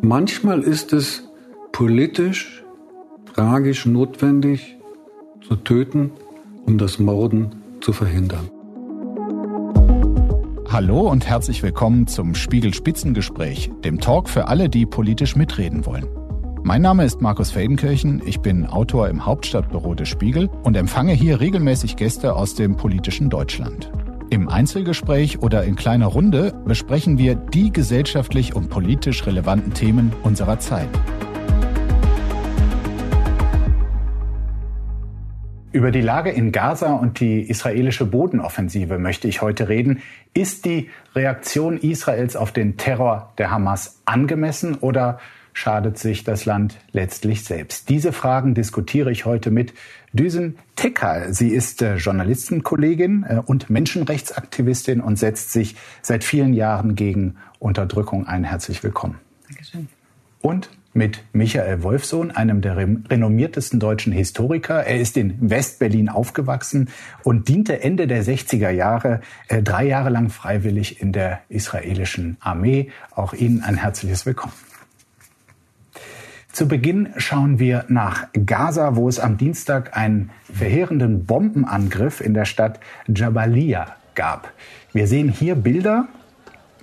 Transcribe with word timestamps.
Manchmal 0.00 0.60
ist 0.62 0.92
es 0.92 1.24
politisch, 1.72 2.64
tragisch 3.34 3.84
notwendig 3.84 4.76
zu 5.46 5.56
töten, 5.56 6.12
um 6.66 6.78
das 6.78 7.00
Morden 7.00 7.56
zu 7.80 7.92
verhindern. 7.92 8.48
Hallo 10.68 11.08
und 11.10 11.26
herzlich 11.26 11.62
willkommen 11.62 12.06
zum 12.06 12.34
Spiegel 12.34 12.72
Spitzengespräch, 12.74 13.72
dem 13.84 14.00
Talk 14.00 14.28
für 14.28 14.46
alle, 14.46 14.68
die 14.68 14.86
politisch 14.86 15.34
mitreden 15.34 15.84
wollen. 15.84 16.06
Mein 16.62 16.82
Name 16.82 17.04
ist 17.04 17.20
Markus 17.20 17.50
Feldenkirchen, 17.50 18.22
ich 18.24 18.40
bin 18.40 18.66
Autor 18.66 19.08
im 19.08 19.26
Hauptstadtbüro 19.26 19.94
des 19.94 20.08
Spiegel 20.08 20.48
und 20.62 20.76
empfange 20.76 21.12
hier 21.12 21.40
regelmäßig 21.40 21.96
Gäste 21.96 22.36
aus 22.36 22.54
dem 22.54 22.76
politischen 22.76 23.30
Deutschland. 23.30 23.90
Im 24.30 24.50
Einzelgespräch 24.50 25.38
oder 25.40 25.64
in 25.64 25.74
kleiner 25.74 26.06
Runde 26.06 26.52
besprechen 26.66 27.16
wir 27.16 27.34
die 27.34 27.72
gesellschaftlich 27.72 28.54
und 28.54 28.68
politisch 28.68 29.26
relevanten 29.26 29.72
Themen 29.72 30.12
unserer 30.22 30.58
Zeit. 30.58 30.88
Über 35.72 35.90
die 35.90 36.02
Lage 36.02 36.28
in 36.30 36.52
Gaza 36.52 36.92
und 36.92 37.20
die 37.20 37.40
israelische 37.40 38.04
Bodenoffensive 38.04 38.98
möchte 38.98 39.28
ich 39.28 39.40
heute 39.40 39.70
reden. 39.70 40.02
Ist 40.34 40.66
die 40.66 40.90
Reaktion 41.14 41.78
Israels 41.78 42.36
auf 42.36 42.52
den 42.52 42.76
Terror 42.76 43.32
der 43.38 43.50
Hamas 43.50 44.02
angemessen 44.04 44.74
oder 44.74 45.20
schadet 45.58 45.98
sich 45.98 46.22
das 46.22 46.44
Land 46.44 46.78
letztlich 46.92 47.42
selbst? 47.44 47.88
Diese 47.88 48.12
Fragen 48.12 48.54
diskutiere 48.54 49.10
ich 49.10 49.24
heute 49.24 49.50
mit 49.50 49.74
Düsen 50.12 50.56
Tekal. 50.76 51.34
Sie 51.34 51.48
ist 51.48 51.82
äh, 51.82 51.96
Journalistenkollegin 51.96 53.26
äh, 53.28 53.42
und 53.44 53.68
Menschenrechtsaktivistin 53.68 55.00
und 55.00 55.18
setzt 55.18 55.52
sich 55.52 55.74
seit 56.00 56.22
vielen 56.22 56.54
Jahren 56.54 56.94
gegen 56.94 57.36
Unterdrückung 57.58 58.26
ein. 58.26 58.44
Herzlich 58.44 58.84
willkommen. 58.84 59.18
Dankeschön. 59.48 59.88
Und 60.40 60.70
mit 60.94 61.24
Michael 61.32 61.82
Wolfsohn, 61.82 62.30
einem 62.30 62.60
der 62.60 62.76
renommiertesten 62.76 63.80
deutschen 63.80 64.12
Historiker. 64.12 64.84
Er 64.84 65.00
ist 65.00 65.16
in 65.16 65.50
Westberlin 65.50 66.08
aufgewachsen 66.08 66.88
und 67.24 67.48
diente 67.48 67.82
Ende 67.82 68.06
der 68.06 68.24
60er 68.24 68.70
Jahre 68.70 69.20
äh, 69.48 69.62
drei 69.62 69.86
Jahre 69.86 70.10
lang 70.10 70.30
freiwillig 70.30 71.00
in 71.00 71.12
der 71.12 71.40
israelischen 71.48 72.36
Armee. 72.40 72.90
Auch 73.14 73.32
Ihnen 73.32 73.62
ein 73.62 73.76
herzliches 73.76 74.24
Willkommen. 74.24 74.54
Zu 76.58 76.66
Beginn 76.66 77.10
schauen 77.18 77.60
wir 77.60 77.84
nach 77.86 78.26
Gaza, 78.44 78.96
wo 78.96 79.08
es 79.08 79.20
am 79.20 79.36
Dienstag 79.36 79.96
einen 79.96 80.30
verheerenden 80.52 81.24
Bombenangriff 81.24 82.20
in 82.20 82.34
der 82.34 82.46
Stadt 82.46 82.80
Jabalia 83.06 83.94
gab. 84.16 84.50
Wir 84.92 85.06
sehen 85.06 85.28
hier 85.28 85.54
Bilder 85.54 86.08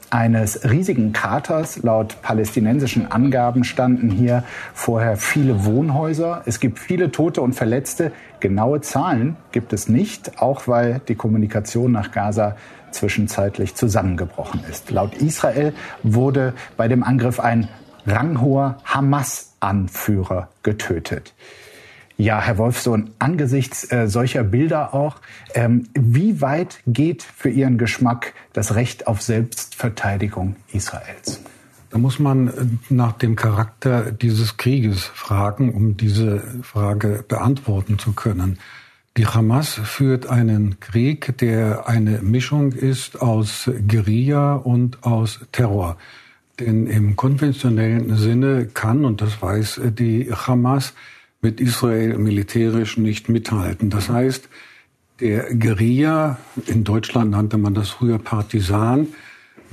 eines 0.09 0.63
riesigen 0.63 1.11
Kraters. 1.11 1.83
Laut 1.83 2.21
palästinensischen 2.21 3.11
Angaben 3.11 3.65
standen 3.65 4.09
hier 4.09 4.45
vorher 4.73 5.17
viele 5.17 5.65
Wohnhäuser. 5.65 6.43
Es 6.45 6.61
gibt 6.61 6.79
viele 6.79 7.11
Tote 7.11 7.41
und 7.41 7.51
Verletzte. 7.51 8.13
Genaue 8.39 8.79
Zahlen 8.79 9.35
gibt 9.51 9.73
es 9.73 9.89
nicht, 9.89 10.41
auch 10.41 10.69
weil 10.69 11.01
die 11.09 11.15
Kommunikation 11.15 11.91
nach 11.91 12.13
Gaza 12.13 12.55
zwischenzeitlich 12.91 13.75
zusammengebrochen 13.75 14.61
ist. 14.69 14.89
Laut 14.89 15.15
Israel 15.15 15.73
wurde 16.01 16.53
bei 16.77 16.87
dem 16.87 17.03
Angriff 17.03 17.41
ein 17.41 17.67
ranghoher 18.05 18.77
Hamas-Anführer 18.85 20.49
getötet. 20.63 21.33
Ja, 22.17 22.39
Herr 22.41 22.57
Wolfsohn, 22.57 23.09
angesichts 23.19 23.91
äh, 23.91 24.07
solcher 24.07 24.43
Bilder 24.43 24.93
auch, 24.93 25.17
ähm, 25.53 25.89
wie 25.93 26.39
weit 26.39 26.79
geht 26.87 27.23
für 27.23 27.49
Ihren 27.49 27.77
Geschmack 27.77 28.33
das 28.53 28.75
Recht 28.75 29.07
auf 29.07 29.21
Selbstverteidigung 29.21 30.55
Israels? 30.71 31.41
Da 31.89 31.97
muss 31.97 32.19
man 32.19 32.47
äh, 32.47 32.51
nach 32.89 33.13
dem 33.13 33.35
Charakter 33.35 34.13
dieses 34.13 34.55
Krieges 34.55 35.03
fragen, 35.03 35.73
um 35.73 35.97
diese 35.97 36.41
Frage 36.61 37.25
beantworten 37.27 37.99
zu 37.99 38.13
können. 38.13 38.59
Die 39.17 39.27
Hamas 39.27 39.69
führt 39.73 40.27
einen 40.27 40.79
Krieg, 40.79 41.38
der 41.38 41.88
eine 41.88 42.21
Mischung 42.21 42.71
ist 42.71 43.21
aus 43.21 43.69
Guerilla 43.88 44.55
und 44.55 45.03
aus 45.03 45.41
Terror. 45.51 45.97
Denn 46.59 46.88
im 46.88 47.16
konventionellen 47.16 48.16
Sinne 48.16 48.67
kann, 48.73 49.03
und 49.03 49.21
das 49.21 49.41
weiß 49.41 49.81
die 49.97 50.31
Hamas, 50.31 50.93
mit 51.41 51.59
Israel 51.59 52.17
militärisch 52.17 52.97
nicht 52.97 53.29
mithalten. 53.29 53.89
Das 53.89 54.09
heißt, 54.09 54.49
der 55.19 55.53
Guerilla, 55.53 56.39
in 56.65 56.83
Deutschland 56.83 57.31
nannte 57.31 57.57
man 57.57 57.73
das 57.73 57.89
früher 57.89 58.19
Partisan, 58.19 59.07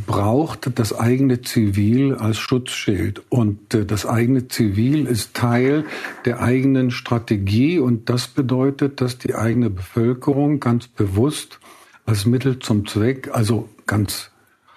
braucht 0.06 0.78
das 0.78 0.98
eigene 0.98 1.42
Zivil 1.42 2.14
als 2.14 2.38
Schutzschild. 2.38 3.22
Und 3.28 3.74
äh, 3.74 3.84
das 3.86 4.06
eigene 4.06 4.48
Zivil 4.48 5.06
ist 5.06 5.34
Teil 5.34 5.84
der 6.24 6.40
eigenen 6.42 6.90
Strategie. 6.90 7.78
Und 7.78 8.08
das 8.08 8.28
bedeutet, 8.28 9.00
dass 9.00 9.18
die 9.18 9.34
eigene 9.34 9.70
Bevölkerung 9.70 10.60
ganz 10.60 10.88
bewusst 10.88 11.60
als 12.04 12.26
Mittel 12.26 12.58
zum 12.58 12.86
Zweck, 12.86 13.30
also 13.32 13.68
ganz 13.86 14.31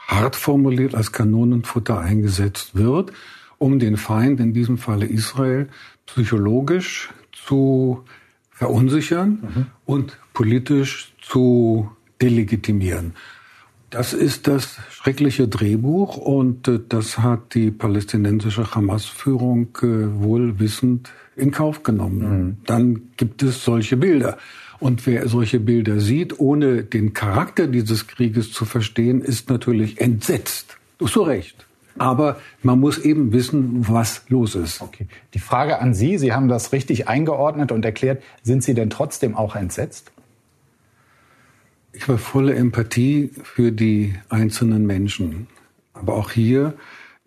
hart 0.07 0.35
formuliert 0.35 0.95
als 0.95 1.11
Kanonenfutter 1.11 1.99
eingesetzt 1.99 2.75
wird, 2.75 3.11
um 3.57 3.79
den 3.79 3.97
Feind, 3.97 4.39
in 4.39 4.53
diesem 4.53 4.77
Falle 4.77 5.05
Israel, 5.05 5.69
psychologisch 6.05 7.09
zu 7.31 8.03
verunsichern 8.51 9.39
mhm. 9.41 9.65
und 9.85 10.17
politisch 10.33 11.13
zu 11.21 11.89
delegitimieren. 12.21 13.13
Das 13.89 14.13
ist 14.13 14.47
das 14.47 14.77
schreckliche 14.89 15.47
Drehbuch 15.47 16.17
und 16.17 16.67
äh, 16.67 16.79
das 16.88 17.19
hat 17.19 17.53
die 17.53 17.71
palästinensische 17.71 18.75
Hamas-Führung 18.75 19.69
äh, 19.81 20.21
wohl 20.21 20.59
wissend 20.59 21.11
in 21.35 21.51
Kauf 21.51 21.83
genommen. 21.83 22.19
Mhm. 22.19 22.57
Dann 22.65 23.01
gibt 23.17 23.44
es 23.44 23.63
solche 23.63 23.97
Bilder. 23.97 24.38
Und 24.85 25.07
wer 25.07 25.28
solche 25.28 25.59
Bilder 25.59 26.00
sieht, 26.00 26.40
ohne 26.40 26.84
den 26.84 27.13
Charakter 27.13 27.66
dieses 27.66 28.06
Krieges 28.06 28.51
zu 28.51 28.66
verstehen, 28.66 29.19
ist 29.19 29.50
natürlich 29.50 30.00
entsetzt. 30.00 30.78
Zu 31.03 31.23
Recht. 31.23 31.66
Aber 31.97 32.40
man 32.62 32.79
muss 32.79 33.00
eben 33.00 33.34
wissen, 33.34 33.88
was 33.90 34.25
los 34.29 34.53
ist. 34.53 34.84
Okay. 34.84 35.07
Die 35.34 35.40
Frage 35.40 35.79
an 35.79 35.95
Sie, 35.95 36.19
Sie 36.19 36.34
haben 36.34 36.50
das 36.50 36.72
richtig 36.72 37.07
eingeordnet 37.07 37.72
und 37.72 37.84
erklärt, 37.84 38.22
sind 38.44 38.63
Sie 38.63 38.75
denn 38.75 38.91
trotzdem 38.91 39.35
auch 39.35 39.56
entsetzt? 39.56 40.12
Ich 41.91 42.07
war 42.07 42.19
volle 42.19 42.53
Empathie 42.53 43.31
für 43.41 43.72
die 43.72 44.13
einzelnen 44.29 44.85
Menschen. 44.85 45.47
Aber 45.94 46.13
auch 46.13 46.29
hier, 46.29 46.75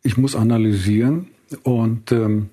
ich 0.04 0.16
muss 0.16 0.36
analysieren 0.36 1.26
und 1.64 2.12
ähm, 2.12 2.50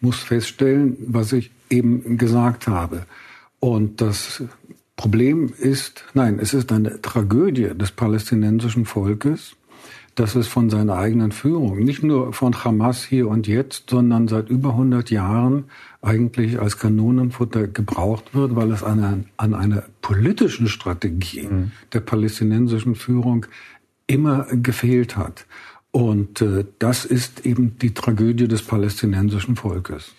muss 0.00 0.20
feststellen, 0.20 0.96
was 1.00 1.34
ich 1.34 1.50
eben 1.68 2.16
gesagt 2.16 2.68
habe. 2.68 3.04
Und 3.60 4.00
das 4.00 4.42
Problem 4.96 5.52
ist, 5.58 6.04
nein, 6.14 6.38
es 6.40 6.54
ist 6.54 6.72
eine 6.72 7.00
Tragödie 7.00 7.70
des 7.74 7.92
palästinensischen 7.92 8.86
Volkes, 8.86 9.56
dass 10.14 10.34
es 10.34 10.48
von 10.48 10.70
seiner 10.70 10.96
eigenen 10.96 11.30
Führung, 11.30 11.80
nicht 11.80 12.02
nur 12.02 12.32
von 12.32 12.64
Hamas 12.64 13.04
hier 13.04 13.28
und 13.28 13.46
jetzt, 13.46 13.90
sondern 13.90 14.28
seit 14.28 14.48
über 14.48 14.70
100 14.70 15.10
Jahren 15.10 15.64
eigentlich 16.00 16.58
als 16.58 16.78
Kanonenfutter 16.78 17.68
gebraucht 17.68 18.34
wird, 18.34 18.56
weil 18.56 18.72
es 18.72 18.82
an, 18.82 19.04
einer, 19.04 19.24
an 19.36 19.54
einer 19.54 19.82
politischen 20.00 20.68
Strategie 20.68 21.42
mhm. 21.42 21.72
der 21.92 22.00
palästinensischen 22.00 22.94
Führung 22.94 23.44
immer 24.06 24.46
gefehlt 24.50 25.18
hat. 25.18 25.44
Und 25.90 26.40
äh, 26.40 26.64
das 26.78 27.04
ist 27.04 27.44
eben 27.44 27.78
die 27.78 27.92
Tragödie 27.92 28.48
des 28.48 28.62
palästinensischen 28.62 29.56
Volkes. 29.56 30.14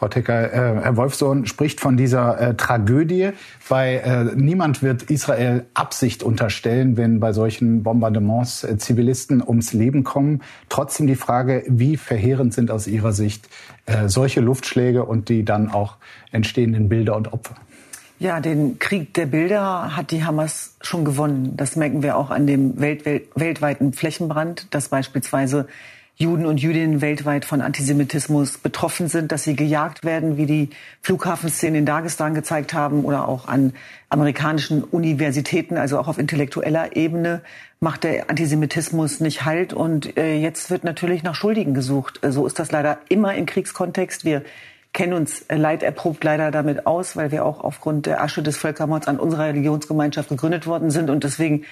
Frau 0.00 0.08
Tecker, 0.08 0.50
äh, 0.50 0.80
Herr 0.80 0.96
Wolfsohn 0.96 1.44
spricht 1.44 1.78
von 1.78 1.98
dieser 1.98 2.40
äh, 2.40 2.54
Tragödie. 2.54 3.32
Bei 3.68 3.96
äh, 3.96 4.34
niemand 4.34 4.82
wird 4.82 5.02
Israel 5.02 5.66
Absicht 5.74 6.22
unterstellen, 6.22 6.96
wenn 6.96 7.20
bei 7.20 7.34
solchen 7.34 7.82
Bombardements 7.82 8.64
äh, 8.64 8.78
Zivilisten 8.78 9.46
ums 9.46 9.74
Leben 9.74 10.02
kommen. 10.02 10.40
Trotzdem 10.70 11.06
die 11.06 11.16
Frage, 11.16 11.64
wie 11.66 11.98
verheerend 11.98 12.54
sind 12.54 12.70
aus 12.70 12.86
Ihrer 12.86 13.12
Sicht 13.12 13.50
äh, 13.84 14.08
solche 14.08 14.40
Luftschläge 14.40 15.04
und 15.04 15.28
die 15.28 15.44
dann 15.44 15.70
auch 15.70 15.98
entstehenden 16.32 16.88
Bilder 16.88 17.14
und 17.14 17.34
Opfer? 17.34 17.56
Ja, 18.18 18.40
den 18.40 18.78
Krieg 18.78 19.12
der 19.12 19.26
Bilder 19.26 19.98
hat 19.98 20.12
die 20.12 20.24
Hamas 20.24 20.76
schon 20.80 21.04
gewonnen. 21.04 21.58
Das 21.58 21.76
merken 21.76 22.02
wir 22.02 22.16
auch 22.16 22.30
an 22.30 22.46
dem 22.46 22.80
welt 22.80 23.04
weltweiten 23.34 23.92
Flächenbrand, 23.92 24.74
dass 24.74 24.88
beispielsweise 24.88 25.66
Juden 26.20 26.44
und 26.44 26.60
Jüdinnen 26.60 27.00
weltweit 27.00 27.46
von 27.46 27.62
Antisemitismus 27.62 28.58
betroffen 28.58 29.08
sind, 29.08 29.32
dass 29.32 29.44
sie 29.44 29.56
gejagt 29.56 30.04
werden, 30.04 30.36
wie 30.36 30.44
die 30.44 30.68
Flughafenszenen 31.00 31.76
in 31.76 31.86
Dagestan 31.86 32.34
gezeigt 32.34 32.74
haben 32.74 33.06
oder 33.06 33.26
auch 33.26 33.48
an 33.48 33.72
amerikanischen 34.10 34.84
Universitäten, 34.84 35.78
also 35.78 35.98
auch 35.98 36.08
auf 36.08 36.18
intellektueller 36.18 36.94
Ebene 36.94 37.40
macht 37.80 38.04
der 38.04 38.28
Antisemitismus 38.28 39.20
nicht 39.20 39.46
Halt 39.46 39.72
und 39.72 40.18
äh, 40.18 40.36
jetzt 40.36 40.70
wird 40.70 40.84
natürlich 40.84 41.22
nach 41.22 41.34
Schuldigen 41.34 41.72
gesucht. 41.72 42.20
So 42.22 42.46
ist 42.46 42.58
das 42.58 42.70
leider 42.70 42.98
immer 43.08 43.34
im 43.34 43.46
Kriegskontext. 43.46 44.26
Wir 44.26 44.42
kennen 44.92 45.14
uns 45.14 45.46
leiderprobt 45.48 46.22
leider 46.22 46.50
damit 46.50 46.86
aus, 46.86 47.16
weil 47.16 47.32
wir 47.32 47.46
auch 47.46 47.64
aufgrund 47.64 48.04
der 48.04 48.22
Asche 48.22 48.42
des 48.42 48.58
Völkermords 48.58 49.08
an 49.08 49.18
unserer 49.18 49.46
Religionsgemeinschaft 49.46 50.28
gegründet 50.28 50.66
worden 50.66 50.90
sind. 50.90 51.08
Und 51.08 51.24
deswegen 51.24 51.64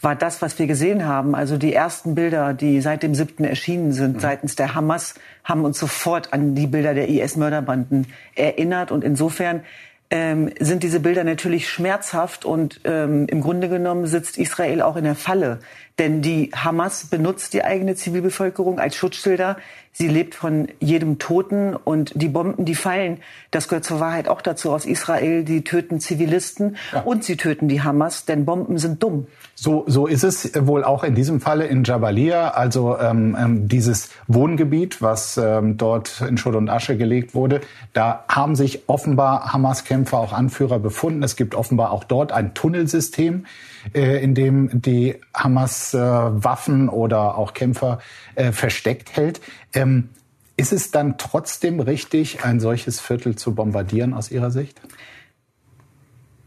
war 0.00 0.14
das, 0.14 0.42
was 0.42 0.58
wir 0.58 0.66
gesehen 0.66 1.06
haben, 1.06 1.34
also 1.34 1.56
die 1.56 1.72
ersten 1.72 2.14
Bilder, 2.14 2.52
die 2.54 2.80
seit 2.80 3.02
dem 3.02 3.14
7. 3.14 3.44
erschienen 3.44 3.92
sind, 3.92 4.16
mhm. 4.16 4.20
seitens 4.20 4.56
der 4.56 4.74
Hamas, 4.74 5.14
haben 5.44 5.64
uns 5.64 5.78
sofort 5.78 6.32
an 6.32 6.54
die 6.54 6.66
Bilder 6.66 6.94
der 6.94 7.08
IS-Mörderbanden 7.08 8.06
erinnert. 8.34 8.90
Und 8.90 9.04
insofern 9.04 9.62
ähm, 10.10 10.50
sind 10.60 10.82
diese 10.82 11.00
Bilder 11.00 11.24
natürlich 11.24 11.68
schmerzhaft 11.68 12.44
und 12.44 12.80
ähm, 12.84 13.26
im 13.28 13.40
Grunde 13.40 13.68
genommen 13.68 14.06
sitzt 14.06 14.38
Israel 14.38 14.82
auch 14.82 14.96
in 14.96 15.04
der 15.04 15.16
Falle. 15.16 15.58
Denn 15.98 16.20
die 16.20 16.50
Hamas 16.54 17.06
benutzt 17.06 17.54
die 17.54 17.64
eigene 17.64 17.94
Zivilbevölkerung 17.94 18.78
als 18.78 18.96
Schutzschilder. 18.96 19.56
Sie 19.92 20.08
lebt 20.08 20.34
von 20.34 20.68
jedem 20.78 21.18
Toten 21.18 21.74
und 21.74 22.12
die 22.14 22.28
Bomben, 22.28 22.66
die 22.66 22.74
fallen, 22.74 23.22
das 23.50 23.66
gehört 23.66 23.86
zur 23.86 23.98
Wahrheit 23.98 24.28
auch 24.28 24.42
dazu 24.42 24.70
aus 24.72 24.84
Israel, 24.84 25.42
die 25.42 25.64
töten 25.64 26.00
Zivilisten 26.00 26.76
ja. 26.92 27.00
und 27.00 27.24
sie 27.24 27.38
töten 27.38 27.66
die 27.68 27.80
Hamas, 27.80 28.26
denn 28.26 28.44
Bomben 28.44 28.76
sind 28.76 29.02
dumm. 29.02 29.26
So, 29.54 29.84
so 29.86 30.06
ist 30.06 30.22
es 30.22 30.52
wohl 30.66 30.84
auch 30.84 31.02
in 31.02 31.14
diesem 31.14 31.40
Falle 31.40 31.64
in 31.64 31.82
Jabalia, 31.82 32.50
also 32.50 32.98
ähm, 32.98 33.34
ähm, 33.40 33.68
dieses 33.68 34.10
Wohngebiet, 34.26 35.00
was 35.00 35.38
ähm, 35.38 35.78
dort 35.78 36.20
in 36.20 36.36
Schutt 36.36 36.56
und 36.56 36.68
Asche 36.68 36.98
gelegt 36.98 37.34
wurde. 37.34 37.62
Da 37.94 38.26
haben 38.28 38.54
sich 38.54 38.90
offenbar 38.90 39.54
Hamas-Kämpfer, 39.54 40.18
auch 40.18 40.34
Anführer 40.34 40.78
befunden. 40.78 41.22
Es 41.22 41.36
gibt 41.36 41.54
offenbar 41.54 41.90
auch 41.90 42.04
dort 42.04 42.32
ein 42.32 42.52
Tunnelsystem, 42.52 43.46
äh, 43.94 44.22
in 44.22 44.34
dem 44.34 44.82
die 44.82 45.16
Hamas 45.34 45.94
äh, 45.94 45.98
Waffen 45.98 46.88
oder 46.88 47.36
auch 47.36 47.54
Kämpfer 47.54 48.00
äh, 48.34 48.52
versteckt 48.52 49.16
hält. 49.16 49.40
Ähm, 49.72 50.10
ist 50.56 50.72
es 50.72 50.90
dann 50.90 51.18
trotzdem 51.18 51.80
richtig, 51.80 52.44
ein 52.44 52.60
solches 52.60 53.00
Viertel 53.00 53.36
zu 53.36 53.54
bombardieren 53.54 54.14
aus 54.14 54.30
Ihrer 54.30 54.50
Sicht? 54.50 54.80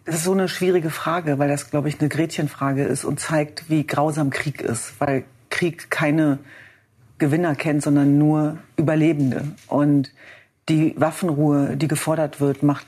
Das 0.05 0.15
ist 0.15 0.23
so 0.23 0.31
eine 0.33 0.49
schwierige 0.49 0.89
Frage, 0.89 1.37
weil 1.37 1.49
das, 1.49 1.69
glaube 1.69 1.89
ich, 1.89 1.99
eine 1.99 2.09
Gretchenfrage 2.09 2.83
ist 2.83 3.05
und 3.05 3.19
zeigt, 3.19 3.69
wie 3.69 3.85
grausam 3.85 4.31
Krieg 4.31 4.61
ist, 4.61 4.93
weil 4.99 5.23
Krieg 5.51 5.91
keine 5.91 6.39
Gewinner 7.19 7.53
kennt, 7.53 7.83
sondern 7.83 8.17
nur 8.17 8.57
Überlebende. 8.75 9.43
Und 9.67 10.11
die 10.67 10.95
Waffenruhe, 10.97 11.77
die 11.77 11.87
gefordert 11.87 12.41
wird, 12.41 12.63
macht 12.63 12.87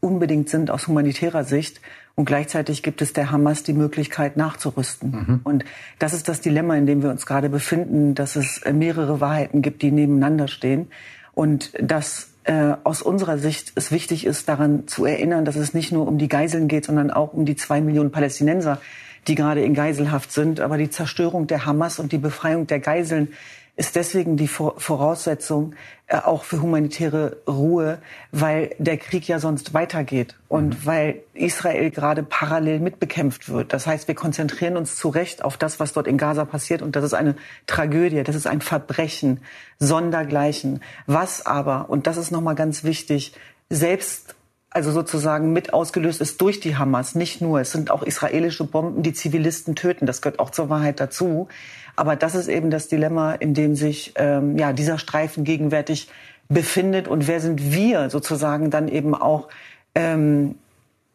unbedingt 0.00 0.48
Sinn 0.48 0.70
aus 0.70 0.86
humanitärer 0.86 1.44
Sicht. 1.44 1.80
Und 2.14 2.26
gleichzeitig 2.26 2.82
gibt 2.82 3.00
es 3.00 3.12
der 3.12 3.30
Hamas 3.30 3.62
die 3.62 3.72
Möglichkeit 3.72 4.36
nachzurüsten. 4.36 5.10
Mhm. 5.10 5.40
Und 5.44 5.64
das 5.98 6.12
ist 6.12 6.28
das 6.28 6.40
Dilemma, 6.40 6.76
in 6.76 6.86
dem 6.86 7.02
wir 7.02 7.10
uns 7.10 7.24
gerade 7.24 7.48
befinden, 7.48 8.14
dass 8.14 8.36
es 8.36 8.60
mehrere 8.70 9.20
Wahrheiten 9.20 9.62
gibt, 9.62 9.82
die 9.82 9.90
nebeneinander 9.90 10.48
stehen. 10.48 10.88
Und 11.32 11.72
dass 11.80 12.32
äh, 12.44 12.74
aus 12.84 13.00
unserer 13.00 13.38
Sicht 13.38 13.72
es 13.76 13.90
wichtig 13.92 14.26
ist, 14.26 14.48
daran 14.48 14.86
zu 14.88 15.06
erinnern, 15.06 15.44
dass 15.44 15.56
es 15.56 15.74
nicht 15.74 15.92
nur 15.92 16.06
um 16.06 16.18
die 16.18 16.28
Geiseln 16.28 16.68
geht, 16.68 16.84
sondern 16.84 17.10
auch 17.10 17.32
um 17.32 17.46
die 17.46 17.56
zwei 17.56 17.80
Millionen 17.80 18.10
Palästinenser, 18.10 18.80
die 19.26 19.34
gerade 19.34 19.62
in 19.62 19.72
Geiselhaft 19.74 20.32
sind. 20.32 20.60
Aber 20.60 20.76
die 20.76 20.90
Zerstörung 20.90 21.46
der 21.46 21.64
Hamas 21.64 21.98
und 21.98 22.12
die 22.12 22.18
Befreiung 22.18 22.66
der 22.66 22.80
Geiseln 22.80 23.28
ist 23.74 23.96
deswegen 23.96 24.36
die 24.36 24.48
Voraussetzung 24.48 25.74
äh, 26.06 26.18
auch 26.18 26.44
für 26.44 26.60
humanitäre 26.60 27.38
Ruhe, 27.48 27.98
weil 28.30 28.74
der 28.78 28.98
Krieg 28.98 29.26
ja 29.26 29.38
sonst 29.38 29.72
weitergeht 29.72 30.36
und 30.48 30.80
mhm. 30.80 30.86
weil 30.86 31.22
Israel 31.32 31.90
gerade 31.90 32.22
parallel 32.22 32.80
mitbekämpft 32.80 33.48
wird. 33.48 33.72
Das 33.72 33.86
heißt, 33.86 34.08
wir 34.08 34.14
konzentrieren 34.14 34.76
uns 34.76 34.96
zu 34.96 35.08
Recht 35.08 35.42
auf 35.42 35.56
das, 35.56 35.80
was 35.80 35.94
dort 35.94 36.06
in 36.06 36.18
Gaza 36.18 36.44
passiert 36.44 36.82
und 36.82 36.96
das 36.96 37.04
ist 37.04 37.14
eine 37.14 37.34
Tragödie, 37.66 38.22
das 38.24 38.36
ist 38.36 38.46
ein 38.46 38.60
Verbrechen 38.60 39.40
sondergleichen. 39.78 40.82
Was 41.06 41.46
aber, 41.46 41.88
und 41.88 42.06
das 42.06 42.18
ist 42.18 42.30
nochmal 42.30 42.54
ganz 42.54 42.84
wichtig, 42.84 43.32
selbst 43.70 44.34
also 44.74 44.90
sozusagen 44.90 45.52
mit 45.52 45.74
ausgelöst 45.74 46.20
ist 46.20 46.40
durch 46.40 46.60
die 46.60 46.76
Hamas. 46.76 47.14
Nicht 47.14 47.42
nur, 47.42 47.60
es 47.60 47.72
sind 47.72 47.90
auch 47.90 48.02
israelische 48.02 48.64
Bomben, 48.64 49.02
die 49.02 49.12
Zivilisten 49.12 49.74
töten. 49.74 50.06
Das 50.06 50.22
gehört 50.22 50.38
auch 50.38 50.50
zur 50.50 50.70
Wahrheit 50.70 50.98
dazu. 50.98 51.48
Aber 51.96 52.16
das 52.16 52.34
ist 52.34 52.48
eben 52.48 52.70
das 52.70 52.88
Dilemma, 52.88 53.32
in 53.32 53.54
dem 53.54 53.74
sich 53.74 54.12
ähm, 54.16 54.56
ja, 54.58 54.72
dieser 54.72 54.98
Streifen 54.98 55.44
gegenwärtig 55.44 56.08
befindet. 56.48 57.08
Und 57.08 57.28
wer 57.28 57.40
sind 57.40 57.72
wir 57.72 58.10
sozusagen 58.10 58.70
dann 58.70 58.88
eben 58.88 59.14
auch 59.14 59.48
ähm, 59.94 60.54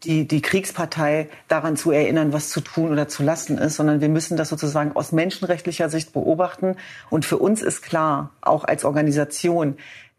die, 0.03 0.27
die 0.27 0.41
Kriegspartei 0.41 1.27
daran 1.47 1.75
zu 1.75 1.91
erinnern, 1.91 2.31
was 2.31 2.50
zu 2.50 2.62
tun 2.62 2.91
oder 2.91 3.07
zu 3.07 3.24
lassen 3.24 3.57
ist, 3.57 3.75
sondern 3.75 4.00
wir 4.01 4.09
müssen 4.09 4.38
das 4.38 4.50
sozusagen 4.50 4.95
aus 4.95 5.12
menschenrechtlicher 5.12 5.89
Sicht 5.89 6.13
beobachten. 6.13 6.75
Und 7.09 7.25
für 7.25 7.38
uns 7.38 7.62
ist 7.62 7.81
klar, 7.81 8.31
auch 8.41 8.63
als 8.63 8.85
Organisation, 8.85 9.77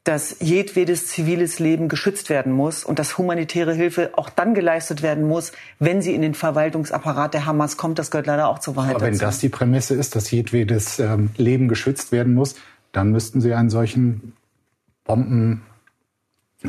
dass 0.09 0.37
jedwedes 0.41 1.07
ziviles 1.07 1.59
Leben 1.59 1.89
geschützt 1.89 2.31
werden 2.31 2.51
muss 2.51 2.83
und 2.83 2.99
dass 2.99 3.19
humanitäre 3.19 3.75
Hilfe 3.75 4.13
auch 4.15 4.31
dann 4.31 4.55
geleistet 4.55 5.03
werden 5.03 5.29
muss, 5.29 5.53
wenn 5.81 6.01
sie 6.01 6.15
in 6.15 6.23
den 6.23 6.33
Verwaltungsapparat 6.33 7.35
der 7.35 7.45
Hamas 7.45 7.77
kommt. 7.77 7.99
Das 7.99 8.11
gehört 8.11 8.27
leider 8.27 8.49
auch 8.49 8.59
zur 8.59 8.75
Wahrheit. 8.75 8.95
Aber 8.95 9.05
wenn 9.05 9.13
dazu. 9.13 9.27
das 9.27 9.39
die 9.41 9.51
Prämisse 9.51 9.95
ist, 9.95 10.17
dass 10.17 10.31
jedwedes 10.31 10.99
ähm, 10.99 11.29
Leben 11.37 11.69
geschützt 11.69 12.11
werden 12.11 12.33
muss, 12.33 12.55
dann 12.93 13.13
müssten 13.13 13.43
Sie 13.43 13.53
einen 13.53 13.69
solchen 13.69 14.33
Bomben 15.05 15.61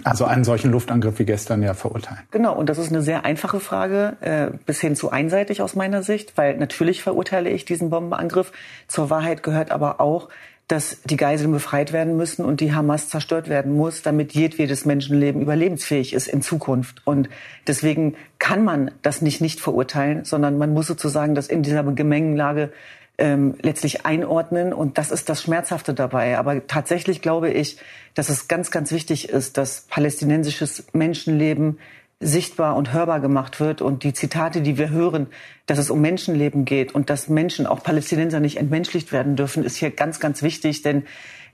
also 0.03 0.25
einen 0.25 0.43
solchen 0.43 0.71
Luftangriff 0.71 1.17
wie 1.17 1.25
gestern 1.25 1.63
ja 1.63 1.73
verurteilen. 1.73 2.21
Genau, 2.29 2.55
und 2.55 2.69
das 2.69 2.77
ist 2.77 2.91
eine 2.91 3.01
sehr 3.01 3.25
einfache 3.25 3.59
Frage, 3.59 4.17
äh, 4.21 4.51
bis 4.65 4.79
hin 4.79 4.95
zu 4.95 5.09
einseitig 5.09 5.63
aus 5.63 5.75
meiner 5.75 6.03
Sicht, 6.03 6.37
weil 6.37 6.57
natürlich 6.57 7.01
verurteile 7.01 7.49
ich 7.49 7.65
diesen 7.65 7.89
Bombenangriff. 7.89 8.51
Zur 8.87 9.09
Wahrheit 9.09 9.41
gehört 9.41 9.71
aber 9.71 9.99
auch, 9.99 10.29
dass 10.69 11.01
die 11.03 11.17
Geiseln 11.17 11.51
befreit 11.51 11.93
werden 11.93 12.15
müssen 12.15 12.45
und 12.45 12.61
die 12.61 12.73
Hamas 12.73 13.09
zerstört 13.09 13.49
werden 13.49 13.75
muss, 13.75 14.03
damit 14.03 14.33
jedwedes 14.33 14.85
Menschenleben 14.85 15.41
überlebensfähig 15.41 16.13
ist 16.13 16.27
in 16.27 16.43
Zukunft. 16.43 17.01
Und 17.05 17.27
deswegen 17.65 18.15
kann 18.37 18.63
man 18.63 18.91
das 19.01 19.23
nicht 19.23 19.41
nicht 19.41 19.59
verurteilen, 19.59 20.25
sondern 20.25 20.59
man 20.59 20.71
muss 20.71 20.85
sozusagen 20.85 21.33
das 21.33 21.47
in 21.47 21.63
dieser 21.63 21.83
Gemengenlage 21.83 22.71
ähm, 23.17 23.55
letztlich 23.63 24.05
einordnen. 24.05 24.71
Und 24.71 24.99
das 24.99 25.09
ist 25.09 25.27
das 25.27 25.41
Schmerzhafte 25.41 25.95
dabei. 25.95 26.37
Aber 26.37 26.67
tatsächlich 26.67 27.23
glaube 27.23 27.49
ich, 27.49 27.77
dass 28.13 28.29
es 28.29 28.47
ganz, 28.47 28.69
ganz 28.69 28.91
wichtig 28.91 29.29
ist, 29.29 29.57
dass 29.57 29.87
palästinensisches 29.89 30.85
Menschenleben 30.93 31.79
sichtbar 32.19 32.75
und 32.75 32.91
hörbar 32.91 33.19
gemacht 33.19 33.59
wird. 33.59 33.81
Und 33.81 34.03
die 34.03 34.13
Zitate, 34.13 34.61
die 34.61 34.77
wir 34.77 34.89
hören, 34.89 35.27
dass 35.65 35.77
es 35.77 35.89
um 35.89 36.01
Menschenleben 36.01 36.65
geht 36.65 36.93
und 36.93 37.09
dass 37.09 37.29
Menschen, 37.29 37.65
auch 37.65 37.83
Palästinenser, 37.83 38.39
nicht 38.39 38.57
entmenschlicht 38.57 39.11
werden 39.11 39.35
dürfen, 39.35 39.63
ist 39.63 39.77
hier 39.77 39.91
ganz, 39.91 40.19
ganz 40.19 40.41
wichtig. 40.41 40.81
Denn 40.81 41.03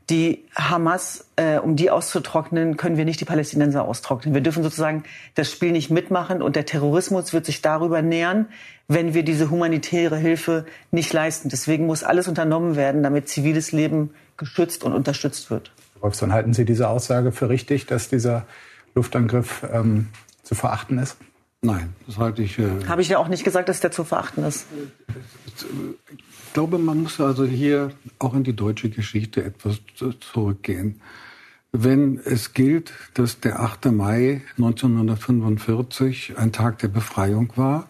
die 0.10 0.46
Hamas, 0.56 1.26
äh, 1.36 1.58
um 1.58 1.76
die 1.76 1.90
auszutrocknen, 1.90 2.78
können 2.78 2.98
wir 2.98 3.06
nicht 3.06 3.22
die 3.22 3.26
Palästinenser 3.26 3.86
austrocknen. 3.86 4.34
Wir 4.34 4.42
dürfen 4.42 4.64
sozusagen 4.64 5.04
das 5.34 5.52
Spiel 5.52 5.72
nicht 5.72 5.90
mitmachen 5.90 6.42
und 6.42 6.56
der 6.56 6.66
Terrorismus 6.66 7.34
wird 7.34 7.46
sich 7.46 7.62
darüber 7.62 8.02
nähern, 8.02 8.48
wenn 8.88 9.16
wir 9.16 9.24
diese 9.24 9.50
humanitäre 9.50 10.18
Hilfe 10.18 10.66
nicht 10.92 11.12
leisten. 11.12 11.50
Deswegen 11.50 11.88
muss 11.88 12.04
alles 12.04 12.28
unternommen 12.28 12.75
werden, 12.75 13.01
damit 13.01 13.30
ziviles 13.30 13.72
Leben 13.72 14.12
geschützt 14.38 14.84
und 14.84 14.94
unterstützt 14.94 15.50
wird. 15.50 15.72
Wolfson, 16.01 16.34
halten 16.34 16.54
Sie 16.54 16.66
diese 16.66 16.88
Aussage 16.88 17.32
für 17.32 17.50
richtig, 17.50 17.88
dass 17.88 18.10
dieser 18.10 18.46
Luftangriff 18.94 19.66
ähm, 19.74 20.10
zu 20.46 20.56
verachten 20.56 20.98
ist? 21.00 21.18
Nein, 21.62 21.94
das 22.06 22.18
halte 22.18 22.44
ich. 22.44 22.60
Äh, 22.60 22.86
Habe 22.88 23.02
ich 23.02 23.10
ja 23.10 23.18
auch 23.18 23.28
nicht 23.28 23.44
gesagt, 23.44 23.68
dass 23.68 23.80
der 23.82 23.92
zu 23.92 24.04
verachten 24.04 24.44
ist. 24.44 24.68
Ich 25.58 26.54
glaube, 26.54 26.78
man 26.78 27.02
muss 27.04 27.20
also 27.20 27.44
hier 27.44 27.92
auch 28.20 28.34
in 28.36 28.44
die 28.44 28.56
deutsche 28.56 28.90
Geschichte 28.90 29.44
etwas 29.44 29.82
zurückgehen. 30.20 31.02
Wenn 31.72 32.20
es 32.24 32.54
gilt, 32.54 32.94
dass 33.16 33.42
der 33.42 33.60
8. 33.60 33.88
Mai 33.88 34.44
1945 34.58 36.38
ein 36.38 36.54
Tag 36.54 36.80
der 36.80 36.88
Befreiung 36.88 37.52
war 37.58 37.90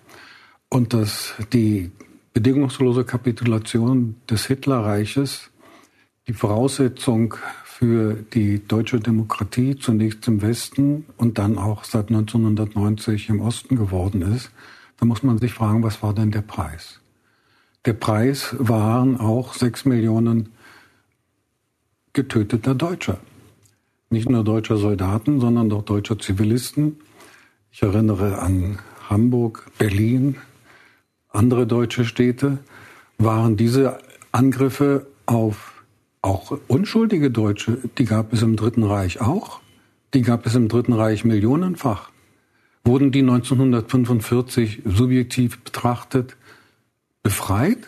und 0.70 0.94
dass 0.94 1.36
die 1.54 1.92
bedingungslose 2.34 3.04
Kapitulation 3.04 4.16
des 4.30 4.48
Hitlerreiches 4.48 5.52
die 6.28 6.34
Voraussetzung 6.34 7.36
für 7.78 8.14
die 8.14 8.66
deutsche 8.66 9.02
Demokratie 9.02 9.76
zunächst 9.76 10.26
im 10.30 10.42
Westen 10.42 11.08
und 11.18 11.38
dann 11.38 11.58
auch 11.58 11.84
seit 11.84 12.08
1990 12.08 13.28
im 13.28 13.42
Osten 13.42 13.76
geworden 13.76 14.22
ist, 14.22 14.50
da 14.98 15.06
muss 15.06 15.24
man 15.24 15.40
sich 15.40 15.52
fragen, 15.52 15.84
was 15.84 16.02
war 16.02 16.14
denn 16.14 16.32
der 16.32 16.42
Preis? 16.42 17.02
Der 17.84 17.92
Preis 17.92 18.56
waren 18.60 19.20
auch 19.20 19.54
sechs 19.54 19.84
Millionen 19.84 20.54
getöteter 22.14 22.76
Deutscher. 22.76 23.20
Nicht 24.10 24.30
nur 24.30 24.46
deutscher 24.46 24.78
Soldaten, 24.78 25.42
sondern 25.42 25.70
auch 25.74 25.84
deutscher 25.84 26.18
Zivilisten. 26.18 26.96
Ich 27.74 27.84
erinnere 27.84 28.40
an 28.40 28.80
Hamburg, 29.10 29.70
Berlin, 29.78 30.38
andere 31.28 31.68
deutsche 31.68 32.06
Städte. 32.06 32.60
Waren 33.18 33.58
diese 33.58 34.00
Angriffe 34.32 35.08
auf 35.26 35.75
auch 36.26 36.58
unschuldige 36.68 37.30
Deutsche, 37.30 37.78
die 37.98 38.06
gab 38.06 38.34
es 38.34 38.42
im 38.42 38.56
Dritten 38.56 38.84
Reich 38.84 39.22
auch. 39.22 39.62
Die 40.14 40.22
gab 40.22 40.46
es 40.46 40.56
im 40.56 40.68
Dritten 40.68 40.94
Reich 40.94 41.24
millionenfach. 41.24 42.10
Wurden 42.84 43.12
die 43.12 43.20
1945 43.20 44.82
subjektiv 44.86 45.60
betrachtet 45.60 46.36
befreit? 47.24 47.80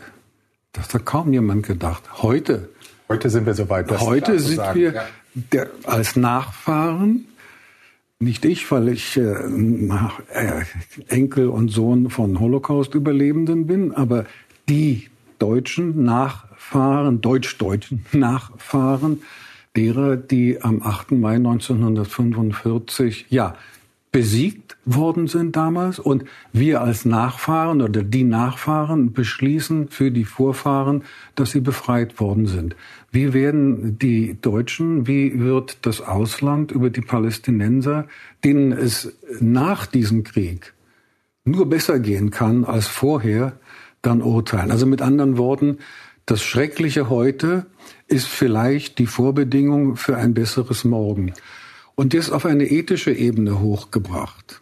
Das 0.72 0.94
hat 0.94 1.06
kaum 1.06 1.34
jemand 1.34 1.65
gedacht. 1.65 2.22
Heute. 2.22 2.70
Heute 3.10 3.29
sind 3.29 3.46
wir 3.46 3.53
soweit. 3.53 3.89
Heute 4.00 4.39
sind 4.39 4.62
wir 4.75 4.94
ja. 4.94 5.06
der, 5.34 5.70
als 5.86 6.15
Nachfahren 6.15 7.25
Nicht 8.20 8.46
ich, 8.46 8.70
weil 8.72 8.89
ich 8.89 9.17
äh, 9.17 9.22
äh, 9.22 10.63
Enkel 11.08 11.48
und 11.50 11.70
Sohn 11.70 12.10
von 12.10 12.39
Holocaust-Überlebenden 12.39 13.67
bin, 13.67 13.94
aber 13.94 14.25
die 14.67 15.10
Deutschen 15.39 16.03
Nachfahren, 16.03 17.22
Deutsch-Deutschen 17.22 18.06
Nachfahren 18.12 19.22
derer, 19.75 20.17
die 20.17 20.62
am 20.62 20.82
8. 20.82 21.12
Mai 21.12 21.36
1945, 21.36 23.27
ja, 23.29 23.56
besiegt 24.12 24.77
worden 24.86 25.27
sind 25.27 25.56
damals 25.56 26.00
und 26.00 26.24
wir 26.53 26.82
als 26.82 27.06
Nachfahren 27.06 27.82
oder 27.82 28.03
die 28.03 28.24
Nachfahren 28.24 29.13
beschließen 29.13 29.89
für 29.89 30.12
die 30.12 30.24
Vorfahren, 30.24 31.03
dass 31.36 31.51
sie 31.51 31.60
befreit 31.60 32.20
worden 32.20 32.48
sind. 32.48 32.75
Wie 33.12 33.34
werden 33.34 34.00
die 34.00 34.38
Deutschen, 34.41 35.08
wie 35.08 35.39
wird 35.39 35.86
das 35.86 36.01
Ausland 36.01 36.72
über 36.72 36.89
die 36.89 37.01
Palästinenser, 37.01 38.08
denen 38.44 38.72
es 38.72 39.13
nach 39.39 39.86
diesem 39.86 40.24
Krieg 40.24 40.74
nur 41.44 41.70
besser 41.70 42.00
gehen 42.00 42.32
kann 42.32 42.65
als 42.65 42.88
vorher, 42.88 43.53
dann 44.08 44.22
urteilen? 44.22 44.72
Also 44.72 44.86
mit 44.86 45.02
anderen 45.02 45.38
Worten, 45.38 45.78
das 46.26 46.42
Schreckliche 46.42 47.10
heute 47.10 47.66
ist 48.08 48.28
vielleicht 48.28 49.00
die 49.00 49.06
Vorbedingung 49.06 49.98
für 49.98 50.18
ein 50.18 50.34
besseres 50.34 50.84
Morgen. 50.84 51.34
Und 51.96 52.14
das 52.14 52.32
auf 52.32 52.46
eine 52.46 52.66
ethische 52.66 53.12
Ebene 53.12 53.60
hochgebracht 53.60 54.62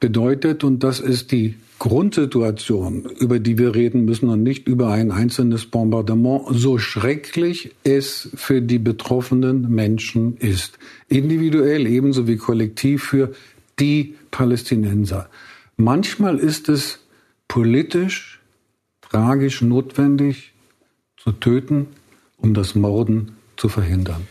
bedeutet, 0.00 0.64
und 0.64 0.82
das 0.82 0.98
ist 0.98 1.30
die 1.30 1.54
Grundsituation, 1.78 3.04
über 3.18 3.38
die 3.38 3.58
wir 3.58 3.74
reden 3.74 4.04
müssen 4.04 4.28
und 4.28 4.42
nicht 4.42 4.66
über 4.66 4.88
ein 4.90 5.10
einzelnes 5.10 5.66
Bombardement, 5.66 6.44
so 6.50 6.78
schrecklich 6.78 7.70
es 7.84 8.28
für 8.34 8.60
die 8.60 8.78
betroffenen 8.78 9.70
Menschen 9.70 10.36
ist. 10.36 10.78
Individuell 11.08 11.86
ebenso 11.86 12.26
wie 12.26 12.36
kollektiv 12.36 13.04
für 13.04 13.32
die 13.78 14.14
Palästinenser. 14.30 15.28
Manchmal 15.76 16.38
ist 16.38 16.68
es 16.68 16.98
politisch, 17.48 18.39
tragisch 19.10 19.60
notwendig 19.60 20.54
zu 21.16 21.32
töten, 21.32 21.88
um 22.36 22.54
das 22.54 22.74
Morden 22.74 23.36
zu 23.56 23.68
verhindern. 23.68 24.26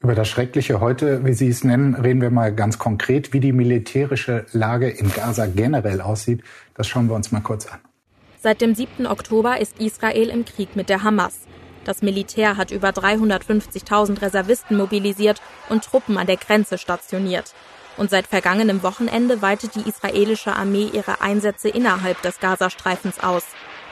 Über 0.00 0.14
das 0.14 0.28
Schreckliche 0.28 0.80
heute, 0.80 1.24
wie 1.24 1.32
Sie 1.32 1.48
es 1.48 1.64
nennen, 1.64 1.94
reden 1.96 2.20
wir 2.20 2.30
mal 2.30 2.54
ganz 2.54 2.78
konkret, 2.78 3.32
wie 3.32 3.40
die 3.40 3.52
militärische 3.52 4.46
Lage 4.52 4.88
in 4.88 5.12
Gaza 5.12 5.46
generell 5.46 6.00
aussieht. 6.00 6.44
Das 6.74 6.86
schauen 6.86 7.08
wir 7.08 7.16
uns 7.16 7.32
mal 7.32 7.40
kurz 7.40 7.66
an. 7.66 7.80
Seit 8.40 8.60
dem 8.60 8.76
7. 8.76 9.08
Oktober 9.08 9.60
ist 9.60 9.80
Israel 9.80 10.28
im 10.28 10.44
Krieg 10.44 10.76
mit 10.76 10.88
der 10.88 11.02
Hamas. 11.02 11.40
Das 11.84 12.02
Militär 12.02 12.56
hat 12.56 12.70
über 12.70 12.90
350.000 12.90 14.22
Reservisten 14.22 14.76
mobilisiert 14.76 15.42
und 15.68 15.82
Truppen 15.82 16.16
an 16.18 16.28
der 16.28 16.36
Grenze 16.36 16.78
stationiert. 16.78 17.54
Und 17.96 18.10
seit 18.10 18.28
vergangenem 18.28 18.84
Wochenende 18.84 19.42
weitet 19.42 19.74
die 19.74 19.88
israelische 19.88 20.54
Armee 20.54 20.88
ihre 20.92 21.20
Einsätze 21.20 21.68
innerhalb 21.68 22.22
des 22.22 22.38
Gazastreifens 22.38 23.18
aus. 23.18 23.42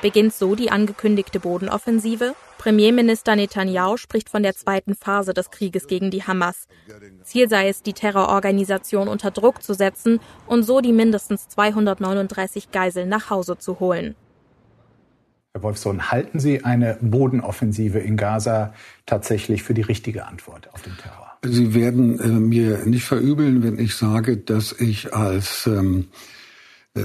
Beginnt 0.06 0.34
so 0.34 0.54
die 0.54 0.70
angekündigte 0.70 1.40
Bodenoffensive? 1.40 2.36
Premierminister 2.58 3.34
Netanyahu 3.34 3.96
spricht 3.96 4.30
von 4.30 4.44
der 4.44 4.54
zweiten 4.54 4.94
Phase 4.94 5.34
des 5.34 5.50
Krieges 5.50 5.88
gegen 5.88 6.12
die 6.12 6.22
Hamas. 6.22 6.68
Ziel 7.24 7.48
sei 7.48 7.68
es, 7.68 7.82
die 7.82 7.92
Terrororganisation 7.92 9.08
unter 9.08 9.32
Druck 9.32 9.64
zu 9.64 9.74
setzen 9.74 10.20
und 10.46 10.62
so 10.62 10.80
die 10.80 10.92
mindestens 10.92 11.48
239 11.48 12.70
Geiseln 12.70 13.08
nach 13.08 13.30
Hause 13.30 13.58
zu 13.58 13.80
holen. 13.80 14.14
Herr 15.54 15.64
Wolfsohn, 15.64 16.08
halten 16.12 16.38
Sie 16.38 16.62
eine 16.62 16.98
Bodenoffensive 17.00 17.98
in 17.98 18.16
Gaza 18.16 18.74
tatsächlich 19.06 19.64
für 19.64 19.74
die 19.74 19.82
richtige 19.82 20.26
Antwort 20.26 20.72
auf 20.72 20.82
den 20.82 20.96
Terror? 20.98 21.32
Sie 21.42 21.74
werden 21.74 22.20
äh, 22.20 22.28
mir 22.28 22.86
nicht 22.86 23.04
verübeln, 23.04 23.64
wenn 23.64 23.76
ich 23.76 23.96
sage, 23.96 24.36
dass 24.36 24.70
ich 24.70 25.12
als 25.12 25.66
ähm, 25.66 26.06
äh, 26.94 27.00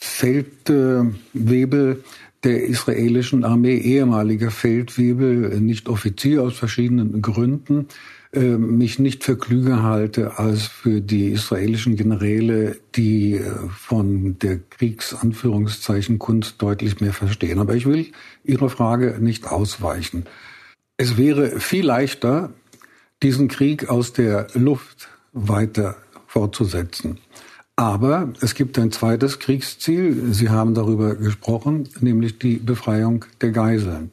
Feldwebel 0.00 2.02
der 2.42 2.64
israelischen 2.64 3.44
Armee, 3.44 3.76
ehemaliger 3.76 4.50
Feldwebel, 4.50 5.60
nicht 5.60 5.88
Offizier 5.88 6.42
aus 6.42 6.56
verschiedenen 6.56 7.20
Gründen, 7.20 7.86
äh, 8.32 8.56
mich 8.56 8.98
nicht 8.98 9.24
für 9.24 9.36
klüger 9.36 9.82
halte 9.82 10.38
als 10.38 10.62
für 10.62 11.02
die 11.02 11.28
israelischen 11.28 11.96
Generäle, 11.96 12.78
die 12.94 13.34
äh, 13.34 13.50
von 13.76 14.38
der 14.38 14.58
Kriegsanführungszeichen 14.58 16.18
Kunst 16.18 16.62
deutlich 16.62 17.00
mehr 17.00 17.12
verstehen. 17.12 17.58
Aber 17.58 17.74
ich 17.74 17.86
will 17.86 18.06
Ihre 18.42 18.70
Frage 18.70 19.18
nicht 19.20 19.46
ausweichen. 19.46 20.24
Es 20.96 21.18
wäre 21.18 21.60
viel 21.60 21.84
leichter, 21.84 22.52
diesen 23.22 23.48
Krieg 23.48 23.90
aus 23.90 24.14
der 24.14 24.46
Luft 24.54 25.08
weiter 25.32 25.96
fortzusetzen. 26.26 27.18
Aber 27.80 28.34
es 28.42 28.54
gibt 28.54 28.78
ein 28.78 28.92
zweites 28.92 29.38
Kriegsziel. 29.38 30.34
Sie 30.34 30.50
haben 30.50 30.74
darüber 30.74 31.14
gesprochen, 31.14 31.88
nämlich 32.00 32.38
die 32.38 32.56
Befreiung 32.56 33.24
der 33.40 33.52
Geiseln. 33.52 34.12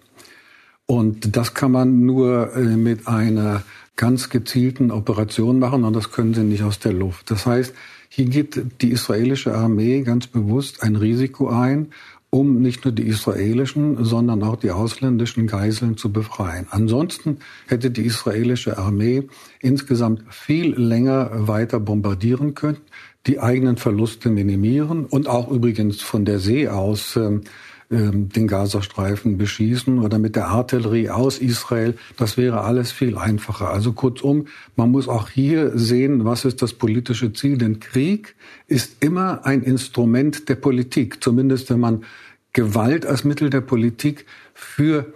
Und 0.86 1.36
das 1.36 1.54
kann 1.54 1.74
man 1.74 2.06
nur 2.06 2.56
äh, 2.56 2.62
mit 2.62 3.10
einer 3.10 3.64
ganz 3.98 4.30
gezielten 4.30 4.90
Operation 4.90 5.60
machen 5.60 5.84
und 5.84 5.94
das 5.98 6.14
können 6.14 6.34
sie 6.34 6.44
nicht 6.44 6.64
aus 6.64 6.80
der 6.80 6.94
Luft. 6.94 7.30
Das 7.30 7.46
heißt, 7.46 7.74
hier 8.08 8.26
geht 8.28 8.82
die 8.82 8.92
israelische 8.92 9.54
Armee 9.54 10.00
ganz 10.00 10.28
bewusst 10.28 10.82
ein 10.82 10.96
Risiko 10.96 11.50
ein, 11.50 11.88
um 12.30 12.62
nicht 12.62 12.86
nur 12.86 12.94
die 12.94 13.08
israelischen, 13.08 14.06
sondern 14.06 14.44
auch 14.44 14.56
die 14.56 14.72
ausländischen 14.72 15.46
Geiseln 15.46 15.98
zu 15.98 16.14
befreien. 16.14 16.68
Ansonsten 16.70 17.40
hätte 17.68 17.92
die 17.92 18.06
israelische 18.06 18.78
Armee 18.78 19.28
insgesamt 19.60 20.24
viel 20.30 20.74
länger 20.74 21.48
weiter 21.48 21.82
bombardieren 21.82 22.54
können 22.54 22.78
die 23.28 23.40
eigenen 23.40 23.78
Verluste 23.78 24.30
minimieren 24.30 25.06
und 25.06 25.28
auch 25.28 25.52
übrigens 25.52 26.02
von 26.02 26.26
der 26.26 26.40
See 26.40 26.68
aus 26.68 27.16
ähm, 27.16 27.44
den 27.90 28.48
Gazastreifen 28.48 29.38
beschießen 29.38 30.00
oder 30.00 30.20
mit 30.20 30.36
der 30.36 30.50
Artillerie 30.50 31.10
aus 31.10 31.38
Israel. 31.38 31.98
Das 32.18 32.36
wäre 32.36 32.62
alles 32.62 32.92
viel 32.92 33.18
einfacher. 33.18 33.70
Also 33.70 33.94
kurzum, 33.94 34.48
man 34.76 34.92
muss 34.92 35.08
auch 35.08 35.30
hier 35.30 35.72
sehen, 35.78 36.26
was 36.26 36.44
ist 36.44 36.62
das 36.62 36.74
politische 36.74 37.32
Ziel. 37.32 37.58
Denn 37.58 37.80
Krieg 37.80 38.36
ist 38.68 38.98
immer 39.00 39.46
ein 39.46 39.64
Instrument 39.64 40.50
der 40.50 40.56
Politik, 40.56 41.24
zumindest 41.24 41.70
wenn 41.70 41.80
man 41.80 42.04
Gewalt 42.52 43.06
als 43.06 43.24
Mittel 43.24 43.50
der 43.50 43.62
Politik 43.62 44.26
für 44.54 45.14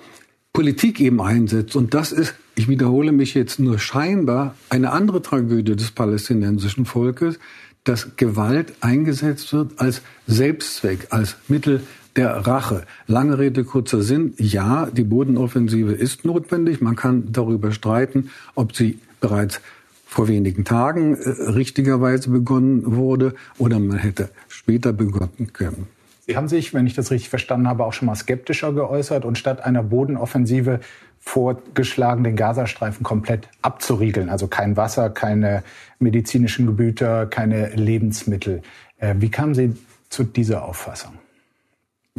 Politik 0.53 1.01
eben 1.01 1.21
einsetzt. 1.21 1.75
Und 1.75 1.93
das 1.93 2.13
ist, 2.13 2.35
ich 2.55 2.69
wiederhole 2.69 3.11
mich 3.11 3.33
jetzt 3.33 3.59
nur 3.59 3.79
scheinbar, 3.79 4.55
eine 4.69 4.91
andere 4.91 5.21
Tragödie 5.21 5.75
des 5.75 5.91
palästinensischen 5.91 6.85
Volkes, 6.85 7.37
dass 7.83 8.15
Gewalt 8.15 8.73
eingesetzt 8.81 9.51
wird 9.53 9.79
als 9.79 10.01
Selbstzweck, 10.27 11.07
als 11.09 11.35
Mittel 11.47 11.81
der 12.15 12.31
Rache. 12.31 12.83
Lange 13.07 13.39
Rede, 13.39 13.63
kurzer 13.63 14.01
Sinn. 14.01 14.33
Ja, 14.37 14.87
die 14.87 15.03
Bodenoffensive 15.03 15.93
ist 15.93 16.25
notwendig. 16.25 16.81
Man 16.81 16.95
kann 16.95 17.31
darüber 17.31 17.71
streiten, 17.71 18.29
ob 18.55 18.75
sie 18.75 18.99
bereits 19.19 19.61
vor 20.05 20.27
wenigen 20.27 20.65
Tagen 20.65 21.15
äh, 21.15 21.29
richtigerweise 21.51 22.29
begonnen 22.29 22.97
wurde 22.97 23.33
oder 23.57 23.79
man 23.79 23.97
hätte 23.97 24.29
später 24.49 24.91
begonnen 24.91 25.51
können. 25.53 25.87
Sie 26.25 26.35
haben 26.35 26.49
sich, 26.49 26.73
wenn 26.73 26.85
ich 26.85 26.93
das 26.93 27.11
richtig 27.11 27.29
verstanden 27.29 27.67
habe, 27.67 27.85
auch 27.85 27.93
schon 27.93 28.07
mal 28.07 28.15
skeptischer 28.15 28.73
geäußert 28.73 29.25
und 29.25 29.37
statt 29.37 29.63
einer 29.63 29.83
Bodenoffensive 29.83 30.81
vorgeschlagen, 31.21 32.23
den 32.23 32.35
Gazastreifen 32.35 33.03
komplett 33.03 33.47
abzuriegeln. 33.61 34.29
Also 34.29 34.47
kein 34.47 34.75
Wasser, 34.75 35.09
keine 35.09 35.63
medizinischen 35.99 36.65
Gebüter, 36.65 37.27
keine 37.27 37.69
Lebensmittel. 37.69 38.63
Äh, 38.97 39.15
wie 39.19 39.29
kamen 39.29 39.53
Sie 39.53 39.75
zu 40.09 40.23
dieser 40.23 40.65
Auffassung? 40.65 41.13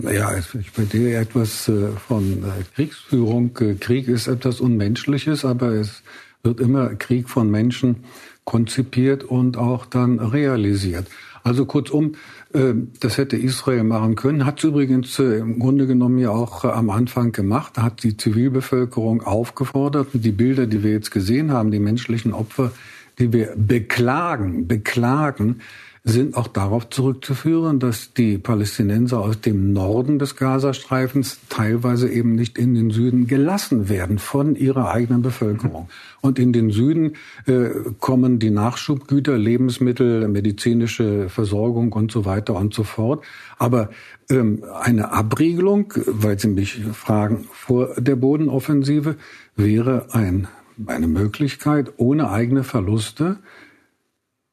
Ja, 0.00 0.34
ich 0.38 0.70
verstehe 0.70 1.18
etwas 1.18 1.68
äh, 1.68 1.88
von 1.90 2.44
äh, 2.44 2.62
Kriegsführung. 2.74 3.52
Krieg 3.52 4.08
ist 4.08 4.26
etwas 4.26 4.60
Unmenschliches, 4.60 5.44
aber 5.44 5.72
es 5.72 6.02
wird 6.42 6.60
immer 6.60 6.94
Krieg 6.94 7.28
von 7.28 7.50
Menschen 7.50 8.04
konzipiert 8.44 9.22
und 9.22 9.56
auch 9.56 9.84
dann 9.84 10.18
realisiert. 10.18 11.08
Also 11.44 11.66
kurzum, 11.66 12.14
das 12.52 13.18
hätte 13.18 13.36
Israel 13.36 13.84
machen 13.84 14.14
können. 14.14 14.44
Hat 14.44 14.58
es 14.58 14.64
übrigens 14.64 15.18
äh, 15.18 15.38
im 15.38 15.58
Grunde 15.58 15.86
genommen 15.86 16.18
ja 16.18 16.30
auch 16.30 16.64
äh, 16.64 16.68
am 16.68 16.90
Anfang 16.90 17.32
gemacht. 17.32 17.78
Hat 17.78 18.02
die 18.02 18.16
Zivilbevölkerung 18.16 19.22
aufgefordert. 19.22 20.08
Die 20.12 20.32
Bilder, 20.32 20.66
die 20.66 20.82
wir 20.82 20.92
jetzt 20.92 21.10
gesehen 21.10 21.50
haben, 21.50 21.70
die 21.70 21.78
menschlichen 21.78 22.34
Opfer, 22.34 22.72
die 23.18 23.32
wir 23.32 23.54
beklagen, 23.56 24.68
beklagen, 24.68 25.60
sind 26.04 26.36
auch 26.36 26.48
darauf 26.48 26.90
zurückzuführen, 26.90 27.78
dass 27.78 28.12
die 28.12 28.36
Palästinenser 28.36 29.20
aus 29.20 29.40
dem 29.40 29.72
Norden 29.72 30.18
des 30.18 30.34
Gazastreifens 30.34 31.38
teilweise 31.48 32.10
eben 32.10 32.34
nicht 32.34 32.58
in 32.58 32.74
den 32.74 32.90
Süden 32.90 33.28
gelassen 33.28 33.88
werden 33.88 34.18
von 34.18 34.56
ihrer 34.56 34.90
eigenen 34.90 35.22
Bevölkerung. 35.22 35.88
Und 36.20 36.40
in 36.40 36.52
den 36.52 36.70
Süden 36.70 37.12
äh, 37.46 37.68
kommen 38.00 38.40
die 38.40 38.50
Nachschubgüter, 38.50 39.38
Lebensmittel, 39.38 40.26
medizinische 40.26 41.28
Versorgung 41.28 41.92
und 41.92 42.10
so 42.10 42.24
weiter 42.24 42.56
und 42.56 42.74
so 42.74 42.82
fort. 42.82 43.24
Aber 43.58 43.90
ähm, 44.28 44.64
eine 44.80 45.12
Abriegelung, 45.12 45.94
weil 46.06 46.36
Sie 46.36 46.48
mich 46.48 46.80
fragen, 46.94 47.46
vor 47.52 47.94
der 47.96 48.16
Bodenoffensive 48.16 49.14
wäre 49.54 50.06
ein, 50.10 50.48
eine 50.84 51.06
Möglichkeit, 51.06 51.92
ohne 51.96 52.28
eigene 52.28 52.64
Verluste 52.64 53.38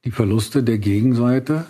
die 0.05 0.11
Verluste 0.11 0.63
der 0.63 0.77
Gegenseite 0.77 1.65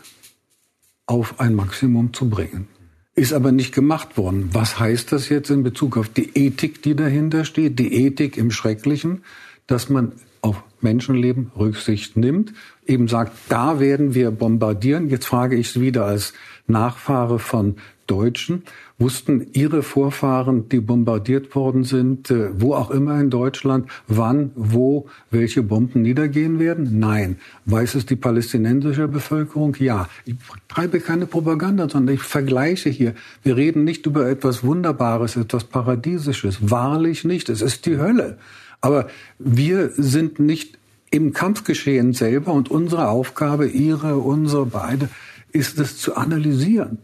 auf 1.06 1.40
ein 1.40 1.56
Maximum 1.56 2.14
zu 2.14 2.30
bringen. 2.30 2.68
Ist 3.16 3.34
aber 3.34 3.52
nicht 3.52 3.74
gemacht 3.74 4.18
worden. 4.18 4.50
Was 4.54 4.80
heißt 4.80 5.12
das 5.12 5.30
jetzt 5.30 5.50
in 5.50 5.64
Bezug 5.64 5.98
auf 5.98 6.08
die 6.10 6.38
Ethik, 6.38 6.82
die 6.84 6.96
dahinter 6.96 7.44
steht? 7.44 7.80
Die 7.80 7.94
Ethik 8.06 8.38
im 8.38 8.52
Schrecklichen, 8.52 9.24
dass 9.68 9.90
man 9.90 10.14
auf 10.42 10.64
Menschenleben 10.80 11.52
Rücksicht 11.58 12.16
nimmt, 12.16 12.54
eben 12.86 13.08
sagt, 13.08 13.34
da 13.50 13.80
werden 13.80 14.14
wir 14.14 14.32
bombardieren. 14.32 15.10
Jetzt 15.10 15.26
frage 15.26 15.58
ich 15.58 15.70
es 15.70 15.82
wieder 15.82 16.06
als 16.06 16.34
Nachfahre 16.68 17.40
von 17.40 17.76
Deutschen. 18.08 18.64
Wussten 19.00 19.48
Ihre 19.54 19.82
Vorfahren, 19.82 20.68
die 20.68 20.82
bombardiert 20.82 21.56
worden 21.56 21.86
sind, 21.86 22.30
äh, 22.32 22.50
wo 22.60 22.74
auch 22.74 22.92
immer 22.92 23.18
in 23.22 23.30
Deutschland, 23.30 23.90
wann, 24.08 24.52
wo, 24.56 25.08
welche 25.32 25.64
Bomben 25.64 26.02
niedergehen 26.02 26.60
werden? 26.60 27.00
Nein. 27.00 27.38
Weiß 27.66 27.96
es 27.96 28.06
die 28.06 28.18
palästinensische 28.18 29.08
Bevölkerung? 29.08 29.78
Ja. 29.80 30.10
Ich 30.26 30.36
treibe 30.68 31.00
keine 31.00 31.28
Propaganda, 31.28 31.88
sondern 31.88 32.16
ich 32.16 32.22
vergleiche 32.22 32.90
hier. 32.90 33.16
Wir 33.42 33.56
reden 33.56 33.86
nicht 33.86 34.06
über 34.06 34.30
etwas 34.30 34.66
Wunderbares, 34.66 35.38
etwas 35.38 35.64
Paradiesisches. 35.64 36.70
Wahrlich 36.70 37.24
nicht. 37.24 37.48
Es 37.48 37.62
ist 37.62 37.86
die 37.86 37.98
Hölle. 37.98 38.38
Aber 38.82 39.08
wir 39.40 39.92
sind 39.96 40.40
nicht 40.40 40.78
im 41.10 41.32
Kampfgeschehen 41.32 42.12
selber 42.12 42.52
und 42.52 42.70
unsere 42.70 43.08
Aufgabe, 43.08 43.68
Ihre, 43.68 44.18
unsere 44.18 44.66
beide, 44.66 45.08
ist 45.54 45.80
es 45.80 45.98
zu 45.98 46.18
analysieren 46.18 46.98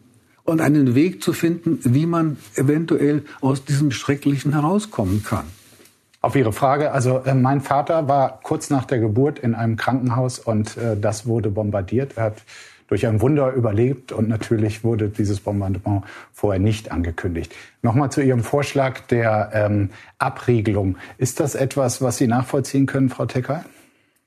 und 0.45 0.61
einen 0.61 0.95
Weg 0.95 1.21
zu 1.21 1.33
finden, 1.33 1.79
wie 1.83 2.05
man 2.05 2.37
eventuell 2.55 3.23
aus 3.41 3.65
diesem 3.65 3.91
Schrecklichen 3.91 4.53
herauskommen 4.53 5.23
kann. 5.23 5.45
Auf 6.21 6.35
Ihre 6.35 6.53
Frage, 6.53 6.91
also 6.91 7.19
äh, 7.19 7.33
mein 7.35 7.61
Vater 7.61 8.07
war 8.07 8.39
kurz 8.41 8.69
nach 8.69 8.85
der 8.85 8.99
Geburt 8.99 9.37
in 9.37 9.53
einem 9.53 9.75
Krankenhaus 9.75 10.39
und 10.39 10.77
äh, 10.77 10.97
das 10.99 11.27
wurde 11.27 11.49
bombardiert. 11.49 12.13
Er 12.15 12.23
hat 12.23 12.43
durch 12.87 13.05
ein 13.05 13.21
Wunder 13.21 13.51
überlebt 13.53 14.11
und 14.11 14.29
natürlich 14.29 14.83
wurde 14.83 15.09
dieses 15.09 15.39
Bombardement 15.39 16.03
vorher 16.33 16.59
nicht 16.59 16.91
angekündigt. 16.91 17.53
Nochmal 17.81 18.11
zu 18.11 18.21
Ihrem 18.21 18.43
Vorschlag 18.43 19.01
der 19.01 19.51
ähm, 19.53 19.89
Abriegelung. 20.17 20.97
Ist 21.17 21.39
das 21.39 21.55
etwas, 21.55 22.01
was 22.01 22.17
Sie 22.17 22.27
nachvollziehen 22.27 22.85
können, 22.85 23.09
Frau 23.09 23.25
Tecker? 23.25 23.65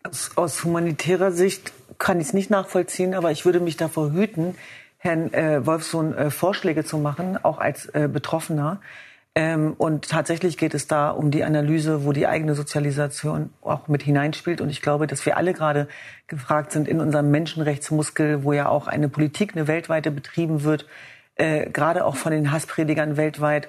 Aus, 0.02 0.32
aus 0.36 0.64
humanitärer 0.64 1.32
Sicht 1.32 1.72
kann 1.98 2.20
ich 2.20 2.28
es 2.28 2.32
nicht 2.32 2.50
nachvollziehen, 2.50 3.14
aber 3.14 3.30
ich 3.32 3.44
würde 3.44 3.60
mich 3.60 3.76
davor 3.76 4.12
hüten, 4.12 4.54
Herrn 4.98 5.32
äh, 5.32 5.64
Wolfsohn 5.64 6.14
äh, 6.14 6.30
Vorschläge 6.30 6.84
zu 6.84 6.98
machen, 6.98 7.38
auch 7.42 7.58
als 7.58 7.86
äh, 7.86 8.08
Betroffener. 8.12 8.80
Ähm, 9.34 9.74
und 9.78 10.08
tatsächlich 10.08 10.58
geht 10.58 10.74
es 10.74 10.88
da 10.88 11.10
um 11.10 11.30
die 11.30 11.44
Analyse, 11.44 12.04
wo 12.04 12.12
die 12.12 12.26
eigene 12.26 12.56
Sozialisation 12.56 13.50
auch 13.62 13.86
mit 13.86 14.02
hineinspielt. 14.02 14.60
Und 14.60 14.68
ich 14.68 14.82
glaube, 14.82 15.06
dass 15.06 15.24
wir 15.24 15.36
alle 15.36 15.52
gerade 15.52 15.86
gefragt 16.26 16.72
sind 16.72 16.88
in 16.88 17.00
unserem 17.00 17.30
Menschenrechtsmuskel, 17.30 18.42
wo 18.42 18.52
ja 18.52 18.68
auch 18.68 18.88
eine 18.88 19.08
Politik, 19.08 19.54
eine 19.54 19.68
weltweite 19.68 20.10
betrieben 20.10 20.64
wird, 20.64 20.86
äh, 21.36 21.70
gerade 21.70 22.04
auch 22.04 22.16
von 22.16 22.32
den 22.32 22.50
Hasspredigern 22.50 23.16
weltweit, 23.16 23.68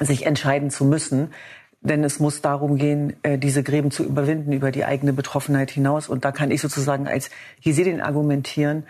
sich 0.00 0.24
entscheiden 0.24 0.70
zu 0.70 0.86
müssen. 0.86 1.34
Denn 1.82 2.02
es 2.02 2.18
muss 2.18 2.40
darum 2.40 2.78
gehen, 2.78 3.14
äh, 3.22 3.36
diese 3.36 3.62
Gräben 3.62 3.90
zu 3.90 4.04
überwinden 4.04 4.52
über 4.52 4.70
die 4.70 4.86
eigene 4.86 5.12
Betroffenheit 5.12 5.70
hinaus. 5.70 6.08
Und 6.08 6.24
da 6.24 6.32
kann 6.32 6.50
ich 6.50 6.62
sozusagen 6.62 7.06
als 7.06 7.28
Jesidin 7.60 8.00
argumentieren, 8.00 8.84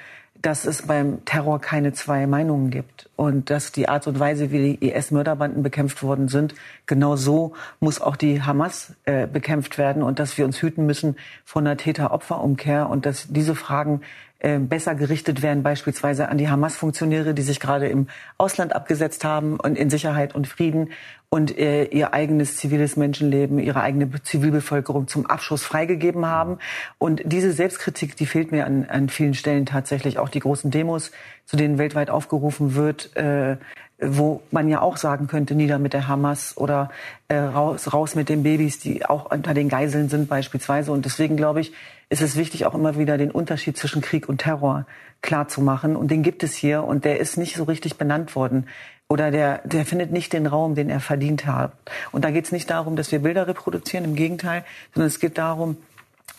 dass 0.45 0.67
es 0.67 0.83
beim 0.83 1.25
Terror 1.25 1.59
keine 1.59 1.95
zwei 1.95 2.27
Meinungen 2.27 2.69
gibt 2.69 3.09
und 3.17 3.49
dass 3.49 3.73
die 3.73 3.89
Art 3.89 4.07
und 4.07 4.21
Weise, 4.21 4.51
wie 4.51 4.77
die 4.77 4.89
IS-Mörderbanden 4.89 5.63
bekämpft 5.63 6.03
worden 6.03 6.29
sind, 6.29 6.55
genau 6.85 7.17
so 7.17 7.55
muss 7.81 7.99
auch 7.99 8.15
die 8.15 8.43
Hamas 8.43 8.93
äh, 9.07 9.27
bekämpft 9.27 9.79
werden 9.79 10.03
und 10.03 10.19
dass 10.19 10.37
wir 10.37 10.45
uns 10.45 10.61
hüten 10.61 10.85
müssen 10.85 11.17
von 11.47 11.67
einer 11.67 11.79
Täter-Opfer-Umkehr 11.79 12.91
und 12.91 13.07
dass 13.07 13.29
diese 13.31 13.55
Fragen 13.55 14.03
äh, 14.45 14.59
besser 14.59 14.95
gerichtet 14.95 15.41
werden, 15.41 15.63
beispielsweise 15.63 16.29
an 16.29 16.37
die 16.37 16.51
Hamas-Funktionäre, 16.51 17.33
die 17.33 17.41
sich 17.41 17.61
gerade 17.61 17.89
im 17.89 18.09
Ausland 18.37 18.75
abgesetzt 18.75 19.25
haben 19.25 19.59
und 19.59 19.79
in 19.79 19.89
Sicherheit 19.89 20.35
und 20.35 20.47
Frieden 20.47 20.91
und 21.31 21.57
äh, 21.57 21.85
ihr 21.85 22.13
eigenes 22.13 22.59
ziviles 22.59 22.99
Menschenleben, 22.99 23.59
ihre 23.59 23.81
eigene 23.81 24.11
Zivilbevölkerung 24.23 25.09
zum 25.09 25.25
Abschuss 25.25 25.65
freigegeben 25.65 26.27
haben. 26.27 26.59
Und 26.99 27.23
diese 27.25 27.53
Selbstkritik, 27.53 28.17
die 28.17 28.27
fehlt 28.27 28.53
mir 28.53 28.67
an, 28.67 28.85
an 28.85 29.09
vielen 29.09 29.33
Stellen 29.33 29.65
tatsächlich. 29.65 30.19
Auch 30.19 30.29
die 30.29 30.41
großen 30.41 30.71
Demos, 30.71 31.11
zu 31.47 31.57
denen 31.57 31.79
weltweit 31.79 32.11
aufgerufen 32.11 32.75
wird, 32.75 33.17
äh, 33.17 33.57
wo 33.99 34.43
man 34.51 34.69
ja 34.69 34.83
auch 34.83 34.99
sagen 34.99 35.27
könnte, 35.27 35.55
nieder 35.55 35.79
mit 35.79 35.95
der 35.95 36.07
Hamas 36.07 36.55
oder 36.59 36.91
äh, 37.29 37.37
raus, 37.37 37.95
raus 37.95 38.15
mit 38.15 38.29
den 38.29 38.43
Babys, 38.43 38.79
die 38.79 39.07
auch 39.07 39.31
unter 39.31 39.55
den 39.55 39.71
Geiseln 39.71 40.11
sind 40.11 40.29
beispielsweise. 40.29 40.93
Und 40.93 41.07
deswegen 41.07 41.39
glaube 41.39 41.63
ich, 41.63 41.73
ist 42.09 42.23
es 42.23 42.37
wichtig, 42.37 42.67
auch 42.67 42.75
immer 42.75 42.99
wieder 42.99 43.19
den 43.19 43.31
Unterschied 43.31 43.77
zwischen 43.77 44.03
Krieg 44.03 44.29
und 44.29 44.39
Terror 44.39 44.87
klar 45.23 45.49
zu 45.49 45.61
machen. 45.61 45.97
Und 45.97 46.11
den 46.11 46.23
gibt 46.23 46.43
es 46.43 46.55
hier 46.55 46.85
und 46.85 47.05
der 47.05 47.19
ist 47.19 47.37
nicht 47.37 47.57
so 47.57 47.65
richtig 47.65 47.97
benannt 47.97 48.37
worden. 48.37 48.69
Oder 49.09 49.31
der, 49.31 49.59
der 49.65 49.85
findet 49.85 50.13
nicht 50.13 50.33
den 50.33 50.47
Raum, 50.47 50.75
den 50.75 50.89
er 50.89 51.01
verdient 51.01 51.47
hat. 51.47 51.73
Und 52.13 52.25
da 52.25 52.31
geht 52.31 52.47
es 52.47 52.53
nicht 52.53 52.71
darum, 52.71 52.97
dass 52.97 53.13
wir 53.13 53.19
Bilder 53.19 53.47
reproduzieren, 53.47 54.05
im 54.05 54.15
Gegenteil, 54.15 54.65
sondern 54.93 55.09
es 55.09 55.21
geht 55.21 55.39
darum, 55.39 55.77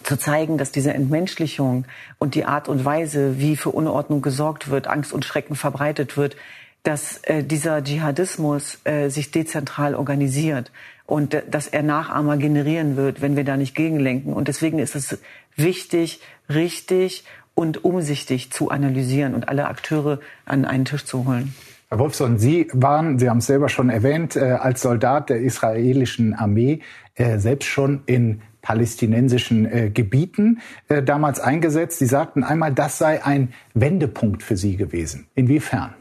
zu 0.03 0.17
zeigen, 0.17 0.57
dass 0.57 0.71
diese 0.71 0.93
Entmenschlichung 0.93 1.85
und 2.19 2.35
die 2.35 2.45
Art 2.45 2.67
und 2.67 2.85
Weise, 2.85 3.39
wie 3.39 3.55
für 3.55 3.69
Unordnung 3.69 4.21
gesorgt 4.21 4.69
wird, 4.69 4.87
Angst 4.87 5.13
und 5.13 5.25
Schrecken 5.25 5.55
verbreitet 5.55 6.17
wird, 6.17 6.35
dass 6.83 7.17
äh, 7.23 7.43
dieser 7.43 7.83
Dschihadismus 7.83 8.79
äh, 8.83 9.09
sich 9.09 9.31
dezentral 9.31 9.95
organisiert 9.95 10.71
und 11.05 11.33
äh, 11.33 11.43
dass 11.49 11.67
er 11.67 11.83
Nachahmer 11.83 12.37
generieren 12.37 12.95
wird, 12.95 13.21
wenn 13.21 13.35
wir 13.35 13.43
da 13.43 13.57
nicht 13.57 13.75
gegenlenken. 13.75 14.33
Und 14.33 14.47
deswegen 14.47 14.79
ist 14.79 14.95
es 14.95 15.19
wichtig, 15.55 16.21
richtig 16.49 17.23
und 17.53 17.83
umsichtig 17.85 18.51
zu 18.51 18.69
analysieren 18.69 19.33
und 19.33 19.47
alle 19.49 19.67
Akteure 19.67 20.19
an 20.45 20.65
einen 20.65 20.85
Tisch 20.85 21.05
zu 21.05 21.25
holen. 21.25 21.55
Herr 21.89 21.99
Wolfson, 21.99 22.39
Sie 22.39 22.67
waren, 22.73 23.19
Sie 23.19 23.29
haben 23.29 23.37
es 23.37 23.45
selber 23.45 23.69
schon 23.69 23.89
erwähnt, 23.89 24.35
äh, 24.35 24.39
als 24.39 24.81
Soldat 24.81 25.29
der 25.29 25.41
israelischen 25.41 26.33
Armee 26.33 26.81
äh, 27.15 27.37
selbst 27.37 27.67
schon 27.67 28.01
in 28.05 28.41
palästinensischen 28.61 29.65
äh, 29.65 29.91
Gebieten 29.91 30.59
äh, 30.89 31.03
damals 31.03 31.39
eingesetzt. 31.39 31.99
Sie 31.99 32.07
sagten 32.07 32.43
einmal, 32.43 32.73
das 32.73 32.97
sei 32.97 33.23
ein 33.23 33.53
Wendepunkt 33.75 34.41
für 34.41 34.57
Sie 34.57 34.75
gewesen. 34.75 35.27
Inwiefern? 35.35 35.93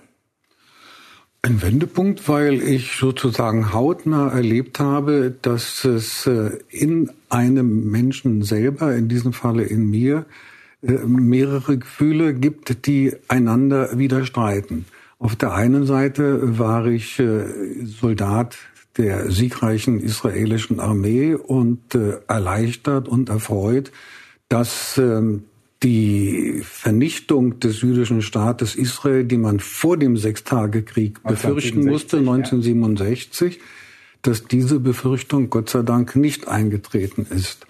Ein 1.44 1.60
Wendepunkt, 1.60 2.26
weil 2.26 2.62
ich 2.62 2.96
sozusagen 2.96 3.74
hautnah 3.74 4.30
erlebt 4.30 4.80
habe, 4.80 5.34
dass 5.42 5.84
es 5.84 6.26
äh, 6.26 6.52
in 6.70 7.10
einem 7.28 7.90
Menschen 7.90 8.40
selber, 8.40 8.94
in 8.94 9.08
diesem 9.08 9.34
Falle 9.34 9.64
in 9.64 9.90
mir, 9.90 10.24
äh, 10.80 10.92
mehrere 10.92 11.76
Gefühle 11.76 12.32
gibt, 12.32 12.86
die 12.86 13.12
einander 13.28 13.98
widerstreiten. 13.98 14.86
Auf 15.18 15.36
der 15.36 15.52
einen 15.52 15.84
Seite 15.84 16.58
war 16.58 16.86
ich 16.86 17.18
äh, 17.18 17.44
Soldat 17.84 18.56
der 18.96 19.30
siegreichen 19.30 20.00
israelischen 20.00 20.80
Armee 20.80 21.34
und 21.34 21.94
erleichtert 22.26 23.06
und 23.06 23.28
erfreut, 23.28 23.92
dass 24.48 24.96
ähm, 24.96 25.44
die 25.84 26.62
Vernichtung 26.64 27.60
des 27.60 27.82
jüdischen 27.82 28.22
Staates 28.22 28.74
Israel, 28.74 29.24
die 29.24 29.36
man 29.36 29.60
vor 29.60 29.98
dem 29.98 30.16
Sechstagekrieg 30.16 31.22
befürchten 31.22 31.84
musste, 31.84 32.16
1967, 32.18 33.60
dass 34.22 34.44
diese 34.44 34.80
Befürchtung 34.80 35.50
Gott 35.50 35.68
sei 35.68 35.82
Dank 35.82 36.16
nicht 36.16 36.48
eingetreten 36.48 37.26
ist. 37.28 37.66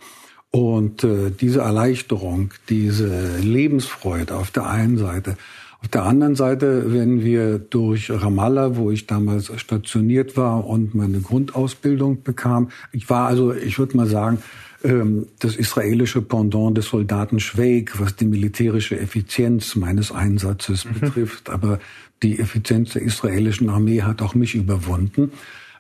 Und 0.53 1.03
äh, 1.03 1.33
diese 1.33 1.63
Erleichterung, 1.63 2.51
diese 2.69 3.39
Lebensfreude 3.39 4.37
auf 4.37 4.53
der 4.53 4.69
einen 4.69 4.97
Seite, 4.97 5.37
auf 5.83 5.89
der 5.89 6.05
anderen 6.05 6.37
Seite, 6.37 6.95
wenn 6.95 7.23
wir 7.25 7.59
durch 7.59 8.11
Ramallah, 8.11 8.77
wo 8.77 8.91
ich 8.91 9.07
damals 9.07 9.53
stationiert 9.61 10.37
war 10.37 10.67
und 10.67 10.95
meine 10.95 11.21
Grundausbildung 11.21 12.23
bekam, 12.23 12.71
ich 12.93 13.11
war 13.11 13.27
also, 13.27 13.53
ich 13.53 13.79
würde 13.79 13.97
mal 13.97 14.07
sagen, 14.07 14.39
das 14.85 15.57
israelische 15.57 16.21
Pendant 16.21 16.77
des 16.77 16.89
Soldaten 16.89 17.41
Schweig, 17.41 17.99
was 17.99 18.17
die 18.17 18.27
militärische 18.27 19.01
Effizienz 19.01 19.77
meines 19.77 20.13
Einsatzes 20.13 20.85
mhm. 20.85 21.01
betrifft. 21.01 21.49
Aber 21.49 21.79
die 22.23 22.39
Effizienz 22.39 22.93
der 22.93 23.03
israelischen 23.03 23.71
Armee 23.71 24.03
hat 24.03 24.21
auch 24.21 24.35
mich 24.35 24.55
überwunden. 24.55 25.33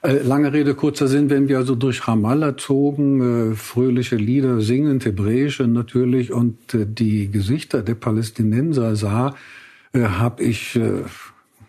Äh, 0.05 0.23
lange 0.23 0.53
Rede, 0.53 0.75
kurzer 0.75 1.09
Sinn, 1.09 1.31
wenn 1.31 1.49
wir 1.49 1.57
also 1.57 1.75
durch 1.75 2.07
Ramallah 2.07 2.59
zogen, 2.59 3.53
äh, 3.53 3.55
fröhliche 3.55 4.17
Lieder 4.17 4.61
singend, 4.61 5.07
hebräische 5.07 5.67
natürlich, 5.67 6.31
und 6.31 6.75
äh, 6.75 6.87
die 6.87 7.31
Gesichter 7.31 7.83
der 7.83 7.95
Palästinenser 7.95 8.97
sah, 8.97 9.35
habe 9.97 10.43
ich 10.43 10.77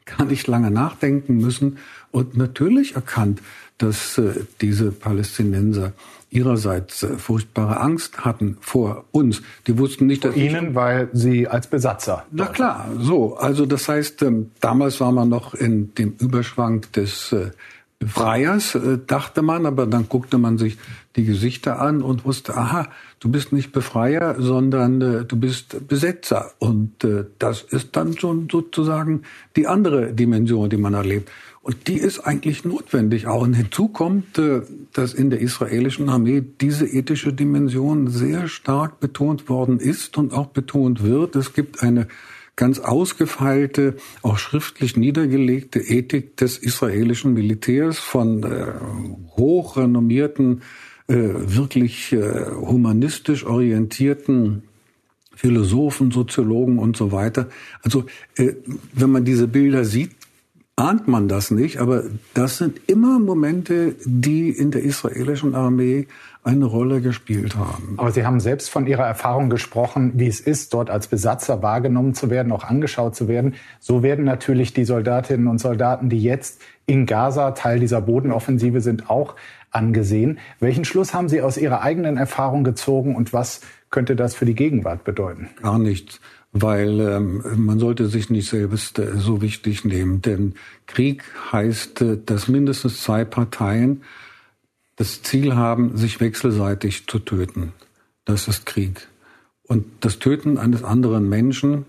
gar 0.06 0.26
nicht 0.26 0.48
lange 0.48 0.72
nachdenken 0.72 1.38
müssen 1.38 1.78
und 2.10 2.36
natürlich 2.36 2.96
erkannt, 2.96 3.40
dass 3.78 4.22
diese 4.62 4.92
Palästinenser 4.92 5.94
ihrerseits 6.36 7.04
äh, 7.04 7.18
furchtbare 7.18 7.80
Angst 7.80 8.26
hatten 8.26 8.58
vor 8.60 9.06
uns. 9.12 9.42
Die 9.68 9.78
wussten 9.78 10.06
nicht, 10.06 10.26
dass 10.26 10.36
Ihnen, 10.36 10.76
weil 10.76 11.10
Sie 11.14 11.48
als 11.48 11.68
Besatzer. 11.68 12.26
Na 12.32 12.48
klar, 12.48 12.90
so. 13.00 13.38
Also 13.38 13.66
das 13.66 13.88
heißt, 13.88 14.22
ähm, 14.24 14.52
damals 14.60 15.00
war 15.00 15.12
man 15.12 15.30
noch 15.30 15.54
in 15.54 15.94
dem 15.96 16.16
Überschwang 16.20 16.86
des 16.96 17.32
äh, 17.32 17.52
Befreiers, 18.00 18.76
äh, 18.76 19.00
dachte 19.08 19.42
man, 19.42 19.66
aber 19.66 19.88
dann 19.88 20.10
guckte 20.10 20.38
man 20.38 20.58
sich 20.58 20.78
die 21.16 21.24
Gesichter 21.24 21.80
an 21.80 22.02
und 22.02 22.26
wusste, 22.26 22.58
aha, 22.58 22.90
du 23.22 23.30
bist 23.30 23.54
nicht 23.54 23.72
Befreier, 23.72 24.36
sondern 24.38 25.02
äh, 25.02 25.24
du 25.24 25.38
bist 25.38 25.88
Besetzer. 25.88 26.52
Und 26.60 27.04
äh, 27.06 27.26
das 27.40 27.62
ist 27.62 27.96
dann 27.96 28.18
schon 28.18 28.50
sozusagen 28.52 29.24
die 29.56 29.68
andere 29.68 30.12
Dimension, 30.12 30.70
die 30.70 30.78
man 30.78 30.94
erlebt. 30.94 31.32
Und 31.66 31.88
die 31.88 31.98
ist 31.98 32.20
eigentlich 32.20 32.64
notwendig 32.64 33.26
auch. 33.26 33.42
Und 33.42 33.56
hinzu 33.56 33.88
kommt, 33.88 34.38
äh, 34.38 34.62
dass 34.94 35.16
in 35.16 35.32
der 35.32 35.40
israelischen 35.42 36.10
Armee 36.10 36.44
diese 36.62 36.86
ethische 36.86 37.34
Dimension 37.34 38.08
sehr 38.08 38.48
stark 38.48 39.00
betont 39.00 39.50
worden 39.50 39.80
ist 39.80 40.16
und 40.20 40.32
auch 40.32 40.46
betont 40.46 41.02
wird. 41.02 41.36
Es 41.36 41.54
gibt 41.54 41.82
eine 41.82 42.08
ganz 42.56 42.78
ausgefeilte, 42.78 43.96
auch 44.22 44.38
schriftlich 44.38 44.96
niedergelegte 44.96 45.80
Ethik 45.80 46.38
des 46.38 46.60
israelischen 46.60 47.34
Militärs 47.34 47.98
von 47.98 48.44
äh, 48.44 48.68
hochrenommierten, 49.36 50.62
äh, 51.08 51.16
wirklich 51.16 52.14
äh, 52.14 52.46
humanistisch 52.52 53.44
orientierten 53.44 54.62
Philosophen, 55.36 56.12
Soziologen 56.12 56.78
und 56.78 56.96
so 56.96 57.12
weiter. 57.12 57.50
Also 57.82 58.06
äh, 58.36 58.54
wenn 58.94 59.10
man 59.10 59.26
diese 59.26 59.48
Bilder 59.48 59.84
sieht, 59.84 60.12
ahnt 60.78 61.08
man 61.08 61.30
das 61.30 61.52
nicht, 61.52 61.78
aber 61.80 62.04
das 62.34 62.58
sind 62.58 62.90
immer 62.90 63.18
Momente, 63.20 63.96
die 64.04 64.50
in 64.50 64.72
der 64.72 64.84
israelischen 64.84 65.56
Armee 65.56 66.08
eine 66.44 66.66
Rolle 66.66 67.00
gespielt 67.00 67.56
haben. 67.56 67.96
Aber 67.98 68.12
Sie 68.12 68.26
haben 68.26 68.42
selbst 68.42 68.70
von 68.70 68.86
Ihrer 68.86 69.06
Erfahrung 69.06 69.50
gesprochen, 69.50 70.12
wie 70.16 70.28
es 70.28 70.42
ist, 70.42 70.74
dort 70.74 70.90
als 70.90 71.08
Besatzer 71.08 71.64
wahrgenommen 71.64 72.14
zu 72.14 72.30
werden, 72.30 72.52
auch 72.52 72.66
angeschaut 72.66 73.16
zu 73.16 73.28
werden. 73.30 73.56
So 73.80 74.04
werden 74.04 74.26
natürlich 74.26 74.74
die 74.74 74.84
Soldatinnen 74.84 75.48
und 75.48 75.60
Soldaten, 75.60 76.10
die 76.10 76.22
jetzt 76.22 76.62
in 76.86 77.06
Gaza 77.06 77.52
Teil 77.52 77.80
dieser 77.80 78.02
Bodenoffensive 78.02 78.82
sind, 78.82 79.10
auch 79.10 79.36
angesehen. 79.72 80.40
Welchen 80.60 80.86
Schluss 80.86 81.14
haben 81.14 81.30
Sie 81.30 81.42
aus 81.42 81.58
Ihrer 81.58 81.82
eigenen 81.82 82.18
Erfahrung 82.18 82.66
gezogen 82.66 83.16
und 83.16 83.32
was 83.32 83.62
könnte 83.90 84.16
das 84.18 84.36
für 84.36 84.46
die 84.46 84.56
Gegenwart 84.56 85.06
bedeuten? 85.06 85.50
Gar 85.62 85.80
nichts 85.80 86.20
weil 86.58 87.02
ähm, 87.02 87.44
man 87.58 87.80
sollte 87.80 88.08
sich 88.08 88.30
nicht 88.30 88.50
selbst 88.50 88.98
äh, 88.98 89.18
so 89.18 89.42
wichtig 89.42 89.84
nehmen. 89.84 90.22
Denn 90.22 90.54
Krieg 90.88 91.22
heißt, 91.52 92.02
äh, 92.02 92.18
dass 92.26 92.48
mindestens 92.48 93.04
zwei 93.04 93.26
Parteien 93.26 94.04
das 94.96 95.22
Ziel 95.22 95.58
haben, 95.58 95.98
sich 95.98 96.22
wechselseitig 96.22 97.08
zu 97.08 97.20
töten. 97.20 97.74
Das 98.24 98.48
ist 98.48 98.66
Krieg. 98.66 99.10
Und 99.68 99.86
das 100.00 100.20
Töten 100.20 100.58
eines 100.58 100.86
anderen 100.86 101.28
Menschen 101.28 101.86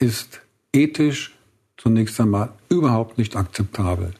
ist 0.00 0.40
ethisch 0.72 1.38
zunächst 1.76 2.20
einmal 2.20 2.50
überhaupt 2.68 3.18
nicht 3.18 3.36
akzeptabel. 3.36 4.10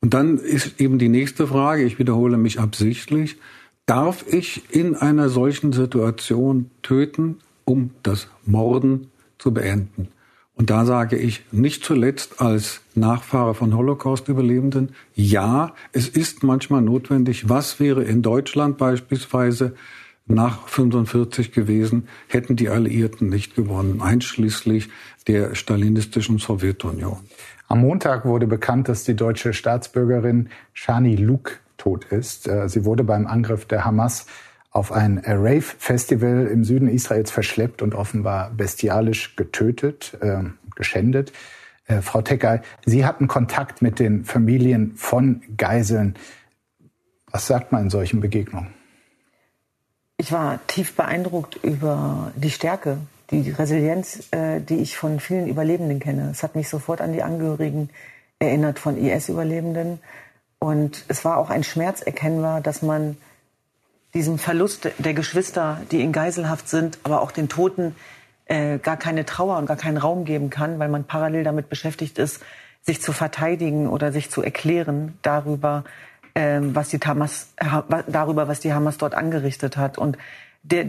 Und 0.00 0.12
dann 0.12 0.36
ist 0.36 0.78
eben 0.78 0.98
die 0.98 1.08
nächste 1.08 1.46
Frage, 1.46 1.84
ich 1.84 1.98
wiederhole 1.98 2.36
mich 2.36 2.60
absichtlich, 2.60 3.38
darf 3.86 4.26
ich 4.28 4.74
in 4.74 4.94
einer 4.94 5.30
solchen 5.30 5.72
Situation 5.72 6.70
töten, 6.82 7.38
um 7.64 7.92
das 8.02 8.28
Morden 8.44 9.08
zu 9.42 9.52
beenden. 9.52 10.08
Und 10.54 10.70
da 10.70 10.84
sage 10.84 11.16
ich 11.16 11.44
nicht 11.50 11.84
zuletzt 11.84 12.40
als 12.40 12.82
Nachfahre 12.94 13.54
von 13.54 13.74
Holocaust-Überlebenden, 13.76 14.94
ja, 15.14 15.74
es 15.92 16.08
ist 16.08 16.44
manchmal 16.44 16.82
notwendig. 16.82 17.48
Was 17.48 17.80
wäre 17.80 18.04
in 18.04 18.22
Deutschland 18.22 18.78
beispielsweise 18.78 19.74
nach 20.26 20.68
45 20.68 21.50
gewesen, 21.50 22.06
hätten 22.28 22.54
die 22.54 22.68
Alliierten 22.68 23.28
nicht 23.28 23.56
gewonnen, 23.56 24.00
einschließlich 24.00 24.88
der 25.26 25.56
stalinistischen 25.56 26.38
Sowjetunion. 26.38 27.18
Am 27.66 27.80
Montag 27.80 28.24
wurde 28.24 28.46
bekannt, 28.46 28.88
dass 28.88 29.02
die 29.02 29.16
deutsche 29.16 29.52
Staatsbürgerin 29.52 30.50
Shani 30.74 31.16
Luke 31.16 31.54
tot 31.76 32.04
ist. 32.04 32.46
Äh, 32.46 32.68
sie 32.68 32.84
wurde 32.84 33.02
beim 33.02 33.26
Angriff 33.26 33.64
der 33.64 33.84
Hamas 33.84 34.26
auf 34.72 34.90
ein 34.90 35.22
Rave-Festival 35.24 36.46
im 36.46 36.64
Süden 36.64 36.88
Israels 36.88 37.30
verschleppt 37.30 37.82
und 37.82 37.94
offenbar 37.94 38.50
bestialisch 38.50 39.36
getötet, 39.36 40.16
äh, 40.20 40.44
geschändet. 40.74 41.32
Äh, 41.86 42.00
Frau 42.00 42.22
Tecker, 42.22 42.62
Sie 42.86 43.04
hatten 43.04 43.28
Kontakt 43.28 43.82
mit 43.82 43.98
den 43.98 44.24
Familien 44.24 44.96
von 44.96 45.42
Geiseln. 45.58 46.16
Was 47.30 47.46
sagt 47.46 47.70
man 47.70 47.82
in 47.82 47.90
solchen 47.90 48.20
Begegnungen? 48.20 48.72
Ich 50.16 50.32
war 50.32 50.66
tief 50.66 50.96
beeindruckt 50.96 51.56
über 51.62 52.32
die 52.36 52.50
Stärke, 52.50 52.98
die 53.30 53.50
Resilienz, 53.50 54.28
äh, 54.30 54.60
die 54.60 54.76
ich 54.76 54.96
von 54.96 55.20
vielen 55.20 55.48
Überlebenden 55.48 56.00
kenne. 56.00 56.30
Es 56.30 56.42
hat 56.42 56.54
mich 56.54 56.68
sofort 56.68 57.00
an 57.00 57.12
die 57.12 57.22
Angehörigen 57.22 57.90
erinnert 58.38 58.78
von 58.78 58.96
IS-Überlebenden. 58.96 59.98
Und 60.58 61.04
es 61.08 61.24
war 61.24 61.36
auch 61.36 61.50
ein 61.50 61.64
Schmerz 61.64 62.00
erkennbar, 62.02 62.60
dass 62.60 62.82
man 62.82 63.16
diesem 64.14 64.38
Verlust 64.38 64.88
der 64.98 65.14
Geschwister, 65.14 65.80
die 65.90 66.02
in 66.02 66.12
Geiselhaft 66.12 66.68
sind, 66.68 66.98
aber 67.02 67.22
auch 67.22 67.32
den 67.32 67.48
Toten 67.48 67.94
äh, 68.46 68.78
gar 68.78 68.96
keine 68.96 69.24
Trauer 69.24 69.56
und 69.58 69.66
gar 69.66 69.76
keinen 69.76 69.96
Raum 69.96 70.24
geben 70.24 70.50
kann, 70.50 70.78
weil 70.78 70.88
man 70.88 71.04
parallel 71.04 71.44
damit 71.44 71.68
beschäftigt 71.68 72.18
ist, 72.18 72.40
sich 72.82 73.00
zu 73.00 73.12
verteidigen 73.12 73.88
oder 73.88 74.12
sich 74.12 74.30
zu 74.30 74.42
erklären 74.42 75.16
darüber, 75.22 75.84
äh, 76.34 76.60
was 76.60 76.90
die 76.90 76.98
Hamas, 76.98 77.48
darüber, 78.06 78.48
was 78.48 78.60
die 78.60 78.74
Hamas 78.74 78.98
dort 78.98 79.14
angerichtet 79.14 79.76
hat. 79.76 79.96
Und 79.96 80.18
der, 80.62 80.86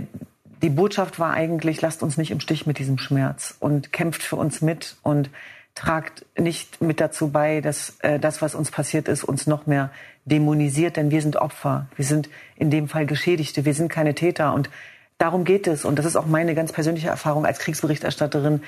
die 0.61 0.69
Botschaft 0.69 1.19
war 1.19 1.31
eigentlich, 1.33 1.81
lasst 1.81 2.03
uns 2.03 2.17
nicht 2.17 2.31
im 2.31 2.39
Stich 2.39 2.65
mit 2.65 2.79
diesem 2.79 2.97
Schmerz 2.97 3.55
und 3.59 3.93
kämpft 3.93 4.23
für 4.23 4.35
uns 4.35 4.61
mit 4.61 4.97
und 5.03 5.29
tragt 5.75 6.25
nicht 6.37 6.81
mit 6.81 6.99
dazu 6.99 7.29
bei, 7.29 7.61
dass 7.61 7.95
äh, 7.99 8.19
das, 8.19 8.41
was 8.41 8.55
uns 8.55 8.71
passiert 8.71 9.07
ist, 9.07 9.23
uns 9.23 9.47
noch 9.47 9.65
mehr 9.65 9.89
dämonisiert, 10.25 10.97
denn 10.97 11.11
wir 11.11 11.21
sind 11.21 11.35
Opfer. 11.35 11.87
Wir 11.95 12.05
sind 12.05 12.29
in 12.55 12.69
dem 12.69 12.87
Fall 12.87 13.05
Geschädigte. 13.05 13.65
Wir 13.65 13.73
sind 13.73 13.89
keine 13.89 14.15
Täter. 14.15 14.53
Und 14.53 14.69
darum 15.17 15.43
geht 15.43 15.67
es. 15.67 15.85
Und 15.85 15.99
das 15.99 16.05
ist 16.05 16.15
auch 16.15 16.25
meine 16.25 16.55
ganz 16.55 16.71
persönliche 16.71 17.09
Erfahrung 17.09 17.45
als 17.45 17.59
Kriegsberichterstatterin, 17.59 18.61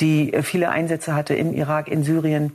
die 0.00 0.32
äh, 0.32 0.42
viele 0.42 0.70
Einsätze 0.70 1.14
hatte 1.14 1.34
im 1.34 1.52
Irak, 1.52 1.88
in 1.88 2.04
Syrien, 2.04 2.52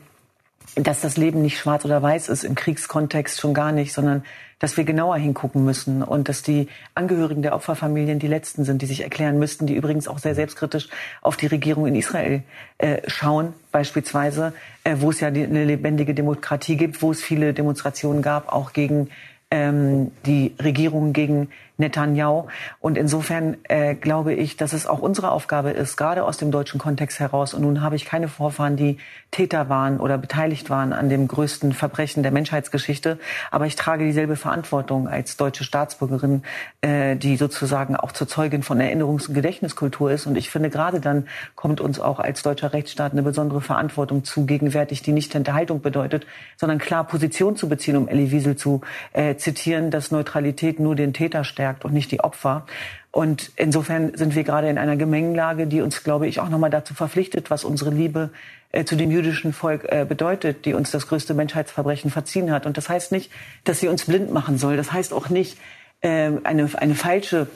dass 0.75 1.01
das 1.01 1.17
Leben 1.17 1.41
nicht 1.41 1.57
schwarz 1.57 1.85
oder 1.85 2.01
weiß 2.01 2.29
ist, 2.29 2.43
im 2.43 2.55
Kriegskontext 2.55 3.39
schon 3.39 3.53
gar 3.53 3.71
nicht, 3.71 3.93
sondern 3.93 4.23
dass 4.59 4.77
wir 4.77 4.83
genauer 4.83 5.17
hingucken 5.17 5.63
müssen 5.63 6.01
und 6.01 6.29
dass 6.29 6.41
die 6.41 6.67
Angehörigen 6.95 7.41
der 7.41 7.53
Opferfamilien 7.55 8.19
die 8.19 8.27
Letzten 8.27 8.63
sind, 8.63 8.81
die 8.81 8.85
sich 8.85 9.01
erklären 9.01 9.37
müssten, 9.37 9.67
die 9.67 9.75
übrigens 9.75 10.07
auch 10.07 10.17
sehr 10.17 10.33
selbstkritisch 10.33 10.87
auf 11.21 11.35
die 11.35 11.47
Regierung 11.47 11.85
in 11.87 11.95
Israel 11.95 12.41
äh, 12.77 13.01
schauen, 13.07 13.53
beispielsweise, 13.71 14.53
äh, 14.83 14.95
wo 14.99 15.09
es 15.09 15.19
ja 15.19 15.29
die, 15.29 15.43
eine 15.43 15.65
lebendige 15.65 16.13
Demokratie 16.13 16.77
gibt, 16.77 17.01
wo 17.01 17.11
es 17.11 17.21
viele 17.21 17.53
Demonstrationen 17.53 18.21
gab, 18.21 18.51
auch 18.51 18.73
gegen 18.73 19.09
ähm, 19.51 20.11
die 20.25 20.55
Regierung 20.61 21.13
gegen 21.13 21.49
Netanyahu. 21.77 22.47
Und 22.79 22.97
insofern 22.97 23.57
äh, 23.63 23.95
glaube 23.95 24.33
ich, 24.33 24.57
dass 24.57 24.73
es 24.73 24.87
auch 24.87 24.99
unsere 24.99 25.31
Aufgabe 25.31 25.71
ist, 25.71 25.97
gerade 25.97 26.23
aus 26.23 26.37
dem 26.37 26.51
deutschen 26.51 26.79
Kontext 26.79 27.19
heraus. 27.19 27.53
Und 27.53 27.61
nun 27.61 27.81
habe 27.81 27.95
ich 27.95 28.05
keine 28.05 28.27
Vorfahren, 28.27 28.77
die 28.77 28.97
Täter 29.31 29.67
waren 29.67 29.99
oder 29.99 30.17
beteiligt 30.17 30.69
waren 30.69 30.93
an 30.93 31.09
dem 31.09 31.27
größten 31.27 31.73
Verbrechen 31.73 32.23
der 32.23 32.31
Menschheitsgeschichte. 32.31 33.19
Aber 33.51 33.65
ich 33.65 33.75
trage 33.75 34.05
dieselbe 34.05 34.35
Verantwortung 34.35 35.07
als 35.07 35.35
deutsche 35.35 35.63
Staatsbürgerin, 35.63 36.43
äh, 36.81 37.15
die 37.17 37.35
sozusagen 37.35 37.95
auch 37.95 38.13
zur 38.13 38.27
Zeugin 38.27 38.63
von 38.63 38.79
Erinnerungs- 38.79 39.27
und 39.27 39.33
Gedächtniskultur 39.33 40.11
ist. 40.11 40.25
Und 40.27 40.37
ich 40.37 40.49
finde, 40.49 40.69
gerade 40.69 41.01
dann 41.01 41.27
kommt 41.55 41.81
uns 41.81 41.99
auch 41.99 42.19
als 42.19 42.43
deutscher 42.43 42.71
Rechtsstaat 42.71 43.11
eine 43.11 43.23
besondere 43.23 43.61
Verantwortung 43.61 44.23
zu, 44.23 44.45
gegenwärtig, 44.45 45.01
die 45.01 45.11
nicht 45.11 45.33
Hinterhaltung 45.33 45.81
bedeutet, 45.81 46.25
sondern 46.55 46.77
klar 46.77 47.03
Position 47.03 47.57
zu 47.57 47.67
beziehen, 47.67 47.97
um 47.97 48.07
Elie 48.07 48.31
Wiesel 48.31 48.55
zu 48.55 48.81
äh, 49.11 49.35
zitieren, 49.35 49.91
dass 49.91 50.11
Neutralität 50.11 50.79
nur 50.79 50.95
den 50.95 51.11
Täter 51.11 51.43
stärkt 51.43 51.64
verstärkt 51.65 51.85
und 51.85 51.93
nicht 51.93 52.11
die 52.11 52.19
Opfer. 52.19 52.65
Und 53.11 53.51
insofern 53.55 54.15
sind 54.15 54.35
wir 54.35 54.43
gerade 54.43 54.69
in 54.69 54.77
einer 54.77 54.97
Gemengelage, 54.97 55.67
die 55.67 55.81
uns, 55.81 56.03
glaube 56.03 56.27
ich, 56.27 56.39
auch 56.39 56.49
nochmal 56.49 56.69
dazu 56.69 56.93
verpflichtet, 56.93 57.49
was 57.49 57.63
unsere 57.63 57.91
Liebe 57.91 58.29
äh, 58.71 58.83
zu 58.83 58.95
dem 58.95 59.09
jüdischen 59.09 59.53
Volk 59.53 59.85
äh, 59.85 60.05
bedeutet, 60.07 60.65
die 60.65 60.73
uns 60.73 60.91
das 60.91 61.07
größte 61.07 61.33
Menschheitsverbrechen 61.33 62.11
verziehen 62.11 62.51
hat. 62.51 62.65
Und 62.65 62.77
das 62.77 62.89
heißt 62.89 63.11
nicht, 63.11 63.31
dass 63.63 63.79
sie 63.79 63.87
uns 63.87 64.05
blind 64.05 64.31
machen 64.31 64.57
soll. 64.57 64.75
Das 64.75 64.91
heißt 64.91 65.13
auch 65.13 65.29
nicht 65.29 65.57
äh, 66.01 66.31
eine, 66.43 66.69
eine 66.75 66.95
falsche 66.95 67.47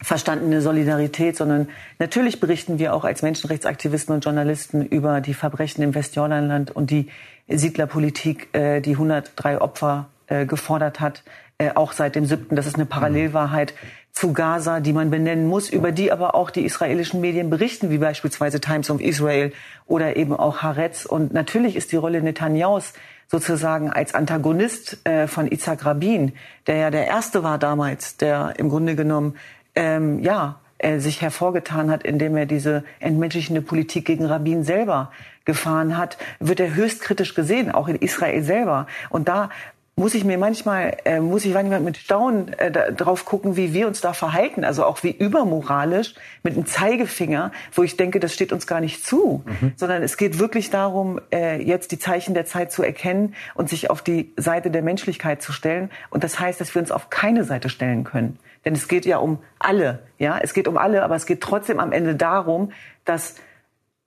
verstandene 0.00 0.60
Solidarität, 0.62 1.36
sondern 1.36 1.68
natürlich 1.98 2.40
berichten 2.40 2.78
wir 2.78 2.92
auch 2.92 3.04
als 3.04 3.22
Menschenrechtsaktivisten 3.22 4.14
und 4.14 4.24
Journalisten 4.24 4.84
über 4.84 5.20
die 5.20 5.34
Verbrechen 5.34 5.82
im 5.82 5.94
Westjordanland 5.94 6.70
und 6.72 6.90
die 6.90 7.08
Siedlerpolitik, 7.48 8.48
äh, 8.52 8.80
die 8.80 8.92
103 8.92 9.60
Opfer 9.60 10.08
äh, 10.28 10.46
gefordert 10.46 11.00
hat 11.00 11.22
äh, 11.62 11.72
auch 11.74 11.92
seit 11.92 12.14
dem 12.16 12.26
7. 12.26 12.56
Das 12.56 12.66
ist 12.66 12.74
eine 12.74 12.86
Parallelwahrheit 12.86 13.74
zu 14.12 14.32
Gaza, 14.32 14.80
die 14.80 14.92
man 14.92 15.10
benennen 15.10 15.46
muss, 15.46 15.70
über 15.70 15.92
die 15.92 16.12
aber 16.12 16.34
auch 16.34 16.50
die 16.50 16.64
israelischen 16.64 17.20
Medien 17.20 17.50
berichten, 17.50 17.90
wie 17.90 17.98
beispielsweise 17.98 18.60
Times 18.60 18.90
of 18.90 19.00
Israel 19.00 19.52
oder 19.86 20.16
eben 20.16 20.34
auch 20.34 20.62
Haaretz. 20.62 21.06
Und 21.06 21.32
natürlich 21.32 21.76
ist 21.76 21.92
die 21.92 21.96
Rolle 21.96 22.20
Netanyahu's 22.20 22.92
sozusagen 23.28 23.90
als 23.90 24.14
Antagonist 24.14 25.06
äh, 25.06 25.26
von 25.26 25.50
Isaac 25.50 25.86
Rabin, 25.86 26.32
der 26.66 26.76
ja 26.76 26.90
der 26.90 27.06
erste 27.06 27.42
war 27.42 27.58
damals, 27.58 28.16
der 28.18 28.54
im 28.58 28.68
Grunde 28.68 28.96
genommen 28.96 29.36
ähm, 29.74 30.18
ja 30.20 30.60
äh, 30.82 30.98
sich 30.98 31.22
hervorgetan 31.22 31.90
hat, 31.90 32.02
indem 32.02 32.36
er 32.36 32.44
diese 32.44 32.84
entmenschlichende 32.98 33.62
Politik 33.62 34.04
gegen 34.04 34.26
Rabin 34.26 34.64
selber 34.64 35.12
gefahren 35.44 35.96
hat, 35.96 36.18
wird 36.40 36.60
er 36.60 36.74
höchst 36.74 37.00
kritisch 37.00 37.34
gesehen, 37.34 37.70
auch 37.70 37.88
in 37.88 37.96
Israel 37.96 38.42
selber. 38.42 38.86
Und 39.08 39.28
da 39.28 39.50
muss 39.94 40.14
ich 40.14 40.24
mir 40.24 40.38
manchmal, 40.38 40.96
äh, 41.04 41.20
muss 41.20 41.44
ich 41.44 41.52
manchmal 41.52 41.80
mit 41.80 41.98
Staunen 41.98 42.52
äh, 42.54 42.70
da, 42.70 42.90
drauf 42.90 43.26
gucken, 43.26 43.56
wie 43.56 43.74
wir 43.74 43.86
uns 43.86 44.00
da 44.00 44.14
verhalten. 44.14 44.64
Also 44.64 44.84
auch 44.84 45.02
wie 45.02 45.10
übermoralisch 45.10 46.14
mit 46.42 46.54
einem 46.54 46.64
Zeigefinger, 46.64 47.52
wo 47.72 47.82
ich 47.82 47.98
denke, 47.98 48.18
das 48.18 48.32
steht 48.32 48.52
uns 48.52 48.66
gar 48.66 48.80
nicht 48.80 49.04
zu. 49.04 49.44
Mhm. 49.44 49.72
Sondern 49.76 50.02
es 50.02 50.16
geht 50.16 50.38
wirklich 50.38 50.70
darum, 50.70 51.20
äh, 51.30 51.62
jetzt 51.62 51.92
die 51.92 51.98
Zeichen 51.98 52.32
der 52.32 52.46
Zeit 52.46 52.72
zu 52.72 52.82
erkennen 52.82 53.34
und 53.54 53.68
sich 53.68 53.90
auf 53.90 54.00
die 54.00 54.32
Seite 54.38 54.70
der 54.70 54.82
Menschlichkeit 54.82 55.42
zu 55.42 55.52
stellen. 55.52 55.90
Und 56.08 56.24
das 56.24 56.40
heißt, 56.40 56.58
dass 56.60 56.74
wir 56.74 56.80
uns 56.80 56.90
auf 56.90 57.10
keine 57.10 57.44
Seite 57.44 57.68
stellen 57.68 58.04
können. 58.04 58.38
Denn 58.64 58.74
es 58.74 58.88
geht 58.88 59.04
ja 59.04 59.18
um 59.18 59.38
alle. 59.58 60.00
Ja, 60.18 60.38
es 60.38 60.54
geht 60.54 60.68
um 60.68 60.78
alle, 60.78 61.02
aber 61.02 61.16
es 61.16 61.26
geht 61.26 61.42
trotzdem 61.42 61.80
am 61.80 61.92
Ende 61.92 62.14
darum, 62.14 62.72
dass 63.04 63.34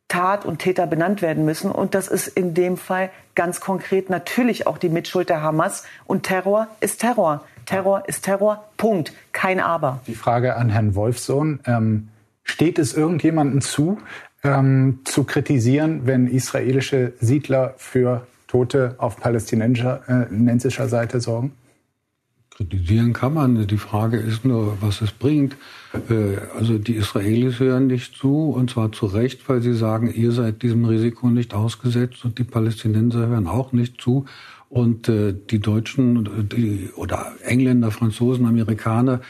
Tat 0.08 0.46
und 0.46 0.60
Täter 0.60 0.88
benannt 0.88 1.22
werden 1.22 1.46
müssen. 1.46 1.72
Und 1.72 1.96
das 1.96 2.08
ist 2.08 2.28
in 2.28 2.54
dem 2.54 2.78
Fall 2.78 3.10
ganz 3.34 3.60
konkret 3.60 4.10
natürlich 4.10 4.68
auch 4.68 4.78
die 4.78 4.90
Mitschuld 4.90 5.30
der 5.30 5.42
Hamas. 5.42 5.84
Und 6.06 6.24
Terror 6.24 6.68
ist 6.80 7.02
Terror. 7.02 7.44
Terror 7.66 8.04
ist 8.08 8.24
Terror. 8.24 8.64
Punkt. 8.78 9.14
Kein 9.32 9.60
Aber. 9.60 10.02
Die 10.08 10.16
Frage 10.16 10.56
an 10.56 10.70
Herrn 10.70 10.96
Wolfsohn. 10.96 11.60
Ähm, 11.66 12.10
steht 12.44 12.78
es 12.78 12.94
irgendjemandem 12.94 13.62
zu, 13.62 13.98
ähm, 14.44 15.00
zu 15.04 15.24
kritisieren, 15.24 16.02
wenn 16.06 16.28
israelische 16.28 17.14
Siedler 17.20 17.74
für 17.78 18.28
Tote 18.48 18.96
auf 19.00 19.18
palästinensischer 19.18 20.84
äh, 20.84 20.88
Seite 20.88 21.20
sorgen? 21.20 21.54
Kritisieren 22.52 23.12
kann 23.12 23.34
man. 23.34 23.68
Die 23.68 23.78
Frage 23.78 24.18
ist 24.18 24.46
nur, 24.46 24.78
was 24.82 25.02
es 25.02 25.12
bringt. 25.12 25.58
Äh, 26.10 26.38
also 26.58 26.78
die 26.78 26.96
Israelis 26.96 27.60
hören 27.60 27.88
nicht 27.88 28.16
zu, 28.16 28.50
und 28.50 28.70
zwar 28.70 28.92
zu 28.92 29.06
Recht, 29.06 29.48
weil 29.50 29.62
sie 29.62 29.74
sagen, 29.74 30.12
ihr 30.14 30.32
seid 30.32 30.62
diesem 30.62 30.86
Risiko 30.86 31.30
nicht 31.30 31.54
ausgesetzt 31.54 32.26
und 32.26 32.38
die 32.38 32.44
Palästinenser 32.44 33.28
hören 33.28 33.48
auch 33.48 33.72
nicht 33.72 34.02
zu. 34.02 34.26
Und 34.70 35.10
äh, 35.10 35.34
die 35.34 35.60
Deutschen 35.60 36.50
die, 36.52 36.90
oder 36.96 37.34
Engländer, 37.44 37.92
Franzosen, 37.92 38.46
Amerikaner, 38.46 39.22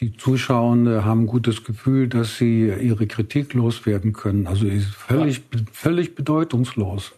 die 0.00 0.16
Zuschauer 0.16 1.04
haben 1.04 1.22
ein 1.22 1.26
gutes 1.26 1.64
Gefühl, 1.64 2.08
dass 2.08 2.36
sie 2.36 2.66
ihre 2.66 3.06
Kritik 3.06 3.54
loswerden 3.54 4.12
können. 4.12 4.46
Also 4.46 4.66
ist 4.66 4.88
völlig, 4.88 5.42
völlig 5.72 6.14
bedeutungslos. 6.14 7.12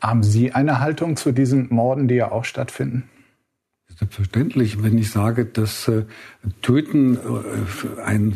Haben 0.00 0.22
Sie 0.22 0.52
eine 0.52 0.80
Haltung 0.80 1.16
zu 1.16 1.32
diesen 1.32 1.68
Morden, 1.72 2.08
die 2.08 2.14
ja 2.14 2.32
auch 2.32 2.44
stattfinden? 2.44 3.04
Selbstverständlich, 3.98 4.82
wenn 4.82 4.96
ich 4.96 5.10
sage, 5.10 5.44
dass 5.44 5.88
äh, 5.88 6.04
Töten 6.62 7.16
äh, 7.16 8.00
ein 8.00 8.34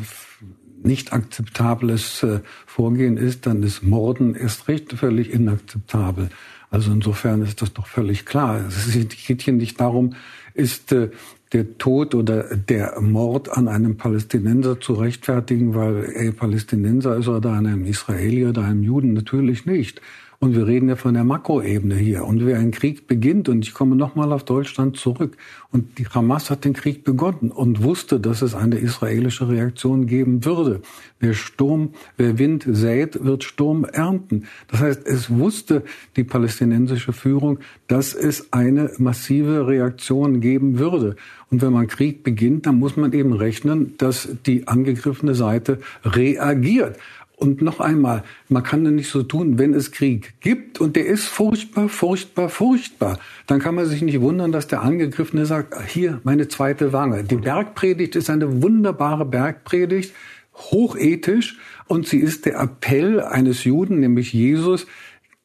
nicht 0.82 1.12
akzeptables 1.12 2.22
äh, 2.24 2.40
Vorgehen 2.66 3.16
ist, 3.16 3.46
dann 3.46 3.62
ist 3.62 3.82
Morden 3.82 4.34
erst 4.34 4.66
recht 4.68 4.92
völlig 4.92 5.32
inakzeptabel. 5.32 6.30
Also 6.70 6.90
insofern 6.90 7.42
ist 7.42 7.62
das 7.62 7.72
doch 7.74 7.86
völlig 7.86 8.24
klar. 8.26 8.64
Es 8.66 8.90
geht 9.26 9.42
hier 9.42 9.52
nicht 9.52 9.78
darum, 9.78 10.14
ist 10.54 10.90
äh, 10.90 11.10
der 11.52 11.78
Tod 11.78 12.14
oder 12.14 12.56
der 12.56 13.00
Mord 13.00 13.50
an 13.50 13.68
einem 13.68 13.96
Palästinenser 13.96 14.80
zu 14.80 14.94
rechtfertigen, 14.94 15.74
weil 15.74 16.10
er 16.14 16.32
Palästinenser 16.32 17.16
ist 17.16 17.28
oder 17.28 17.50
an 17.52 17.66
einem 17.66 17.84
Israelier 17.84 18.48
oder 18.48 18.64
einem 18.64 18.82
Juden. 18.82 19.12
Natürlich 19.12 19.66
nicht. 19.66 20.00
Und 20.42 20.56
wir 20.56 20.66
reden 20.66 20.88
ja 20.88 20.96
von 20.96 21.14
der 21.14 21.22
Makroebene 21.22 21.94
hier. 21.94 22.24
Und 22.24 22.44
wer 22.44 22.58
ein 22.58 22.72
Krieg 22.72 23.06
beginnt, 23.06 23.48
und 23.48 23.64
ich 23.64 23.74
komme 23.74 23.94
nochmal 23.94 24.32
auf 24.32 24.42
Deutschland 24.42 24.96
zurück, 24.96 25.36
und 25.70 26.00
die 26.00 26.06
Hamas 26.08 26.50
hat 26.50 26.64
den 26.64 26.72
Krieg 26.72 27.04
begonnen 27.04 27.52
und 27.52 27.84
wusste, 27.84 28.18
dass 28.18 28.42
es 28.42 28.52
eine 28.52 28.76
israelische 28.76 29.48
Reaktion 29.48 30.06
geben 30.06 30.44
würde. 30.44 30.82
Wer 31.20 31.34
Sturm, 31.34 31.90
wer 32.16 32.40
Wind 32.40 32.66
sät, 32.68 33.24
wird 33.24 33.44
Sturm 33.44 33.84
ernten. 33.84 34.48
Das 34.66 34.80
heißt, 34.80 35.06
es 35.06 35.30
wusste 35.30 35.84
die 36.16 36.24
palästinensische 36.24 37.12
Führung, 37.12 37.60
dass 37.86 38.12
es 38.12 38.52
eine 38.52 38.90
massive 38.98 39.68
Reaktion 39.68 40.40
geben 40.40 40.80
würde. 40.80 41.14
Und 41.52 41.62
wenn 41.62 41.72
man 41.72 41.86
Krieg 41.86 42.24
beginnt, 42.24 42.66
dann 42.66 42.80
muss 42.80 42.96
man 42.96 43.12
eben 43.12 43.32
rechnen, 43.32 43.94
dass 43.98 44.28
die 44.44 44.66
angegriffene 44.66 45.36
Seite 45.36 45.78
reagiert. 46.04 46.96
Und 47.42 47.60
noch 47.60 47.80
einmal, 47.80 48.22
man 48.48 48.62
kann 48.62 48.84
ja 48.84 48.92
nicht 48.92 49.10
so 49.10 49.24
tun, 49.24 49.58
wenn 49.58 49.74
es 49.74 49.90
Krieg 49.90 50.34
gibt 50.38 50.80
und 50.80 50.94
der 50.94 51.06
ist 51.06 51.24
furchtbar, 51.24 51.88
furchtbar, 51.88 52.48
furchtbar, 52.48 53.18
dann 53.48 53.58
kann 53.58 53.74
man 53.74 53.86
sich 53.86 54.00
nicht 54.00 54.20
wundern, 54.20 54.52
dass 54.52 54.68
der 54.68 54.82
Angegriffene 54.82 55.44
sagt, 55.44 55.74
hier 55.88 56.20
meine 56.22 56.46
zweite 56.46 56.92
Wange. 56.92 57.24
Die 57.24 57.34
Bergpredigt 57.34 58.14
ist 58.14 58.30
eine 58.30 58.62
wunderbare 58.62 59.24
Bergpredigt, 59.24 60.14
hochethisch 60.54 61.58
und 61.88 62.06
sie 62.06 62.20
ist 62.20 62.46
der 62.46 62.60
Appell 62.60 63.20
eines 63.20 63.64
Juden, 63.64 63.98
nämlich 63.98 64.32
Jesus, 64.32 64.86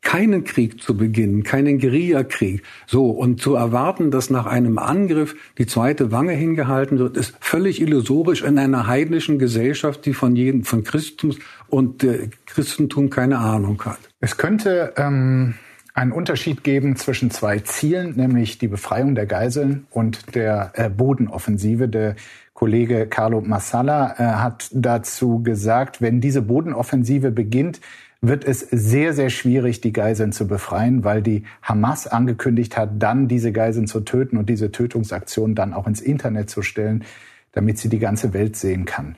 keinen 0.08 0.46
Krieg 0.46 0.82
zu 0.82 0.96
beginnen, 0.96 1.44
keinen 1.44 1.80
Guerillakrieg. 1.80 2.64
So, 2.86 3.10
und 3.10 3.42
zu 3.42 3.56
erwarten, 3.56 4.10
dass 4.10 4.30
nach 4.30 4.46
einem 4.46 4.78
Angriff 4.78 5.36
die 5.58 5.66
zweite 5.66 6.14
Wange 6.14 6.32
hingehalten 6.32 6.98
wird, 6.98 7.18
ist 7.18 7.36
völlig 7.42 7.82
illusorisch 7.82 8.42
in 8.42 8.58
einer 8.58 8.88
heidnischen 8.88 9.38
Gesellschaft, 9.38 10.06
die 10.06 10.14
von 10.14 10.38
jedem, 10.38 10.64
von 10.64 10.86
Christus 10.86 11.40
und 11.68 12.06
äh, 12.06 12.30
Christentum 12.46 13.10
keine 13.10 13.40
Ahnung 13.40 13.84
hat. 13.84 14.00
Es 14.22 14.38
könnte 14.38 14.94
ähm, 14.96 15.56
einen 15.94 16.14
Unterschied 16.14 16.64
geben 16.64 16.96
zwischen 16.96 17.30
zwei 17.30 17.60
Zielen, 17.60 18.16
nämlich 18.16 18.60
die 18.60 18.70
Befreiung 18.70 19.14
der 19.14 19.26
Geiseln 19.26 19.88
und 19.92 20.36
der 20.36 20.72
äh, 20.76 20.90
Bodenoffensive. 20.90 21.90
Der 21.90 22.16
Kollege 22.54 23.08
Carlo 23.08 23.42
Massala 23.42 24.14
äh, 24.18 24.24
hat 24.24 24.70
dazu 24.72 25.44
gesagt, 25.44 26.02
wenn 26.02 26.22
diese 26.22 26.42
Bodenoffensive 26.44 27.30
beginnt, 27.32 27.82
wird 28.22 28.46
es 28.46 28.60
sehr, 28.60 29.14
sehr 29.14 29.30
schwierig, 29.30 29.82
die 29.82 29.94
Geiseln 29.94 30.32
zu 30.32 30.48
befreien, 30.48 31.04
weil 31.04 31.22
die 31.22 31.44
Hamas 31.62 32.08
angekündigt 32.08 32.78
hat, 32.78 32.92
dann 33.00 33.28
diese 33.28 33.52
Geiseln 33.52 33.88
zu 33.88 34.02
töten 34.02 34.38
und 34.38 34.50
diese 34.50 34.72
Tötungsaktion 34.72 35.56
dann 35.56 35.74
auch 35.74 35.88
ins 35.88 36.02
Internet 36.02 36.50
zu 36.50 36.62
stellen, 36.62 37.04
damit 37.52 37.78
sie 37.78 37.90
die 37.90 38.00
ganze 38.00 38.34
Welt 38.34 38.56
sehen 38.56 38.86
kann. 38.86 39.16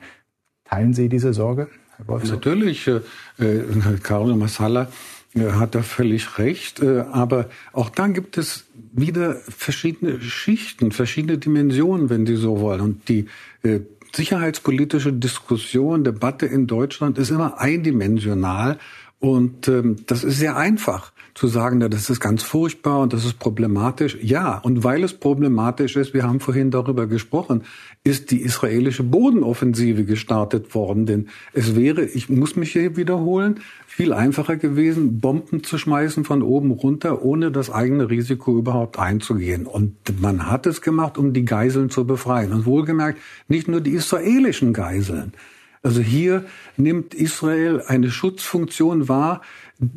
Teilen 0.64 0.94
Sie 0.94 1.08
diese 1.08 1.32
Sorge, 1.32 1.68
Herr 1.96 2.08
Wolf? 2.08 2.30
Natürlich, 2.30 2.86
äh, 2.86 3.00
äh, 3.38 3.64
Carlo 4.02 4.36
Massala 4.36 4.88
äh, 5.34 5.50
hat 5.52 5.74
da 5.74 5.82
völlig 5.82 6.38
recht. 6.38 6.80
Äh, 6.80 7.04
aber 7.10 7.50
auch 7.72 7.90
da 7.90 8.06
gibt 8.06 8.38
es 8.38 8.66
wieder 8.92 9.34
verschiedene 9.34 10.20
Schichten, 10.20 10.92
verschiedene 10.92 11.38
Dimensionen, 11.38 12.10
wenn 12.10 12.26
Sie 12.26 12.36
so 12.36 12.60
wollen. 12.60 12.80
Und 12.80 13.08
die 13.08 13.26
äh, 13.62 13.80
sicherheitspolitische 14.12 15.12
Diskussion, 15.12 16.04
Debatte 16.04 16.46
in 16.46 16.66
Deutschland 16.66 17.18
ist 17.18 17.30
immer 17.30 17.58
eindimensional 17.58 18.78
und 19.20 19.68
ähm, 19.68 19.96
das 20.06 20.24
ist 20.24 20.38
sehr 20.38 20.56
einfach 20.56 21.12
zu 21.34 21.46
sagen, 21.46 21.78
na, 21.78 21.88
das 21.88 22.10
ist 22.10 22.20
ganz 22.20 22.42
furchtbar 22.42 23.00
und 23.00 23.12
das 23.12 23.24
ist 23.24 23.38
problematisch. 23.38 24.18
Ja, 24.20 24.58
und 24.58 24.82
weil 24.82 25.04
es 25.04 25.14
problematisch 25.14 25.96
ist, 25.96 26.14
wir 26.14 26.24
haben 26.24 26.40
vorhin 26.40 26.70
darüber 26.70 27.06
gesprochen, 27.06 27.62
ist 28.02 28.30
die 28.30 28.40
israelische 28.40 29.02
Bodenoffensive 29.02 30.04
gestartet 30.04 30.74
worden. 30.74 31.06
Denn 31.06 31.28
es 31.52 31.76
wäre, 31.76 32.04
ich 32.04 32.28
muss 32.28 32.56
mich 32.56 32.72
hier 32.72 32.96
wiederholen, 32.96 33.60
viel 34.00 34.14
einfacher 34.14 34.56
gewesen, 34.56 35.20
Bomben 35.20 35.62
zu 35.62 35.76
schmeißen 35.76 36.24
von 36.24 36.42
oben 36.42 36.70
runter, 36.70 37.22
ohne 37.22 37.50
das 37.50 37.68
eigene 37.68 38.08
Risiko 38.08 38.56
überhaupt 38.56 38.98
einzugehen. 38.98 39.66
Und 39.66 39.94
man 40.22 40.50
hat 40.50 40.66
es 40.66 40.80
gemacht, 40.80 41.18
um 41.18 41.34
die 41.34 41.44
Geiseln 41.44 41.90
zu 41.90 42.06
befreien. 42.06 42.54
Und 42.54 42.64
wohlgemerkt, 42.64 43.20
nicht 43.46 43.68
nur 43.68 43.82
die 43.82 43.90
israelischen 43.90 44.72
Geiseln. 44.72 45.34
Also 45.82 46.00
hier 46.00 46.46
nimmt 46.78 47.12
Israel 47.12 47.82
eine 47.86 48.10
Schutzfunktion 48.10 49.10
wahr 49.10 49.42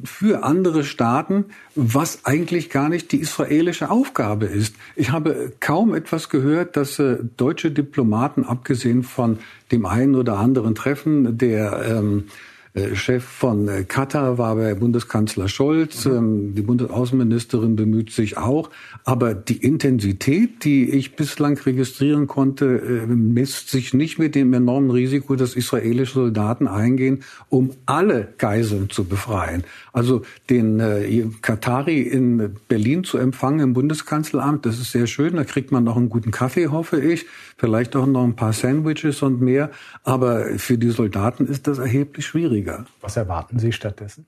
für 0.04 0.44
andere 0.44 0.84
Staaten, 0.84 1.46
was 1.74 2.26
eigentlich 2.26 2.70
gar 2.70 2.90
nicht 2.90 3.10
die 3.14 3.22
israelische 3.22 3.90
Aufgabe 3.90 4.48
ist. 4.48 4.76
Ich 4.98 5.12
habe 5.12 5.54
kaum 5.62 5.94
etwas 5.94 6.28
gehört, 6.28 6.76
dass 6.76 7.00
äh, 7.00 7.20
deutsche 7.38 7.72
Diplomaten, 7.72 8.44
abgesehen 8.44 9.04
von 9.04 9.40
dem 9.72 9.86
einen 9.86 10.16
oder 10.16 10.40
anderen 10.40 10.76
Treffen 10.76 11.38
der 11.38 11.86
ähm, 11.88 12.26
äh, 12.28 12.53
Chef 12.96 13.24
von 13.24 13.68
äh, 13.68 13.84
Katar 13.84 14.40
war 14.40 14.56
bei 14.56 14.74
Bundeskanzler 14.74 15.48
Scholz. 15.48 16.06
Mhm. 16.06 16.16
Ähm, 16.16 16.56
die 16.56 16.64
Bundesaußenministerin 16.64 17.76
bemüht 17.76 18.12
sich 18.12 18.38
auch. 18.38 18.72
Aber 19.04 19.36
die 19.36 19.58
Intensität, 19.58 20.64
die 20.64 20.90
ich 20.90 21.16
bislang 21.16 21.56
registrieren 21.58 22.26
konnte, 22.26 22.66
äh, 22.66 23.06
misst 23.06 23.70
sich 23.70 23.94
nicht 23.94 24.18
mit 24.18 24.34
dem 24.34 24.54
enormen 24.54 24.90
Risiko, 24.90 25.36
dass 25.36 25.56
israelische 25.56 26.16
Soldaten 26.16 26.68
eingehen, 26.68 27.24
um 27.50 27.72
alle 27.86 28.34
Geiseln 28.40 28.90
zu 28.90 29.04
befreien. 29.04 29.64
Also 29.92 30.24
den 30.50 30.80
äh, 30.80 31.28
Katari 31.44 32.02
in 32.02 32.56
Berlin 32.68 33.04
zu 33.04 33.20
empfangen 33.20 33.60
im 33.60 33.74
Bundeskanzleramt, 33.74 34.66
das 34.66 34.80
ist 34.80 34.92
sehr 34.92 35.06
schön. 35.06 35.36
Da 35.36 35.44
kriegt 35.44 35.72
man 35.72 35.84
noch 35.84 35.96
einen 35.96 36.10
guten 36.10 36.32
Kaffee, 36.32 36.70
hoffe 36.70 37.00
ich. 37.00 37.28
Vielleicht 37.58 37.96
auch 37.96 38.08
noch 38.08 38.24
ein 38.24 38.36
paar 38.36 38.54
Sandwiches 38.54 39.22
und 39.22 39.42
mehr. 39.42 39.70
Aber 40.04 40.46
für 40.58 40.80
die 40.80 40.90
Soldaten 40.90 41.46
ist 41.46 41.68
das 41.68 41.78
erheblich 41.78 42.34
schwieriger. 42.64 42.86
Was 43.02 43.18
erwarten 43.18 43.60
Sie 43.60 43.72
stattdessen? 43.72 44.26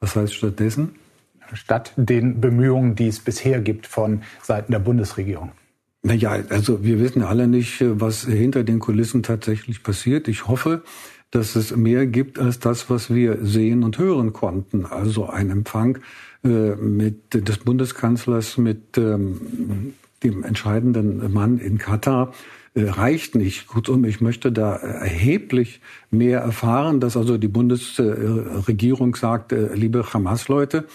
Was 0.00 0.16
heißt 0.16 0.34
stattdessen? 0.34 0.96
Statt 1.52 1.92
den 1.96 2.40
Bemühungen, 2.40 2.94
die 2.94 3.08
es 3.08 3.18
bisher 3.18 3.60
gibt 3.60 3.86
von 3.86 4.22
Seiten 4.42 4.72
der 4.72 4.78
Bundesregierung. 4.78 5.52
Naja, 6.02 6.38
also 6.48 6.82
wir 6.84 7.00
wissen 7.00 7.22
alle 7.22 7.48
nicht, 7.48 7.82
was 8.00 8.24
hinter 8.24 8.64
den 8.64 8.78
Kulissen 8.78 9.22
tatsächlich 9.22 9.82
passiert. 9.82 10.28
Ich 10.28 10.46
hoffe, 10.46 10.82
dass 11.30 11.56
es 11.56 11.76
mehr 11.76 12.06
gibt 12.06 12.38
als 12.38 12.58
das, 12.60 12.88
was 12.88 13.12
wir 13.12 13.44
sehen 13.44 13.82
und 13.82 13.98
hören 13.98 14.32
konnten. 14.32 14.86
Also 14.86 15.28
ein 15.28 15.50
Empfang 15.50 15.98
äh, 16.44 16.74
mit 16.76 17.34
des 17.34 17.58
Bundeskanzlers 17.58 18.56
mit 18.56 18.96
ähm, 18.96 19.94
dem 20.22 20.44
entscheidenden 20.44 21.32
Mann 21.32 21.58
in 21.58 21.78
Katar, 21.78 22.32
reicht 22.74 23.34
nicht. 23.34 23.66
Kurzum, 23.66 24.04
ich 24.04 24.20
möchte 24.20 24.52
da 24.52 24.76
erheblich 24.76 25.80
mehr 26.10 26.40
erfahren, 26.40 27.00
dass 27.00 27.16
also 27.16 27.38
die 27.38 27.48
Bundesregierung 27.48 29.16
sagt, 29.16 29.52
äh, 29.52 29.74
liebe 29.74 30.12
Hamas-Leute, 30.12 30.86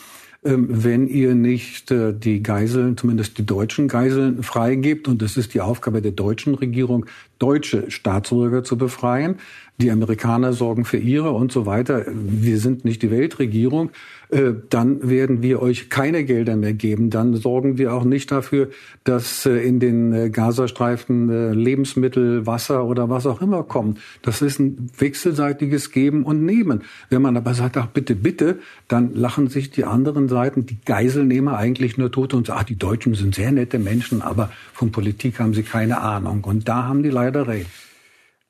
ähm, 0.46 0.68
wenn 0.70 1.08
ihr 1.08 1.34
nicht 1.34 1.92
äh, 1.92 2.14
die 2.14 2.44
Geiseln, 2.44 2.98
zumindest 2.98 3.38
die 3.40 3.46
deutschen 3.46 3.88
Geiseln 3.88 4.44
freigebt, 4.44 5.08
und 5.08 5.22
das 5.22 5.38
ist 5.38 5.54
die 5.56 5.62
Aufgabe 5.62 6.02
der 6.02 6.12
deutschen 6.12 6.54
Regierung, 6.54 7.08
deutsche 7.40 7.90
Staatsbürger 7.90 8.64
zu 8.64 8.78
befreien, 8.78 9.38
die 9.82 9.92
Amerikaner 9.92 10.54
sorgen 10.54 10.86
für 10.86 10.98
ihre 10.98 11.32
und 11.32 11.52
so 11.52 11.66
weiter. 11.66 12.06
Wir 12.08 12.60
sind 12.60 12.86
nicht 12.86 13.02
die 13.02 13.12
Weltregierung. 13.12 13.90
Äh, 14.30 14.54
dann 14.70 15.08
werden 15.08 15.42
wir 15.42 15.62
euch 15.62 15.90
keine 15.90 16.24
Gelder 16.24 16.56
mehr 16.56 16.74
geben. 16.74 17.10
Dann 17.10 17.36
sorgen 17.36 17.78
wir 17.78 17.94
auch 17.94 18.04
nicht 18.04 18.32
dafür, 18.32 18.70
dass 19.04 19.46
äh, 19.46 19.58
in 19.58 19.80
den 19.80 20.14
äh, 20.14 20.30
Gazastreifen 20.30 21.54
Lebensmittel, 21.54 22.46
Wasser 22.46 22.86
oder 22.86 23.10
was 23.10 23.26
auch 23.26 23.42
immer 23.42 23.64
kommen. 23.64 23.98
Das 24.22 24.42
ist 24.42 24.60
ein 24.60 24.90
wechselseitiges 24.98 25.92
Geben 25.92 26.24
und 26.24 26.44
Nehmen. 26.44 26.84
Wenn 27.10 27.22
man 27.22 27.38
aber 27.38 27.54
sagt, 27.54 27.78
ach 27.78 27.88
bitte, 27.88 28.16
bitte, 28.16 28.60
dann 28.88 29.14
lachen 29.14 29.48
sich 29.48 29.72
die 29.72 29.86
anderen 29.86 30.28
Seiten, 30.28 30.66
die 30.66 30.78
Geiselnehmer 30.86 31.58
eigentlich 31.58 31.98
nur 31.98 32.12
tot 32.12 32.34
und 32.34 32.48
sagen, 32.48 32.60
ach, 32.62 32.66
die 32.66 32.78
Deutschen 32.78 33.14
sind 33.14 33.36
sehr 33.36 33.52
nette 33.52 33.80
Menschen, 33.80 34.22
aber 34.22 34.50
von 34.74 34.92
Politik 34.92 35.40
haben 35.40 35.54
sie 35.54 35.64
keine 35.64 36.02
Ahnung. 36.02 36.44
Und 36.44 36.68
da 36.68 36.84
haben 36.84 37.04
die 37.04 37.10
leider 37.10 37.48
recht. 37.48 37.70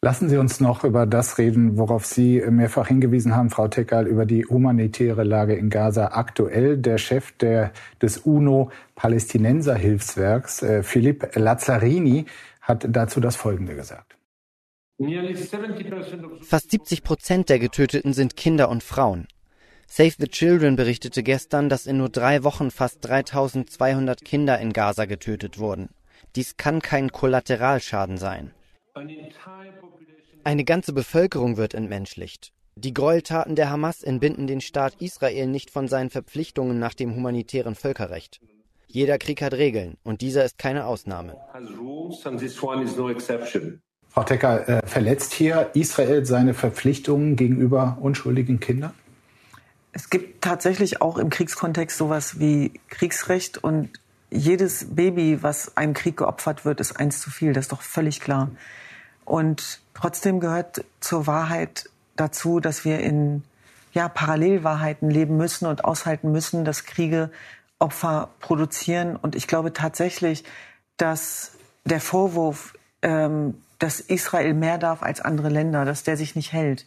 Lassen 0.05 0.29
Sie 0.29 0.37
uns 0.37 0.59
noch 0.59 0.83
über 0.83 1.07
das 1.07 1.39
reden, 1.39 1.79
worauf 1.79 2.05
Sie 2.05 2.39
mehrfach 2.47 2.89
hingewiesen 2.89 3.35
haben, 3.35 3.49
Frau 3.49 3.67
Tekal, 3.67 4.05
über 4.05 4.27
die 4.27 4.45
humanitäre 4.45 5.23
Lage 5.23 5.55
in 5.55 5.71
Gaza 5.71 6.09
aktuell. 6.09 6.77
Der 6.77 6.99
Chef 6.99 7.31
der, 7.31 7.71
des 8.03 8.19
UNO-Palästinenser-Hilfswerks, 8.19 10.61
äh, 10.61 10.83
Philipp 10.83 11.35
Lazzarini, 11.35 12.25
hat 12.61 12.85
dazu 12.87 13.19
das 13.19 13.35
Folgende 13.35 13.73
gesagt. 13.73 14.15
Fast 16.43 16.69
70 16.69 17.01
Prozent 17.01 17.49
der 17.49 17.57
Getöteten 17.57 18.13
sind 18.13 18.35
Kinder 18.35 18.69
und 18.69 18.83
Frauen. 18.83 19.25
Save 19.87 20.13
the 20.19 20.27
Children 20.27 20.75
berichtete 20.75 21.23
gestern, 21.23 21.67
dass 21.67 21.87
in 21.87 21.97
nur 21.97 22.09
drei 22.09 22.43
Wochen 22.43 22.69
fast 22.69 23.03
3200 23.07 24.23
Kinder 24.23 24.59
in 24.59 24.71
Gaza 24.71 25.05
getötet 25.05 25.57
wurden. 25.57 25.89
Dies 26.35 26.57
kann 26.57 26.83
kein 26.83 27.11
Kollateralschaden 27.11 28.17
sein. 28.17 28.51
Eine 30.45 30.63
ganze 30.63 30.93
Bevölkerung 30.93 31.57
wird 31.57 31.73
entmenschlicht. 31.73 32.53
Die 32.75 32.93
Gräueltaten 32.93 33.55
der 33.55 33.71
Hamas 33.71 34.03
entbinden 34.03 34.45
den 34.45 34.61
Staat 34.61 34.93
Israel 35.01 35.47
nicht 35.47 35.71
von 35.71 35.87
seinen 35.87 36.11
Verpflichtungen 36.11 36.77
nach 36.77 36.93
dem 36.93 37.15
humanitären 37.15 37.73
Völkerrecht. 37.73 38.41
Jeder 38.85 39.17
Krieg 39.17 39.41
hat 39.41 39.55
Regeln 39.55 39.97
und 40.03 40.21
dieser 40.21 40.45
ist 40.45 40.59
keine 40.59 40.85
Ausnahme. 40.85 41.35
Frau 44.09 44.23
Tecker, 44.23 44.69
äh, 44.69 44.85
verletzt 44.85 45.33
hier 45.33 45.71
Israel 45.73 46.27
seine 46.27 46.53
Verpflichtungen 46.53 47.35
gegenüber 47.37 47.97
unschuldigen 47.99 48.59
Kindern? 48.59 48.93
Es 49.93 50.11
gibt 50.11 50.43
tatsächlich 50.43 51.01
auch 51.01 51.17
im 51.17 51.31
Kriegskontext 51.31 51.97
sowas 51.97 52.39
wie 52.39 52.79
Kriegsrecht 52.89 53.63
und 53.63 53.89
jedes 54.29 54.93
Baby, 54.93 55.41
was 55.41 55.75
einem 55.75 55.95
Krieg 55.95 56.17
geopfert 56.17 56.65
wird, 56.65 56.81
ist 56.81 56.99
eins 56.99 57.19
zu 57.19 57.31
viel. 57.31 57.51
Das 57.51 57.65
ist 57.65 57.71
doch 57.71 57.81
völlig 57.81 58.19
klar. 58.19 58.51
Und 59.25 59.79
trotzdem 59.95 60.39
gehört 60.39 60.85
zur 60.99 61.25
Wahrheit 61.25 61.89
dazu, 62.15 62.59
dass 62.59 62.85
wir 62.85 62.99
in 62.99 63.43
ja, 63.93 64.07
Parallelwahrheiten 64.09 65.09
leben 65.09 65.37
müssen 65.37 65.65
und 65.65 65.83
aushalten 65.85 66.31
müssen, 66.31 66.65
dass 66.65 66.85
Kriege 66.85 67.31
Opfer 67.79 68.29
produzieren. 68.39 69.15
Und 69.15 69.35
ich 69.35 69.47
glaube 69.47 69.73
tatsächlich, 69.73 70.43
dass 70.97 71.53
der 71.85 71.99
Vorwurf, 71.99 72.73
ähm, 73.01 73.61
dass 73.79 73.99
Israel 73.99 74.53
mehr 74.53 74.77
darf 74.77 75.01
als 75.01 75.21
andere 75.21 75.49
Länder, 75.49 75.85
dass 75.85 76.03
der 76.03 76.17
sich 76.17 76.35
nicht 76.35 76.53
hält. 76.53 76.85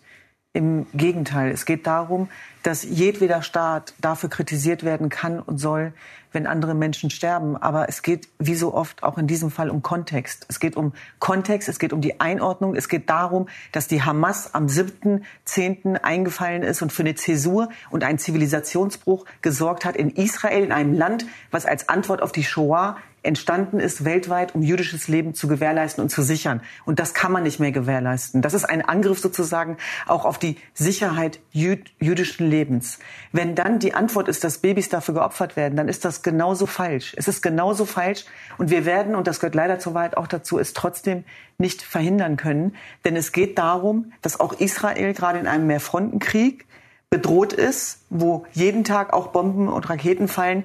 Im 0.55 0.87
Gegenteil, 0.95 1.51
es 1.51 1.67
geht 1.67 1.87
darum, 1.87 2.31
dass 2.63 2.83
jedweder 2.83 3.43
Staat 3.43 3.93
dafür 4.01 4.31
kritisiert 4.31 4.83
werden 4.83 5.11
kann 5.11 5.41
und 5.41 5.59
soll, 5.59 5.93
wenn 6.33 6.47
andere 6.47 6.75
Menschen 6.75 7.11
sterben. 7.11 7.57
Aber 7.57 7.89
es 7.91 8.03
geht, 8.03 8.29
wie 8.39 8.55
so 8.55 8.73
oft, 8.73 9.03
auch 9.03 9.19
in 9.19 9.27
diesem 9.27 9.51
Fall 9.51 9.69
um 9.69 9.83
Kontext. 9.83 10.47
Es 10.49 10.59
geht 10.59 10.75
um 10.75 10.95
Kontext, 11.19 11.69
es 11.69 11.79
geht 11.79 11.93
um 11.93 12.01
die 12.01 12.21
Einordnung, 12.21 12.77
es 12.77 12.89
geht 12.89 13.11
darum, 13.11 13.49
dass 13.73 13.89
die 13.89 14.03
Hamas 14.03 14.55
am 14.55 14.67
7.10. 14.67 16.01
eingefallen 16.01 16.63
ist 16.63 16.81
und 16.81 16.93
für 16.93 17.03
eine 17.03 17.15
Zäsur 17.15 17.69
und 17.91 18.03
einen 18.03 18.19
Zivilisationsbruch 18.19 19.27
gesorgt 19.43 19.85
hat 19.85 19.97
in 19.97 20.11
Israel, 20.11 20.65
in 20.65 20.73
einem 20.73 20.95
Land, 20.95 21.27
was 21.51 21.67
als 21.67 21.91
Antwort 21.91 22.23
auf 22.23 22.33
die 22.33 22.45
Shoah 22.45 22.97
entstanden 23.29 23.79
ist 23.79 24.07
weltweit, 24.07 24.55
um 24.55 24.63
jüdisches 24.63 25.07
Leben 25.07 25.35
zu 25.35 25.49
gewährleisten 25.49 26.03
und 26.03 26.09
zu 26.09 26.23
sichern. 26.23 26.63
Und 26.87 26.99
das 26.99 27.13
kann 27.13 27.31
man 27.31 27.43
nicht 27.43 27.61
mehr 27.61 27.73
gewährleisten. 27.73 28.41
Das 28.41 28.55
ist 28.55 28.65
ein 28.65 28.81
Angriff 28.81 29.21
sozusagen 29.21 29.77
auch 30.07 30.25
auf 30.25 30.39
die 30.39 30.57
Sicherheit 30.73 31.39
jüd 31.53 31.91
jüdischen 32.01 32.49
Lebens. 32.49 32.99
Wenn 33.31 33.55
dann 33.55 33.79
die 33.81 33.93
Antwort 33.93 34.29
ist, 34.29 34.45
dass 34.45 34.59
Babys 34.59 34.89
dafür 34.89 35.13
geopfert 35.13 35.57
werden, 35.57 35.77
dann 35.77 35.89
ist 35.89 36.07
das 36.07 36.23
genauso 36.23 36.65
falsch. 36.65 37.13
Es 37.19 37.29
ist 37.29 37.43
genauso 37.43 37.85
falsch. 37.85 38.25
Und 38.57 38.71
wir 38.71 38.87
werden, 38.87 39.15
und 39.15 39.27
das 39.27 39.41
gehört 39.41 39.55
leider 39.55 39.79
zur 39.79 39.93
Wahrheit 39.93 40.17
auch 40.17 40.27
dazu, 40.27 40.59
es 40.59 40.73
trotzdem 40.73 41.25
nicht 41.59 41.83
verhindern 41.83 42.39
können. 42.39 42.77
Denn 43.05 43.15
es 43.15 43.33
geht 43.33 43.59
darum, 43.59 44.13
dass 44.23 44.41
auch 44.41 44.55
Israel 44.55 45.13
gerade 45.13 45.39
in 45.39 45.47
einem 45.47 45.67
Mehrfrontenkrieg 45.67 46.65
bedroht 47.11 47.53
ist, 47.53 48.01
wo 48.09 48.47
jeden 48.53 48.85
Tag 48.85 49.13
auch 49.13 49.29
Bomben 49.29 49.69
und 49.69 49.91
Raketen 49.91 50.29
fallen, 50.29 50.65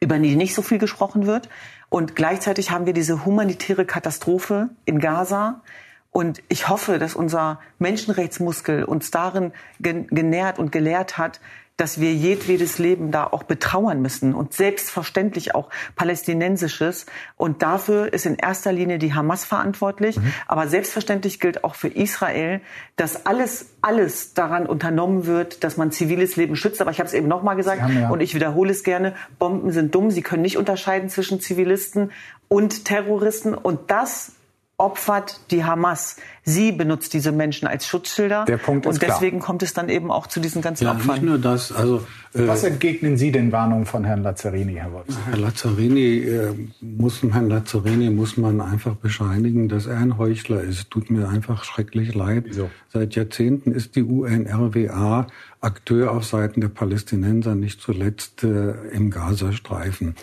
über 0.00 0.18
die 0.18 0.36
nicht 0.36 0.54
so 0.54 0.62
viel 0.62 0.78
gesprochen 0.78 1.26
wird. 1.26 1.48
Und 1.90 2.16
gleichzeitig 2.16 2.70
haben 2.70 2.86
wir 2.86 2.92
diese 2.92 3.24
humanitäre 3.24 3.86
Katastrophe 3.86 4.70
in 4.84 4.98
Gaza. 4.98 5.62
Und 6.10 6.42
ich 6.48 6.68
hoffe, 6.68 6.98
dass 6.98 7.14
unser 7.14 7.60
Menschenrechtsmuskel 7.78 8.84
uns 8.84 9.10
darin 9.10 9.52
genährt 9.78 10.58
und 10.58 10.72
gelehrt 10.72 11.18
hat, 11.18 11.40
dass 11.78 12.00
wir 12.00 12.12
jedwedes 12.12 12.78
Leben 12.78 13.12
da 13.12 13.24
auch 13.24 13.44
betrauern 13.44 14.02
müssen 14.02 14.34
und 14.34 14.52
selbstverständlich 14.52 15.54
auch 15.54 15.70
palästinensisches. 15.94 17.06
Und 17.36 17.62
dafür 17.62 18.12
ist 18.12 18.26
in 18.26 18.34
erster 18.34 18.72
Linie 18.72 18.98
die 18.98 19.14
Hamas 19.14 19.44
verantwortlich. 19.44 20.16
Mhm. 20.16 20.34
Aber 20.48 20.66
selbstverständlich 20.66 21.38
gilt 21.38 21.62
auch 21.62 21.76
für 21.76 21.86
Israel, 21.86 22.60
dass 22.96 23.26
alles, 23.26 23.66
alles 23.80 24.34
daran 24.34 24.66
unternommen 24.66 25.24
wird, 25.24 25.62
dass 25.62 25.76
man 25.76 25.92
ziviles 25.92 26.34
Leben 26.34 26.56
schützt. 26.56 26.80
Aber 26.82 26.90
ich 26.90 26.98
habe 26.98 27.06
es 27.06 27.14
eben 27.14 27.28
nochmal 27.28 27.54
gesagt 27.54 27.88
ja. 27.88 28.10
und 28.10 28.20
ich 28.20 28.34
wiederhole 28.34 28.72
es 28.72 28.82
gerne. 28.82 29.14
Bomben 29.38 29.70
sind 29.70 29.94
dumm. 29.94 30.10
Sie 30.10 30.22
können 30.22 30.42
nicht 30.42 30.58
unterscheiden 30.58 31.08
zwischen 31.08 31.40
Zivilisten 31.40 32.10
und 32.48 32.86
Terroristen. 32.86 33.54
Und 33.54 33.92
das 33.92 34.32
opfert 34.78 35.40
die 35.50 35.64
Hamas. 35.64 36.16
Sie 36.44 36.70
benutzt 36.70 37.12
diese 37.12 37.32
Menschen 37.32 37.66
als 37.66 37.86
Schutzschilder. 37.86 38.44
Der 38.46 38.58
Punkt 38.58 38.86
ist 38.86 38.94
Und 38.94 39.02
deswegen 39.02 39.38
klar. 39.38 39.46
kommt 39.46 39.62
es 39.64 39.74
dann 39.74 39.88
eben 39.88 40.12
auch 40.12 40.28
zu 40.28 40.38
diesen 40.38 40.62
ganzen 40.62 40.84
ja, 40.84 40.92
Opfern. 40.92 41.14
Nicht 41.16 41.24
nur 41.24 41.38
das. 41.38 41.72
Also, 41.72 42.06
äh, 42.32 42.46
Was 42.46 42.62
entgegnen 42.62 43.16
Sie 43.18 43.32
den 43.32 43.50
Warnungen 43.50 43.86
von 43.86 44.04
Herrn 44.04 44.22
Lazzarini, 44.22 44.74
Herr 44.74 44.92
Wolfs? 44.92 45.18
Herr 45.28 45.36
Lazzarini, 45.36 46.18
äh, 46.18 46.54
muss, 46.80 47.20
Herrn 47.22 47.48
Lazzarini 47.48 48.08
muss 48.10 48.36
man 48.36 48.60
einfach 48.60 48.94
bescheinigen, 48.94 49.68
dass 49.68 49.86
er 49.86 49.98
ein 49.98 50.16
Heuchler 50.16 50.62
ist. 50.62 50.90
Tut 50.90 51.10
mir 51.10 51.28
einfach 51.28 51.64
schrecklich 51.64 52.14
leid. 52.14 52.44
Wieso? 52.46 52.70
Seit 52.92 53.16
Jahrzehnten 53.16 53.72
ist 53.72 53.96
die 53.96 54.04
UNRWA 54.04 55.26
Akteur 55.60 56.12
auf 56.12 56.24
Seiten 56.24 56.60
der 56.60 56.68
Palästinenser, 56.68 57.56
nicht 57.56 57.80
zuletzt 57.80 58.44
äh, 58.44 58.74
im 58.92 59.10
Gazastreifen. 59.10 60.14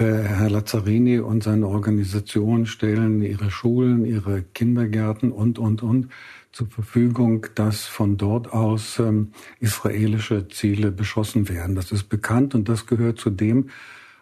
Äh, 0.00 0.22
Herr 0.22 0.48
Lazzarini 0.48 1.18
und 1.18 1.42
seine 1.42 1.66
Organisation 1.66 2.64
stellen 2.64 3.20
ihre 3.20 3.50
Schulen, 3.50 4.06
ihre 4.06 4.42
Kindergärten 4.54 5.30
und, 5.30 5.58
und, 5.58 5.82
und 5.82 6.08
zur 6.52 6.68
Verfügung, 6.68 7.46
dass 7.54 7.84
von 7.84 8.16
dort 8.16 8.50
aus 8.50 8.98
ähm, 8.98 9.32
israelische 9.58 10.48
Ziele 10.48 10.90
beschossen 10.90 11.50
werden. 11.50 11.74
Das 11.74 11.92
ist 11.92 12.04
bekannt 12.04 12.54
und 12.54 12.70
das 12.70 12.86
gehört 12.86 13.18
zu 13.18 13.28
dem, 13.28 13.68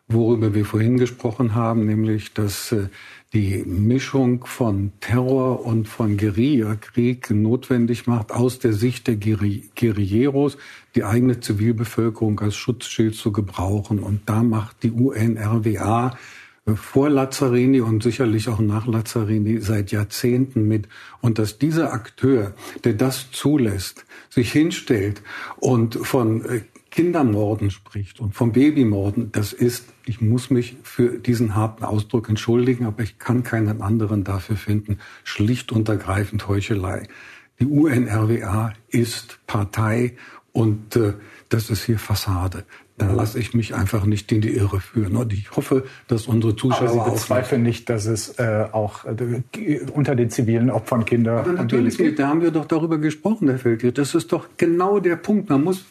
worüber 0.09 0.55
wir 0.55 0.65
vorhin 0.65 0.97
gesprochen 0.97 1.55
haben, 1.55 1.85
nämlich 1.87 2.33
dass 2.33 2.73
äh, 2.73 2.89
die 3.35 3.63
Mischung 3.67 4.47
von 4.47 4.93
Terror 5.01 5.65
und 5.67 5.87
von 5.87 6.17
Guerillakrieg 6.17 7.31
notwendig 7.31 8.07
macht, 8.07 8.33
aus 8.33 8.59
der 8.59 8.73
Sicht 8.73 9.07
der 9.07 9.17
Guerilleros 9.17 10.57
die 10.95 11.05
eigene 11.05 11.41
Zivilbevölkerung 11.41 12.41
als 12.41 12.57
Schutzschild 12.57 13.15
zu 13.15 13.31
gebrauchen. 13.31 13.99
Und 13.99 14.23
da 14.27 14.43
macht 14.43 14.83
die 14.83 14.93
UNRWA 14.93 16.17
äh, 16.65 16.73
vor 16.73 17.11
Lazzarini 17.11 17.83
und 17.83 18.03
sicherlich 18.03 18.49
auch 18.49 18.61
nach 18.61 18.87
Lazzarini 18.87 19.61
seit 19.61 19.93
Jahrzehnten 19.93 20.67
mit. 20.67 20.89
Und 21.21 21.39
dass 21.39 21.59
dieser 21.59 21.93
Akteur, 21.93 22.55
der 22.85 22.95
das 22.95 23.31
zulässt, 23.31 24.07
sich 24.31 24.53
hinstellt 24.53 25.21
und 25.59 25.97
von 25.97 26.47
äh, 26.47 26.63
Kindermorden 26.91 27.71
spricht 27.71 28.21
und 28.21 28.35
vom 28.35 28.53
Babymorden, 28.53 29.31
das 29.33 29.53
ist, 29.53 29.85
ich 30.07 30.21
muss 30.21 30.51
mich 30.51 30.77
für 30.83 31.19
diesen 31.19 31.55
harten 31.55 31.85
Ausdruck 31.85 32.29
entschuldigen, 32.29 32.87
aber 32.87 33.03
ich 33.03 33.19
kann 33.19 33.43
keinen 33.43 33.83
anderen 33.83 34.25
dafür 34.25 34.57
finden, 34.57 34.99
schlicht 35.25 35.71
und 35.73 35.89
ergreifend 35.89 36.49
Heuchelei. 36.49 37.07
Die 37.61 37.67
UNRWA 37.67 38.73
ist 38.89 39.41
Partei 39.47 40.15
Und 40.59 40.97
äh, 40.97 41.13
das 41.51 41.71
ist 41.71 41.85
hier 41.85 41.99
Fassade. 41.99 42.65
Da 42.97 43.13
lasse 43.13 43.39
ich 43.39 43.55
mich 43.55 43.77
einfach 43.77 44.05
nicht 44.05 44.33
in 44.33 44.41
die 44.41 44.57
Irre 44.57 44.81
führen. 44.81 45.15
Und 45.15 45.33
ich 45.33 45.53
hoffe, 45.53 45.85
dass 46.09 46.27
unsere 46.27 46.57
Zuschauer. 46.57 47.03
Aber 47.03 47.05
Sie 47.05 47.11
bezweifeln 47.13 47.63
nicht, 47.63 47.89
dass 47.89 48.07
es 48.07 48.41
äh, 48.41 48.67
auch 48.73 49.05
äh, 49.05 49.81
unter 49.95 50.17
den 50.17 50.31
zivilen 50.31 50.69
Opfern 50.69 51.05
Kinder. 51.05 51.39
Aber 51.39 51.53
natürlich. 51.53 51.97
Da 52.17 52.27
haben 52.27 52.43
wir 52.43 52.51
doch 52.51 52.65
darüber 52.65 52.99
gesprochen, 52.99 53.49
Herr 53.49 53.61
Feldke. 53.61 53.93
Das 53.93 54.17
ist 54.17 54.33
doch 54.33 54.49
genau 54.57 54.99
der 54.99 55.15
Punkt. 55.15 55.49
Man 55.49 55.63
muss 55.63 55.85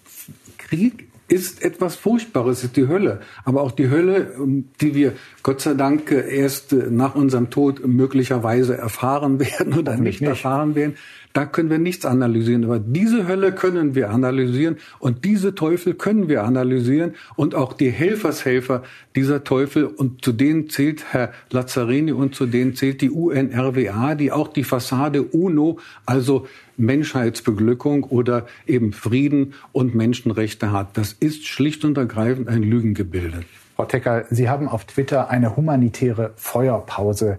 Krieg 0.68 1.08
ist 1.28 1.62
etwas 1.62 1.96
Furchtbares, 1.96 2.64
ist 2.64 2.78
die 2.78 2.88
Hölle. 2.88 3.20
Aber 3.44 3.62
auch 3.62 3.72
die 3.72 3.90
Hölle, 3.90 4.34
ähm, 4.38 4.70
die 4.80 4.96
wir 4.96 5.14
Gott 5.44 5.62
sei 5.62 5.74
Dank 5.74 6.12
erst 6.12 6.72
nach 6.72 7.16
unserem 7.16 7.50
Tod 7.50 7.86
möglicherweise 7.86 8.78
erfahren 8.78 9.40
werden 9.42 9.74
oder 9.74 9.98
nicht, 9.98 10.22
nicht 10.22 10.30
erfahren 10.30 10.76
werden, 10.76 10.96
da 11.38 11.46
können 11.46 11.70
wir 11.70 11.78
nichts 11.78 12.04
analysieren. 12.04 12.64
Aber 12.64 12.80
diese 12.80 13.28
Hölle 13.28 13.52
können 13.52 13.94
wir 13.94 14.10
analysieren 14.10 14.78
und 14.98 15.24
diese 15.24 15.54
Teufel 15.54 15.94
können 15.94 16.30
wir 16.30 16.44
analysieren 16.44 17.14
und 17.36 17.54
auch 17.54 17.74
die 17.74 17.92
Helfershelfer 17.92 18.82
dieser 19.16 19.44
Teufel 19.44 19.86
und 19.86 20.26
zu 20.26 20.32
denen 20.34 20.68
zählt 20.68 21.14
Herr 21.14 21.32
Lazzarini 21.52 22.12
und 22.12 22.34
zu 22.34 22.48
denen 22.48 22.74
zählt 22.74 23.02
die 23.02 23.12
UNRWA, 23.12 24.16
die 24.16 24.32
auch 24.32 24.48
die 24.48 24.64
Fassade 24.64 25.22
UNO, 25.22 25.78
also 26.08 26.48
Menschheitsbeglückung 26.76 28.06
oder 28.06 28.48
eben 28.66 28.92
Frieden 28.92 29.54
und 29.72 29.94
Menschenrechte 29.94 30.72
hat. 30.72 30.98
Das 30.98 31.14
ist 31.14 31.46
schlicht 31.46 31.86
und 31.86 32.00
ergreifend 32.00 32.48
ein 32.48 32.64
Lügengebilde. 32.64 33.44
Frau 33.78 33.86
Tecker, 33.86 34.26
Sie 34.32 34.50
haben 34.50 34.68
auf 34.68 34.86
Twitter 34.86 35.30
eine 35.30 35.56
humanitäre 35.56 36.34
Feuerpause 36.36 37.38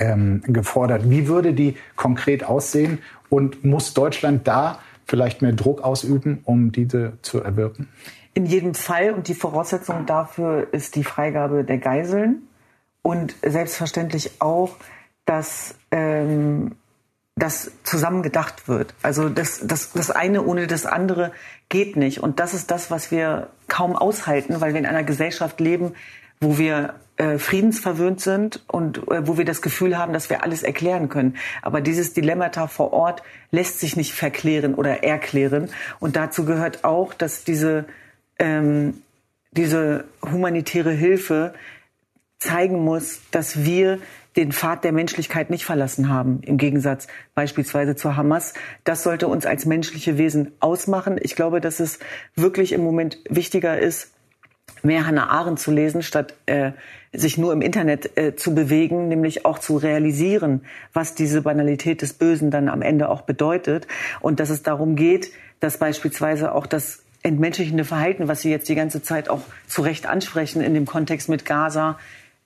ähm, 0.00 0.42
gefordert. 0.46 1.08
Wie 1.08 1.28
würde 1.28 1.52
die 1.52 1.76
konkret 1.94 2.42
aussehen 2.42 2.98
und 3.28 3.64
muss 3.64 3.94
Deutschland 3.94 4.48
da 4.48 4.80
vielleicht 5.06 5.42
mehr 5.42 5.52
Druck 5.52 5.82
ausüben, 5.82 6.40
um 6.44 6.72
diese 6.72 7.12
zu 7.22 7.40
erwirken? 7.40 7.88
In 8.34 8.46
jedem 8.46 8.74
Fall 8.74 9.12
und 9.12 9.28
die 9.28 9.34
Voraussetzung 9.34 10.06
dafür 10.06 10.72
ist 10.72 10.96
die 10.96 11.04
Freigabe 11.04 11.64
der 11.64 11.78
Geiseln 11.78 12.42
und 13.02 13.34
selbstverständlich 13.42 14.40
auch, 14.40 14.76
dass 15.24 15.74
ähm, 15.90 16.72
das 17.36 17.72
zusammen 17.84 18.22
gedacht 18.22 18.68
wird. 18.68 18.94
Also 19.02 19.28
das, 19.28 19.60
das, 19.64 19.92
das 19.92 20.10
eine 20.10 20.44
ohne 20.44 20.66
das 20.66 20.86
andere 20.86 21.32
geht 21.68 21.96
nicht. 21.96 22.22
Und 22.22 22.38
das 22.38 22.54
ist 22.54 22.70
das, 22.70 22.90
was 22.90 23.10
wir 23.10 23.48
kaum 23.66 23.96
aushalten, 23.96 24.60
weil 24.60 24.74
wir 24.74 24.80
in 24.80 24.86
einer 24.86 25.04
Gesellschaft 25.04 25.58
leben, 25.60 25.94
wo 26.40 26.58
wir 26.58 26.94
äh, 27.20 27.38
friedensverwöhnt 27.38 28.20
sind 28.20 28.62
und 28.66 28.98
äh, 29.08 29.26
wo 29.26 29.36
wir 29.36 29.44
das 29.44 29.60
Gefühl 29.60 29.98
haben, 29.98 30.14
dass 30.14 30.30
wir 30.30 30.42
alles 30.42 30.62
erklären 30.62 31.10
können. 31.10 31.36
Aber 31.60 31.82
dieses 31.82 32.14
Dilemmata 32.14 32.66
vor 32.66 32.94
Ort 32.94 33.22
lässt 33.50 33.78
sich 33.78 33.94
nicht 33.94 34.14
verklären 34.14 34.74
oder 34.74 35.04
erklären. 35.04 35.68
Und 35.98 36.16
dazu 36.16 36.46
gehört 36.46 36.82
auch, 36.82 37.12
dass 37.12 37.44
diese, 37.44 37.84
ähm, 38.38 39.02
diese 39.50 40.04
humanitäre 40.22 40.92
Hilfe 40.92 41.52
zeigen 42.38 42.84
muss, 42.84 43.20
dass 43.30 43.64
wir 43.64 43.98
den 44.36 44.52
Pfad 44.52 44.84
der 44.84 44.92
Menschlichkeit 44.92 45.50
nicht 45.50 45.66
verlassen 45.66 46.08
haben, 46.08 46.40
im 46.42 46.56
Gegensatz 46.56 47.06
beispielsweise 47.34 47.96
zur 47.96 48.16
Hamas. 48.16 48.54
Das 48.84 49.02
sollte 49.02 49.28
uns 49.28 49.44
als 49.44 49.66
menschliche 49.66 50.16
Wesen 50.16 50.52
ausmachen. 50.60 51.18
Ich 51.20 51.36
glaube, 51.36 51.60
dass 51.60 51.80
es 51.80 51.98
wirklich 52.34 52.72
im 52.72 52.82
Moment 52.82 53.18
wichtiger 53.28 53.78
ist, 53.78 54.12
mehr 54.82 55.06
Hannah 55.06 55.28
Arendt 55.28 55.60
zu 55.60 55.70
lesen, 55.70 56.02
statt 56.02 56.34
äh, 56.46 56.72
sich 57.12 57.38
nur 57.38 57.52
im 57.52 57.60
Internet 57.60 58.16
äh, 58.16 58.36
zu 58.36 58.54
bewegen, 58.54 59.08
nämlich 59.08 59.44
auch 59.44 59.58
zu 59.58 59.76
realisieren, 59.76 60.62
was 60.92 61.14
diese 61.14 61.42
Banalität 61.42 62.02
des 62.02 62.12
Bösen 62.12 62.50
dann 62.50 62.68
am 62.68 62.82
Ende 62.82 63.08
auch 63.08 63.22
bedeutet 63.22 63.86
und 64.20 64.40
dass 64.40 64.50
es 64.50 64.62
darum 64.62 64.96
geht, 64.96 65.30
dass 65.58 65.78
beispielsweise 65.78 66.54
auch 66.54 66.66
das 66.66 67.02
entmenschlichende 67.22 67.84
Verhalten, 67.84 68.28
was 68.28 68.42
Sie 68.42 68.50
jetzt 68.50 68.68
die 68.68 68.74
ganze 68.74 69.02
Zeit 69.02 69.28
auch 69.28 69.42
zu 69.66 69.82
Recht 69.82 70.06
ansprechen 70.06 70.62
in 70.62 70.74
dem 70.74 70.86
Kontext 70.86 71.28
mit 71.28 71.44
Gaza, 71.44 71.98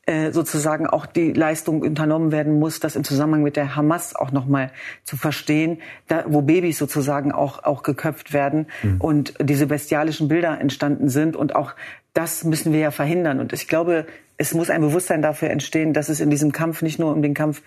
äh, 0.06 0.32
sozusagen 0.32 0.86
auch 0.86 1.06
die 1.06 1.32
Leistung 1.32 1.80
unternommen 1.80 2.30
werden 2.30 2.58
muss, 2.58 2.78
das 2.78 2.94
im 2.94 3.04
Zusammenhang 3.04 3.42
mit 3.42 3.56
der 3.56 3.74
Hamas 3.74 4.14
auch 4.14 4.32
nochmal 4.32 4.70
zu 5.04 5.16
verstehen, 5.16 5.78
da, 6.08 6.24
wo 6.26 6.42
Babys 6.42 6.76
sozusagen 6.76 7.32
auch, 7.32 7.64
auch 7.64 7.82
geköpft 7.82 8.34
werden 8.34 8.66
mhm. 8.82 9.00
und 9.00 9.34
diese 9.40 9.66
bestialischen 9.66 10.28
Bilder 10.28 10.60
entstanden 10.60 11.08
sind. 11.08 11.36
Und 11.36 11.54
auch 11.54 11.72
das 12.14 12.44
müssen 12.44 12.72
wir 12.72 12.80
ja 12.80 12.90
verhindern. 12.90 13.40
Und 13.40 13.52
ich 13.52 13.68
glaube, 13.68 14.06
es 14.36 14.54
muss 14.54 14.70
ein 14.70 14.80
Bewusstsein 14.80 15.22
dafür 15.22 15.50
entstehen, 15.50 15.92
dass 15.92 16.08
es 16.08 16.20
in 16.20 16.30
diesem 16.30 16.52
Kampf 16.52 16.82
nicht 16.82 16.98
nur 16.98 17.12
um 17.12 17.22
den 17.22 17.34
Kampf 17.34 17.62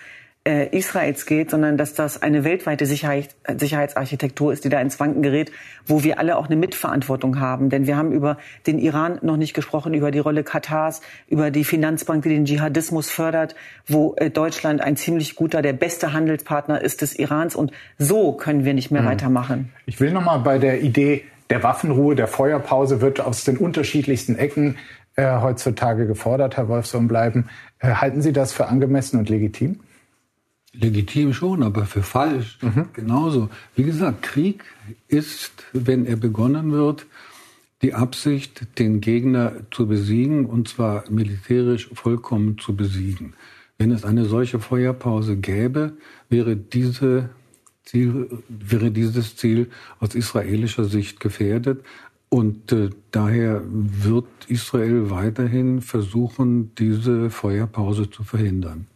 äh, 0.47 0.69
Israels 0.77 1.25
geht, 1.25 1.51
sondern 1.51 1.77
dass 1.77 1.93
das 1.93 2.21
eine 2.21 2.45
weltweite 2.45 2.85
Sicherheit, 2.85 3.35
Sicherheitsarchitektur 3.57 4.53
ist, 4.53 4.63
die 4.63 4.69
da 4.69 4.79
ins 4.79 4.99
Wanken 4.99 5.21
gerät, 5.21 5.51
wo 5.85 6.03
wir 6.03 6.19
alle 6.19 6.37
auch 6.37 6.45
eine 6.45 6.55
Mitverantwortung 6.55 7.39
haben. 7.39 7.69
Denn 7.69 7.85
wir 7.85 7.97
haben 7.97 8.13
über 8.13 8.37
den 8.65 8.79
Iran 8.79 9.19
noch 9.21 9.35
nicht 9.35 9.53
gesprochen, 9.53 9.93
über 9.93 10.11
die 10.11 10.19
Rolle 10.19 10.43
Katars, 10.43 11.01
über 11.27 11.51
die 11.51 11.65
Finanzbank, 11.65 12.23
die 12.23 12.29
den 12.29 12.45
Dschihadismus 12.45 13.09
fördert, 13.09 13.55
wo 13.85 14.15
äh, 14.15 14.29
Deutschland 14.29 14.79
ein 14.79 14.95
ziemlich 14.95 15.35
guter, 15.35 15.61
der 15.61 15.73
beste 15.73 16.13
Handelspartner 16.13 16.81
ist 16.81 17.01
des 17.01 17.19
Irans. 17.19 17.55
Und 17.55 17.73
so 17.97 18.31
können 18.31 18.63
wir 18.63 18.73
nicht 18.73 18.91
mehr 18.91 19.01
mhm. 19.01 19.07
weitermachen. 19.07 19.73
Ich 19.85 19.99
will 19.99 20.11
noch 20.11 20.23
mal 20.23 20.37
bei 20.37 20.59
der 20.59 20.81
Idee 20.81 21.25
der 21.49 21.63
Waffenruhe, 21.63 22.15
der 22.15 22.27
Feuerpause 22.27 23.01
wird 23.01 23.19
aus 23.19 23.43
den 23.43 23.57
unterschiedlichsten 23.57 24.35
Ecken 24.35 24.77
äh, 25.15 25.39
heutzutage 25.41 26.07
gefordert, 26.07 26.57
Herr 26.57 26.67
Wolfson, 26.67 27.07
bleiben. 27.07 27.49
Äh, 27.79 27.95
halten 27.95 28.21
Sie 28.21 28.33
das 28.33 28.53
für 28.53 28.67
angemessen 28.67 29.17
und 29.19 29.29
legitim? 29.29 29.79
Legitim 30.73 31.33
schon, 31.33 31.63
aber 31.63 31.85
für 31.85 32.03
falsch 32.03 32.59
mhm. 32.61 32.89
genauso. 32.93 33.49
Wie 33.75 33.83
gesagt, 33.83 34.21
Krieg 34.21 34.63
ist, 35.07 35.65
wenn 35.73 36.05
er 36.05 36.17
begonnen 36.17 36.71
wird, 36.71 37.07
die 37.81 37.93
Absicht, 37.93 38.79
den 38.79 39.01
Gegner 39.01 39.53
zu 39.71 39.87
besiegen, 39.87 40.45
und 40.45 40.67
zwar 40.67 41.03
militärisch 41.09 41.89
vollkommen 41.93 42.57
zu 42.57 42.75
besiegen. 42.75 43.33
Wenn 43.77 43.91
es 43.91 44.03
eine 44.03 44.25
solche 44.25 44.59
Feuerpause 44.59 45.37
gäbe, 45.37 45.93
wäre, 46.29 46.55
diese 46.55 47.29
Ziel, 47.87 48.29
wäre 48.49 48.91
dieses 48.91 49.35
Ziel 49.35 49.69
aus 49.99 50.13
israelischer 50.13 50.85
Sicht 50.85 51.19
gefährdet. 51.19 51.83
Und 52.29 52.71
äh, 52.73 52.89
daher 53.11 53.61
wird 53.65 54.27
Israel 54.47 55.09
weiterhin 55.09 55.81
versuchen, 55.81 56.75
diese 56.75 57.29
Feuerpause 57.29 58.09
zu 58.09 58.23
verhindern. 58.23 58.87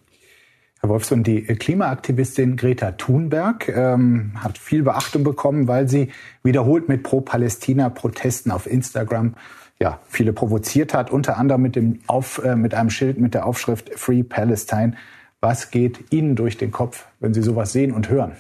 Herr 0.82 0.89
Wolfson, 0.89 1.24
die 1.24 1.44
Klimaaktivistin 1.44 2.58
Greta 2.58 2.94
Thunberg 2.94 3.70
ähm, 3.70 4.32
hat 4.36 4.58
viel 4.58 4.84
Beachtung 4.84 5.24
bekommen, 5.24 5.68
weil 5.68 5.88
sie 5.88 6.10
wiederholt 6.44 6.89
mit 6.89 7.04
Pro-Palästina-Protesten 7.04 8.52
auf 8.52 8.66
Instagram 8.66 9.36
ja, 9.80 10.00
viele 10.08 10.34
provoziert 10.34 10.94
hat, 10.94 11.10
unter 11.12 11.38
anderem 11.38 11.62
mit, 11.62 11.76
dem 11.76 12.00
auf, 12.08 12.44
äh, 12.44 12.56
mit 12.56 12.74
einem 12.74 12.89
Schild 12.89 13.20
mit 13.20 13.34
der 13.34 13.46
Aufschrift 13.46 13.92
Free 13.96 14.24
Palestine. 14.24 14.94
Was 15.39 15.72
geht 15.72 16.12
Ihnen 16.12 16.36
durch 16.36 16.58
den 16.58 16.72
Kopf, 16.72 17.08
wenn 17.20 17.34
Sie 17.34 17.42
sowas 17.42 17.72
sehen 17.72 17.92
und 17.92 18.10
hören? 18.10 18.34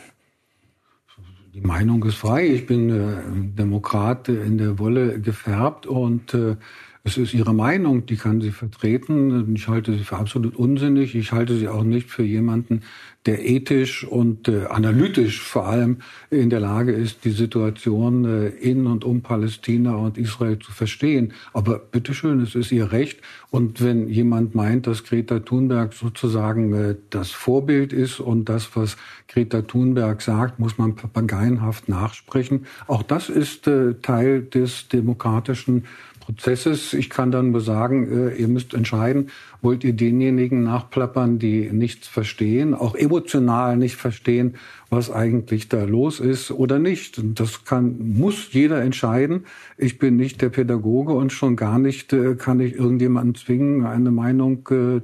Die 1.53 1.59
Meinung 1.59 2.01
ist 2.05 2.15
frei. 2.15 2.47
Ich 2.47 2.65
bin 2.65 2.89
äh, 2.89 3.57
Demokrat 3.57 4.29
in 4.29 4.57
der 4.57 4.79
Wolle 4.79 5.19
gefärbt 5.19 5.85
und 5.85 6.33
äh, 6.33 6.55
es 7.03 7.17
ist 7.17 7.33
ihre 7.33 7.53
Meinung, 7.53 8.05
die 8.05 8.15
kann 8.15 8.39
sie 8.39 8.51
vertreten. 8.51 9.53
Ich 9.53 9.67
halte 9.67 9.91
sie 9.91 10.05
für 10.05 10.15
absolut 10.15 10.55
unsinnig. 10.55 11.13
Ich 11.13 11.33
halte 11.33 11.57
sie 11.57 11.67
auch 11.67 11.83
nicht 11.83 12.09
für 12.09 12.23
jemanden, 12.23 12.83
der 13.25 13.47
ethisch 13.47 14.03
und 14.03 14.47
äh, 14.47 14.65
analytisch 14.65 15.41
vor 15.41 15.67
allem 15.67 15.97
in 16.31 16.49
der 16.49 16.59
Lage 16.59 16.91
ist, 16.91 17.23
die 17.23 17.31
Situation 17.31 18.25
äh, 18.25 18.47
in 18.47 18.87
und 18.87 19.03
um 19.03 19.21
Palästina 19.21 19.95
und 19.95 20.17
Israel 20.17 20.57
zu 20.57 20.71
verstehen. 20.71 21.33
Aber 21.53 21.77
bitteschön, 21.77 22.41
es 22.41 22.55
ist 22.55 22.71
ihr 22.71 22.91
Recht. 22.91 23.19
Und 23.51 23.83
wenn 23.83 24.07
jemand 24.07 24.55
meint, 24.55 24.87
dass 24.87 25.03
Greta 25.03 25.39
Thunberg 25.39 25.93
sozusagen 25.93 26.73
äh, 26.73 26.95
das 27.11 27.29
Vorbild 27.31 27.93
ist 27.93 28.19
und 28.19 28.49
das, 28.49 28.75
was 28.75 28.97
Greta 29.27 29.61
Thunberg 29.61 30.21
sagt, 30.21 30.59
muss 30.59 30.79
man 30.79 30.95
papageienhaft 30.95 31.89
nachsprechen. 31.89 32.65
Auch 32.87 33.03
das 33.03 33.29
ist 33.29 33.67
äh, 33.67 33.93
Teil 34.01 34.41
des 34.41 34.87
demokratischen 34.87 35.85
Prozesses. 36.21 36.93
Ich 36.93 37.09
kann 37.09 37.31
dann 37.31 37.51
nur 37.51 37.59
sagen, 37.59 38.29
äh, 38.29 38.35
ihr 38.35 38.47
müsst 38.47 38.73
entscheiden, 38.73 39.29
wollt 39.61 39.83
ihr 39.83 39.93
denjenigen 39.93 40.63
nachplappern, 40.63 41.37
die 41.39 41.69
nichts 41.71 42.07
verstehen, 42.07 42.73
auch 42.73 42.95
emotional 42.95 43.75
nicht 43.75 43.97
verstehen, 43.97 44.55
was 44.89 45.11
eigentlich 45.11 45.67
da 45.67 45.83
los 45.83 46.19
ist 46.19 46.51
oder 46.51 46.79
nicht. 46.79 47.19
Und 47.19 47.39
das 47.39 47.65
kann, 47.65 47.97
muss 48.17 48.53
jeder 48.53 48.81
entscheiden. 48.81 49.45
Ich 49.77 49.99
bin 49.99 50.15
nicht 50.15 50.41
der 50.41 50.49
Pädagoge 50.49 51.13
und 51.13 51.33
schon 51.33 51.55
gar 51.55 51.77
nicht 51.77 52.13
äh, 52.13 52.35
kann 52.35 52.59
ich 52.61 52.75
irgendjemanden 52.75 53.35
zwingen, 53.35 53.85
eine 53.85 54.11
Meinung 54.11 54.67
äh, 54.71 55.01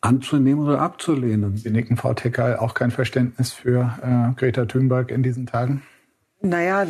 anzunehmen 0.00 0.64
oder 0.64 0.80
abzulehnen. 0.80 1.56
Sie 1.56 1.70
nicken, 1.70 1.96
Frau 1.96 2.14
Tecker, 2.14 2.62
auch 2.62 2.74
kein 2.74 2.90
Verständnis 2.90 3.52
für 3.52 3.98
äh, 4.02 4.38
Greta 4.38 4.66
Thunberg 4.66 5.10
in 5.10 5.22
diesen 5.22 5.46
Tagen? 5.46 5.82
Naja, 6.40 6.86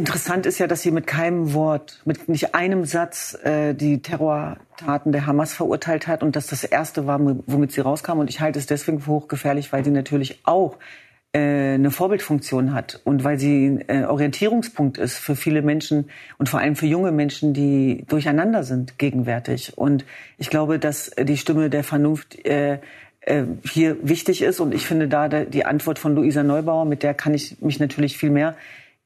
Interessant 0.00 0.46
ist 0.46 0.58
ja, 0.58 0.66
dass 0.66 0.80
sie 0.80 0.92
mit 0.92 1.06
keinem 1.06 1.52
Wort, 1.52 2.00
mit 2.06 2.26
nicht 2.26 2.54
einem 2.54 2.86
Satz 2.86 3.36
äh, 3.44 3.74
die 3.74 4.00
Terrortaten 4.00 5.12
der 5.12 5.26
Hamas 5.26 5.52
verurteilt 5.52 6.06
hat 6.06 6.22
und 6.22 6.36
dass 6.36 6.46
das 6.46 6.64
erste 6.64 7.06
war, 7.06 7.20
womit 7.20 7.72
sie 7.72 7.82
rauskam. 7.82 8.12
Und 8.12 8.30
ich 8.30 8.40
halte 8.40 8.58
es 8.58 8.64
deswegen 8.64 9.00
für 9.00 9.10
hochgefährlich, 9.10 9.74
weil 9.74 9.84
sie 9.84 9.90
natürlich 9.90 10.40
auch 10.44 10.78
äh, 11.34 11.74
eine 11.74 11.90
Vorbildfunktion 11.90 12.72
hat 12.72 13.02
und 13.04 13.24
weil 13.24 13.38
sie 13.38 13.80
äh, 13.88 14.04
Orientierungspunkt 14.04 14.96
ist 14.96 15.18
für 15.18 15.36
viele 15.36 15.60
Menschen 15.60 16.08
und 16.38 16.48
vor 16.48 16.60
allem 16.60 16.76
für 16.76 16.86
junge 16.86 17.12
Menschen, 17.12 17.52
die 17.52 18.06
durcheinander 18.08 18.64
sind 18.64 18.96
gegenwärtig. 18.96 19.76
Und 19.76 20.06
ich 20.38 20.48
glaube, 20.48 20.78
dass 20.78 21.10
die 21.10 21.36
Stimme 21.36 21.68
der 21.68 21.84
Vernunft 21.84 22.42
äh, 22.46 22.78
äh, 23.20 23.44
hier 23.70 23.98
wichtig 24.00 24.40
ist. 24.40 24.60
Und 24.60 24.72
ich 24.72 24.86
finde 24.86 25.08
da 25.08 25.28
die 25.28 25.66
Antwort 25.66 25.98
von 25.98 26.14
Luisa 26.14 26.42
Neubauer, 26.42 26.86
mit 26.86 27.02
der 27.02 27.12
kann 27.12 27.34
ich 27.34 27.60
mich 27.60 27.78
natürlich 27.78 28.16
viel 28.16 28.30
mehr 28.30 28.56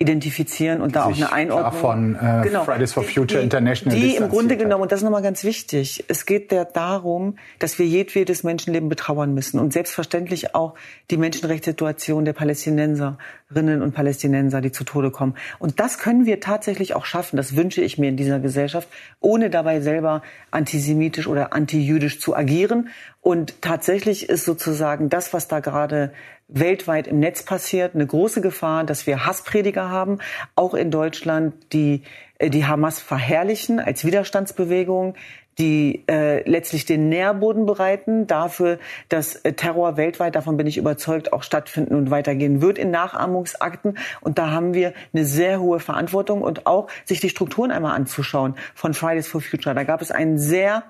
identifizieren 0.01 0.81
und 0.81 0.97
da 0.97 1.05
auch 1.05 1.17
eine 1.17 1.33
Einordnung. 1.33 1.81
Von 1.81 2.17
äh, 2.17 2.43
genau. 2.43 2.65
Fridays 2.65 2.93
for 2.93 3.05
Future 3.05 3.39
die, 3.39 3.45
International. 3.45 3.97
Die 3.97 4.17
im 4.17 4.29
Grunde 4.29 4.57
genommen, 4.57 4.83
und 4.83 4.93
das 4.93 5.01
ist 5.01 5.05
nochmal 5.05 5.23
ganz 5.23 5.45
wichtig, 5.45 6.05
es 6.09 6.27
geht 6.27 6.51
ja 6.51 6.65
darum, 6.65 7.37
dass 7.61 7.79
wir 7.79 7.87
jedwedes 7.87 8.43
Menschenleben 8.43 8.89
betrauern 8.89 9.35
müssen 9.35 9.61
und 9.61 9.73
selbstverständlich 9.73 10.55
auch 10.55 10.75
die 11.13 11.17
Menschenrechtssituation 11.17 12.25
der 12.25 12.33
Palästinenserinnen 12.33 13.83
und 13.83 13.95
Palästinenser, 13.95 14.61
die 14.61 14.73
zu 14.73 14.83
Tode 14.83 15.13
kommen. 15.13 15.37
Und 15.61 15.79
das 15.79 15.99
können 15.99 16.27
wir 16.27 16.41
tatsächlich 16.41 16.97
auch 16.97 17.05
schaffen, 17.05 17.37
das 17.37 17.55
wünsche 17.55 17.81
ich 17.81 17.97
mir 17.97 18.09
in 18.09 18.17
dieser 18.17 18.41
Gesellschaft, 18.41 18.89
ohne 19.21 19.49
dabei 19.49 19.81
selber 19.81 20.23
antisemitisch 20.51 21.29
oder 21.29 21.53
antijüdisch 21.53 22.21
zu 22.21 22.35
agieren. 22.35 22.89
Und 23.25 23.63
tatsächlich 23.63 24.29
ist 24.29 24.45
sozusagen 24.45 25.09
das, 25.09 25.33
was 25.33 25.49
da 25.49 25.61
gerade 25.61 26.13
weltweit 26.47 27.07
im 27.07 27.21
Netz 27.21 27.43
passiert, 27.43 27.95
eine 27.95 28.07
große 28.07 28.43
Gefahr, 28.43 28.85
dass 28.85 29.07
wir 29.07 29.25
Hassprediger 29.25 29.89
haben, 29.89 30.19
auch 30.57 30.75
in 30.75 30.91
Deutschland, 30.91 31.55
die 31.73 32.03
äh, 32.39 32.51
die 32.51 32.67
Hamas 32.67 33.01
verherrlichen 33.01 33.81
als 33.81 34.05
Widerstandsbewegung, 34.05 35.15
die 35.57 36.05
äh, 36.07 36.47
letztlich 36.47 36.85
den 36.85 37.09
Nährboden 37.09 37.65
bereiten 37.65 38.27
dafür, 38.27 38.79
dass 39.09 39.37
äh, 39.37 39.55
Terror 39.55 39.97
weltweit, 39.97 40.37
davon 40.37 40.59
bin 40.59 40.67
ich 40.67 40.77
überzeugt, 40.77 41.33
auch 41.33 41.45
stattfinden 41.45 41.95
und 41.95 42.11
weitergehen 42.11 42.61
wird 42.61 42.77
in 42.77 42.91
Nachahmungsakten. 42.91 43.97
Und 44.21 44.37
da 44.37 44.51
haben 44.51 44.75
wir 44.75 44.93
eine 45.15 45.25
sehr 45.25 45.61
hohe 45.61 45.81
Verantwortung 45.81 46.43
und 46.43 46.67
auch 46.67 46.89
sich 47.07 47.21
die 47.21 47.31
Strukturen 47.31 47.71
einmal 47.71 47.97
anzuschauen 47.97 48.55
von 48.75 48.93
Fridays 48.93 49.29
for 49.29 49.41
Future. 49.41 49.75
Da 49.75 49.85
gab 49.85 50.03
es 50.03 50.11
einen 50.11 50.37
sehr 50.37 50.83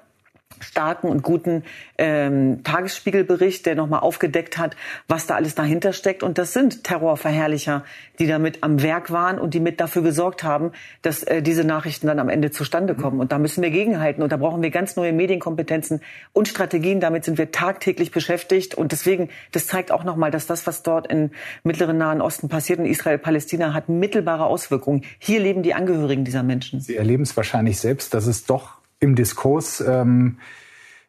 starken 0.61 1.09
und 1.09 1.23
guten 1.23 1.65
ähm, 1.99 2.63
Tagesspiegelbericht, 2.65 3.67
der 3.67 3.75
nochmal 3.75 4.01
aufgedeckt 4.01 4.59
hat, 4.59 4.77
was 5.09 5.27
da 5.27 5.35
alles 5.35 5.55
dahinter 5.55 5.93
steckt. 5.93 6.23
Und 6.23 6.39
das 6.39 6.53
sind 6.53 6.85
Terrorverherrlicher, 6.85 7.85
die 8.19 8.27
damit 8.27 8.63
am 8.63 8.83
Werk 8.83 9.11
waren 9.11 9.39
und 9.39 9.55
die 9.55 9.61
mit 9.61 9.81
dafür 9.81 10.03
gesorgt 10.03 10.43
haben, 10.45 10.73
dass 11.03 11.23
äh, 11.23 11.43
diese 11.43 11.65
Nachrichten 11.65 12.07
dann 12.07 12.19
am 12.19 12.29
Ende 12.29 12.51
zustande 12.51 12.95
kommen. 12.95 13.21
Und 13.21 13.33
da 13.33 13.39
müssen 13.39 13.63
wir 13.63 13.71
gegenhalten. 13.71 14.23
Und 14.23 14.33
da 14.33 14.37
brauchen 14.37 14.63
wir 14.63 14.71
ganz 14.71 14.97
neue 14.97 15.13
Medienkompetenzen 15.13 16.01
und 16.33 16.49
Strategien. 16.49 17.01
Damit 17.01 17.25
sind 17.25 17.39
wir 17.39 17.51
tagtäglich 17.51 18.11
beschäftigt. 18.11 18.75
Und 18.75 18.93
deswegen, 18.93 19.29
das 19.53 19.67
zeigt 19.67 19.91
auch 19.93 20.05
nochmal, 20.05 20.31
dass 20.31 20.47
das, 20.47 20.67
was 20.67 20.83
dort 20.83 21.11
im 21.11 21.31
Mittleren 21.63 21.99
Nahen 21.99 22.21
Osten 22.21 22.49
passiert, 22.49 22.79
in 22.79 22.87
Israel, 22.87 23.19
Palästina, 23.19 23.75
hat 23.75 23.89
mittelbare 23.89 24.47
Auswirkungen. 24.47 25.03
Hier 25.19 25.41
leben 25.41 25.63
die 25.63 25.75
Angehörigen 25.75 26.25
dieser 26.25 26.43
Menschen. 26.43 26.81
Sie 26.81 26.97
erleben 26.97 27.23
es 27.23 27.37
wahrscheinlich 27.37 27.79
selbst, 27.79 28.15
dass 28.15 28.27
es 28.27 28.45
doch 28.47 28.84
im 29.01 29.15
Diskurs 29.15 29.83
ähm, 29.87 30.39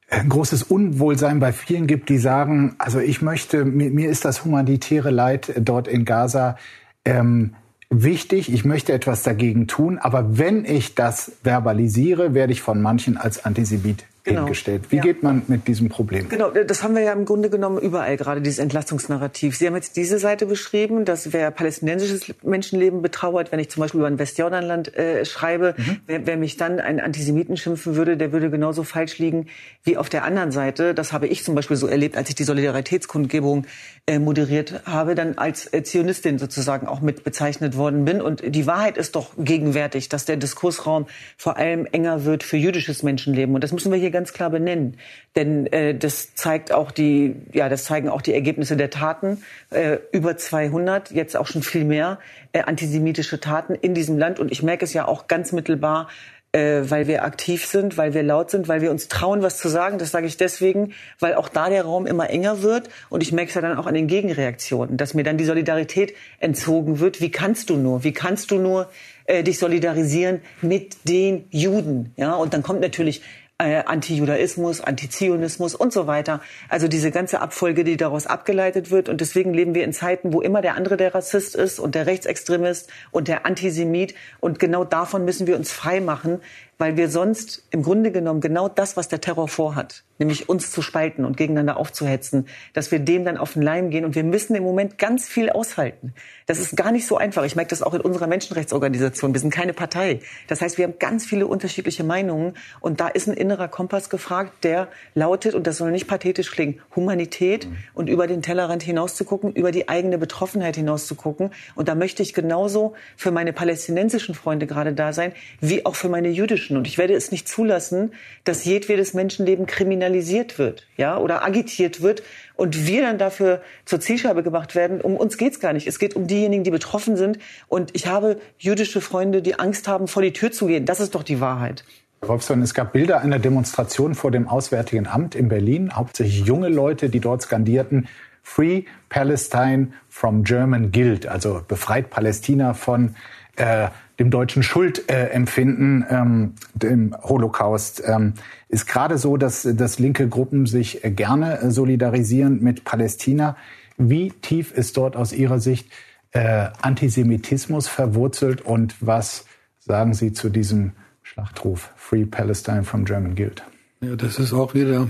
ein 0.09 0.29
großes 0.29 0.63
Unwohlsein 0.63 1.39
bei 1.39 1.51
vielen 1.51 1.87
gibt, 1.87 2.09
die 2.09 2.17
sagen, 2.17 2.75
also 2.77 2.99
ich 2.99 3.21
möchte, 3.21 3.65
mir, 3.65 3.89
mir 3.89 4.09
ist 4.09 4.25
das 4.25 4.45
humanitäre 4.45 5.09
Leid 5.09 5.53
dort 5.57 5.87
in 5.87 6.05
Gaza 6.05 6.57
ähm, 7.05 7.55
wichtig, 7.89 8.51
ich 8.51 8.65
möchte 8.65 8.93
etwas 8.93 9.23
dagegen 9.23 9.67
tun, 9.67 9.97
aber 9.97 10.37
wenn 10.37 10.65
ich 10.65 10.95
das 10.95 11.33
verbalisiere, 11.43 12.33
werde 12.33 12.53
ich 12.53 12.61
von 12.61 12.81
manchen 12.81 13.17
als 13.17 13.45
Antisemit 13.45 14.05
genau. 14.25 14.41
hingestellt. 14.41 14.83
Wie 14.89 14.97
ja. 14.97 15.01
geht 15.03 15.23
man 15.23 15.43
mit 15.47 15.67
diesem 15.67 15.89
Problem? 15.89 16.27
Genau, 16.27 16.49
das 16.49 16.83
haben 16.83 16.95
wir 16.95 17.03
ja 17.03 17.13
im 17.13 17.25
Grunde 17.25 17.49
genommen 17.49 17.77
überall 17.77 18.17
gerade, 18.17 18.41
dieses 18.41 18.59
Entlastungsnarrativ. 18.59 19.55
Sie 19.55 19.67
haben 19.67 19.75
jetzt 19.75 19.95
diese 19.95 20.19
Seite 20.19 20.45
beschrieben, 20.45 21.05
dass 21.05 21.31
wer 21.31 21.51
palästinensisches 21.51 22.33
Menschenleben 22.43 23.01
betrauert, 23.01 23.51
wenn 23.51 23.59
ich 23.59 23.69
zum 23.69 23.81
Beispiel 23.81 23.99
über 23.99 24.07
ein 24.07 24.19
Westjordanland 24.19 24.95
äh, 24.95 25.23
schreibe, 25.25 25.75
mhm. 25.77 25.97
wer, 26.07 26.25
wer, 26.25 26.37
mich 26.37 26.57
dann 26.57 26.79
einen 26.79 26.99
Antisemiten 26.99 27.55
schimpfen 27.55 27.95
würde, 27.95 28.17
der 28.17 28.31
würde 28.31 28.49
genauso 28.49 28.83
falsch 28.83 29.19
liegen 29.19 29.47
wie 29.83 29.97
auf 29.97 30.09
der 30.09 30.25
anderen 30.25 30.51
Seite. 30.51 30.93
Das 30.93 31.13
habe 31.13 31.27
ich 31.27 31.43
zum 31.43 31.55
Beispiel 31.55 31.77
so 31.77 31.87
erlebt, 31.87 32.17
als 32.17 32.29
ich 32.29 32.35
die 32.35 32.43
Solidaritätskundgebung 32.43 33.65
äh, 34.07 34.19
moderiert 34.19 34.81
habe, 34.85 35.15
dann 35.15 35.37
als 35.37 35.71
äh, 35.71 35.83
Zionistin 35.83 36.39
sozusagen 36.39 36.87
auch 36.87 37.01
mit 37.01 37.23
bezeichnet 37.23 37.77
worden 37.77 38.05
bin. 38.05 38.21
Und 38.21 38.43
die 38.43 38.65
Wahrheit 38.65 38.97
ist 38.97 39.15
doch 39.15 39.31
gegenwärtig, 39.37 40.09
dass 40.09 40.25
der 40.25 40.37
Diskursraum 40.37 41.05
vor 41.37 41.57
allem 41.57 41.87
enger 41.91 42.25
wird 42.25 42.43
für 42.43 42.57
jüdisches 42.57 43.03
Menschenleben. 43.03 43.55
Und 43.55 43.63
das 43.63 43.71
müssen 43.71 43.91
wir 43.91 43.99
hier 43.99 44.11
ganz 44.15 44.33
klar 44.33 44.49
benennen. 44.49 44.97
Denn 45.35 45.67
äh, 45.67 45.93
das 45.93 46.33
zeigt 46.33 46.71
auch 46.71 46.91
die, 46.91 47.35
ja, 47.51 47.69
das 47.69 47.83
zeigen 47.83 48.09
auch 48.09 48.21
die 48.21 48.33
Ergebnisse 48.33 48.77
der 48.77 48.89
Taten. 48.89 49.43
Äh, 49.69 49.97
über 50.11 50.37
200, 50.37 51.11
jetzt 51.11 51.35
auch 51.35 51.47
schon 51.47 51.61
viel 51.61 51.83
mehr 51.83 52.19
äh, 52.53 52.61
antisemitische 52.61 53.39
Taten 53.39 53.75
in 53.75 53.93
diesem 53.93 54.17
Land. 54.17 54.39
Und 54.39 54.51
ich 54.51 54.63
merke 54.63 54.85
es 54.85 54.93
ja 54.93 55.05
auch 55.07 55.27
ganz 55.27 55.51
mittelbar 55.51 56.07
äh, 56.55 56.89
weil 56.89 57.07
wir 57.07 57.25
aktiv 57.25 57.65
sind, 57.65 57.97
weil 57.97 58.13
wir 58.13 58.23
laut 58.23 58.49
sind, 58.49 58.69
weil 58.69 58.81
wir 58.81 58.89
uns 58.89 59.09
trauen, 59.09 59.41
was 59.41 59.57
zu 59.57 59.67
sagen. 59.67 59.97
Das 59.97 60.11
sage 60.11 60.25
ich 60.25 60.37
deswegen, 60.37 60.93
weil 61.19 61.35
auch 61.35 61.49
da 61.49 61.69
der 61.69 61.83
Raum 61.83 62.07
immer 62.07 62.29
enger 62.29 62.61
wird. 62.61 62.89
Und 63.09 63.21
ich 63.21 63.33
merke 63.33 63.49
es 63.49 63.55
ja 63.55 63.61
dann 63.61 63.77
auch 63.77 63.87
an 63.87 63.93
den 63.93 64.07
Gegenreaktionen, 64.07 64.95
dass 64.95 65.13
mir 65.13 65.23
dann 65.23 65.37
die 65.37 65.43
Solidarität 65.43 66.15
entzogen 66.39 66.99
wird. 66.99 67.19
Wie 67.19 67.29
kannst 67.29 67.69
du 67.69 67.75
nur? 67.75 68.05
Wie 68.05 68.13
kannst 68.13 68.51
du 68.51 68.55
nur 68.57 68.89
äh, 69.25 69.43
dich 69.43 69.59
solidarisieren 69.59 70.41
mit 70.61 71.09
den 71.09 71.45
Juden? 71.51 72.13
Ja, 72.15 72.35
und 72.35 72.53
dann 72.53 72.63
kommt 72.63 72.79
natürlich 72.79 73.21
äh, 73.57 73.83
Antijudaismus, 73.85 74.81
Antizionismus 74.81 75.75
und 75.75 75.93
so 75.93 76.07
weiter. 76.07 76.41
Also 76.67 76.89
diese 76.89 77.09
ganze 77.09 77.39
Abfolge, 77.39 77.85
die 77.85 77.95
daraus 77.95 78.27
abgeleitet 78.27 78.91
wird. 78.91 79.07
Und 79.07 79.21
deswegen 79.21 79.53
leben 79.53 79.73
wir 79.73 79.85
in 79.85 79.93
Zeiten, 79.93 80.33
wo 80.33 80.41
immer 80.41 80.61
der 80.61 80.75
andere 80.75 80.97
der 80.97 81.15
Rassist 81.15 81.55
ist 81.55 81.79
und 81.79 81.95
der 81.95 82.05
Rechtsextremist 82.05 82.89
und 83.11 83.29
der 83.29 83.45
Antisemit. 83.45 84.13
Und 84.41 84.59
genau 84.59 84.83
davon 84.83 85.23
müssen 85.23 85.47
wir 85.47 85.55
uns 85.55 85.71
frei 85.71 86.01
machen, 86.01 86.41
weil 86.77 86.97
wir 86.97 87.09
sonst 87.09 87.63
im 87.71 87.83
Grunde 87.83 88.11
genommen 88.11 88.41
genau 88.41 88.67
das, 88.67 88.97
was 88.97 89.07
der 89.07 89.21
Terror 89.21 89.47
vorhat, 89.47 90.03
nämlich 90.19 90.49
uns 90.49 90.71
zu 90.71 90.81
spalten 90.81 91.23
und 91.23 91.37
gegeneinander 91.37 91.77
aufzuhetzen, 91.77 92.47
dass 92.73 92.91
wir 92.91 92.99
dem 92.99 93.23
dann 93.23 93.37
auf 93.37 93.53
den 93.53 93.61
Leim 93.61 93.89
gehen. 93.89 94.03
Und 94.03 94.15
wir 94.15 94.23
müssen 94.23 94.55
im 94.55 94.63
Moment 94.63 94.97
ganz 94.97 95.27
viel 95.27 95.49
aushalten. 95.49 96.13
Das 96.47 96.59
ist 96.59 96.75
gar 96.75 96.91
nicht 96.91 97.07
so 97.07 97.17
einfach. 97.17 97.43
Ich 97.43 97.55
merke 97.55 97.69
das 97.69 97.81
auch 97.81 97.93
in 97.93 98.01
unserer 98.01 98.27
Menschenrechtsorganisation. 98.27 99.33
Wir 99.33 99.39
sind 99.39 99.51
keine 99.51 99.73
Partei. 99.73 100.19
Das 100.47 100.61
heißt, 100.61 100.77
wir 100.77 100.85
haben 100.85 100.99
ganz 100.99 101.25
viele 101.25 101.47
unterschiedliche 101.47 102.03
Meinungen. 102.03 102.53
Und 102.81 102.99
da 102.99 103.07
ist 103.07 103.27
ein 103.27 103.33
innerer 103.33 103.67
Kompass 103.67 104.09
gefragt, 104.09 104.63
der 104.63 104.89
lautet, 105.13 105.55
und 105.55 105.67
das 105.67 105.77
soll 105.77 105.91
nicht 105.91 106.07
pathetisch 106.07 106.51
klingen, 106.51 106.81
Humanität 106.95 107.67
und 107.93 108.09
über 108.09 108.27
den 108.27 108.41
Tellerrand 108.41 108.83
hinauszugucken, 108.83 109.53
über 109.53 109.71
die 109.71 109.87
eigene 109.87 110.17
Betroffenheit 110.17 110.75
hinauszugucken. 110.75 111.51
Und 111.75 111.87
da 111.87 111.95
möchte 111.95 112.21
ich 112.21 112.33
genauso 112.33 112.93
für 113.15 113.31
meine 113.31 113.53
palästinensischen 113.53 114.35
Freunde 114.35 114.67
gerade 114.67 114.93
da 114.93 115.13
sein, 115.13 115.31
wie 115.61 115.85
auch 115.85 115.95
für 115.95 116.09
meine 116.09 116.29
jüdischen. 116.29 116.64
Und 116.73 116.87
ich 116.87 116.97
werde 116.97 117.13
es 117.13 117.31
nicht 117.31 117.47
zulassen, 117.47 118.13
dass 118.43 118.65
jedwedes 118.65 119.13
Menschenleben 119.13 119.65
kriminalisiert 119.65 120.57
wird, 120.57 120.87
ja, 120.97 121.17
oder 121.17 121.43
agitiert 121.43 122.01
wird 122.01 122.23
und 122.55 122.87
wir 122.87 123.01
dann 123.01 123.17
dafür 123.17 123.61
zur 123.85 123.99
Zielscheibe 123.99 124.43
gemacht 124.43 124.75
werden. 124.75 125.01
Um 125.01 125.17
uns 125.17 125.37
geht's 125.37 125.59
gar 125.59 125.73
nicht. 125.73 125.87
Es 125.87 125.99
geht 125.99 126.15
um 126.15 126.27
diejenigen, 126.27 126.63
die 126.63 126.71
betroffen 126.71 127.17
sind. 127.17 127.39
Und 127.67 127.91
ich 127.93 128.07
habe 128.07 128.39
jüdische 128.57 129.01
Freunde, 129.01 129.41
die 129.41 129.59
Angst 129.59 129.87
haben, 129.87 130.07
vor 130.07 130.21
die 130.21 130.33
Tür 130.33 130.51
zu 130.51 130.67
gehen. 130.67 130.85
Das 130.85 130.99
ist 130.99 131.15
doch 131.15 131.23
die 131.23 131.39
Wahrheit. 131.39 131.83
Wolfson, 132.21 132.61
es 132.61 132.73
gab 132.73 132.93
Bilder 132.93 133.21
einer 133.21 133.39
Demonstration 133.39 134.15
vor 134.15 134.31
dem 134.31 134.47
Auswärtigen 134.47 135.07
Amt 135.07 135.35
in 135.35 135.47
Berlin, 135.47 135.95
hauptsächlich 135.95 136.45
junge 136.45 136.69
Leute, 136.69 137.09
die 137.09 137.19
dort 137.19 137.43
skandierten, 137.43 138.07
Free 138.41 138.83
Palestine 139.09 139.89
from 140.07 140.43
German 140.43 140.91
Guilt, 140.91 141.27
also 141.27 141.61
befreit 141.67 142.09
Palästina 142.09 142.73
von 142.73 143.15
äh, 143.55 143.89
dem 144.19 144.31
deutschen 144.31 144.63
Schuldempfinden, 144.63 146.05
ähm, 146.09 146.53
dem 146.73 147.15
Holocaust. 147.21 148.03
Ähm, 148.05 148.33
ist 148.69 148.87
gerade 148.87 149.17
so, 149.17 149.37
dass, 149.37 149.63
dass 149.63 149.99
linke 149.99 150.27
Gruppen 150.27 150.65
sich 150.65 151.01
gerne 151.03 151.71
solidarisieren 151.71 152.61
mit 152.61 152.83
Palästina. 152.83 153.57
Wie 153.97 154.31
tief 154.31 154.71
ist 154.71 154.97
dort 154.97 155.15
aus 155.15 155.33
Ihrer 155.33 155.59
Sicht 155.59 155.89
äh, 156.31 156.69
Antisemitismus 156.81 157.87
verwurzelt 157.87 158.61
und 158.61 158.95
was 158.99 159.45
sagen 159.79 160.13
Sie 160.13 160.33
zu 160.33 160.49
diesem 160.49 160.91
Schlachtruf 161.23 161.91
Free 161.95 162.25
Palestine 162.25 162.83
from 162.83 163.05
German 163.05 163.35
Guilt? 163.35 163.63
Ja, 164.01 164.15
das 164.15 164.39
ist 164.39 164.53
auch 164.53 164.73
wieder 164.73 165.07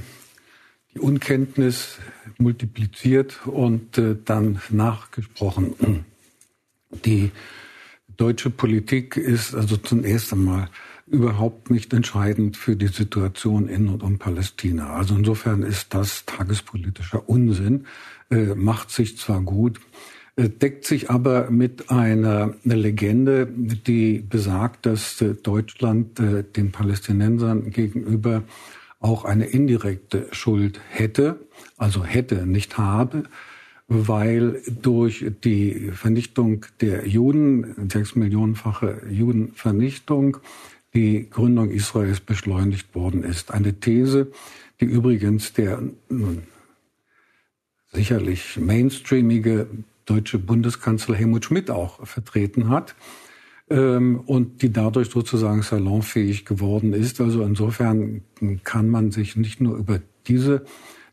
die 0.94 1.00
Unkenntnis 1.00 1.98
multipliziert 2.38 3.46
und 3.46 3.98
äh, 3.98 4.16
dann 4.24 4.62
nachgesprochen. 4.70 6.06
Die 7.04 7.32
deutsche 8.18 8.50
Politik 8.50 9.18
ist 9.18 9.54
also 9.56 9.78
zum 9.78 10.04
ersten 10.04 10.44
Mal 10.44 10.70
überhaupt 11.08 11.70
nicht 11.70 11.94
entscheidend 11.94 12.58
für 12.58 12.76
die 12.76 12.88
Situation 12.88 13.68
in 13.68 13.88
und 13.90 14.02
um 14.02 14.18
Palästina. 14.18 14.94
Also 14.94 15.16
insofern 15.16 15.62
ist 15.62 15.94
das 15.94 16.26
tagespolitischer 16.26 17.30
Unsinn, 17.30 17.86
äh, 18.32 18.56
macht 18.56 18.90
sich 18.90 19.18
zwar 19.18 19.42
gut, 19.42 19.80
äh, 20.36 20.50
deckt 20.50 20.86
sich 20.86 21.10
aber 21.12 21.52
mit 21.52 21.92
einer, 21.92 22.56
einer 22.66 22.76
Legende, 22.76 23.48
die 23.48 24.20
besagt, 24.20 24.86
dass 24.86 25.22
äh, 25.22 25.36
Deutschland 25.36 26.20
äh, 26.20 26.44
den 26.44 26.72
Palästinensern 26.72 27.70
gegenüber 27.70 28.44
auch 29.00 29.26
eine 29.26 29.46
indirekte 29.46 30.28
Schuld 30.32 30.80
hätte, 30.90 31.40
also 31.78 32.04
hätte, 32.04 32.48
nicht 32.48 32.80
habe, 32.80 33.24
weil 33.88 34.62
durch 34.82 35.26
die 35.44 35.92
Vernichtung 35.94 36.66
der 36.82 37.08
Juden, 37.08 37.90
sechs 37.90 38.16
Millionenfache 38.16 39.04
Judenvernichtung, 39.10 40.38
die 40.94 41.30
Gründung 41.30 41.70
Israels 41.70 42.20
beschleunigt 42.20 42.96
worden 42.96 43.24
ist. 43.24 43.52
Eine 43.52 43.80
These, 43.80 44.32
die 44.80 44.86
übrigens 44.86 45.54
der 45.54 45.84
nun, 46.10 46.44
sicherlich 47.92 48.58
mainstreamige 48.60 49.68
deutsche 50.06 50.40
Bundeskanzler 50.40 51.16
Helmut 51.16 51.46
Schmidt 51.46 51.70
auch 51.70 52.06
vertreten 52.06 52.70
hat 52.70 52.96
ähm, 53.70 54.20
und 54.26 54.62
die 54.62 54.72
dadurch 54.72 55.10
sozusagen 55.10 55.62
salonfähig 55.62 56.46
geworden 56.46 56.94
ist. 56.94 57.22
Also 57.22 57.44
insofern 57.44 58.24
kann 58.64 58.90
man 58.90 59.12
sich 59.12 59.36
nicht 59.36 59.62
nur 59.62 59.78
über 59.78 60.00
diese 60.28 60.66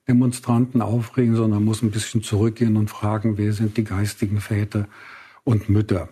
Demonstranten 0.09 0.83
aufregen, 0.83 1.37
sondern 1.37 1.65
muss 1.65 1.83
ein 1.83 1.91
bisschen 1.91 2.23
zurückgehen 2.23 2.77
und 2.77 2.91
fragen, 2.91 3.39
wer 3.39 3.53
sind 3.53 3.77
die 3.77 3.85
geistigen 3.85 4.41
Väter 4.41 4.89
und 5.45 5.69
Mütter. 5.69 6.09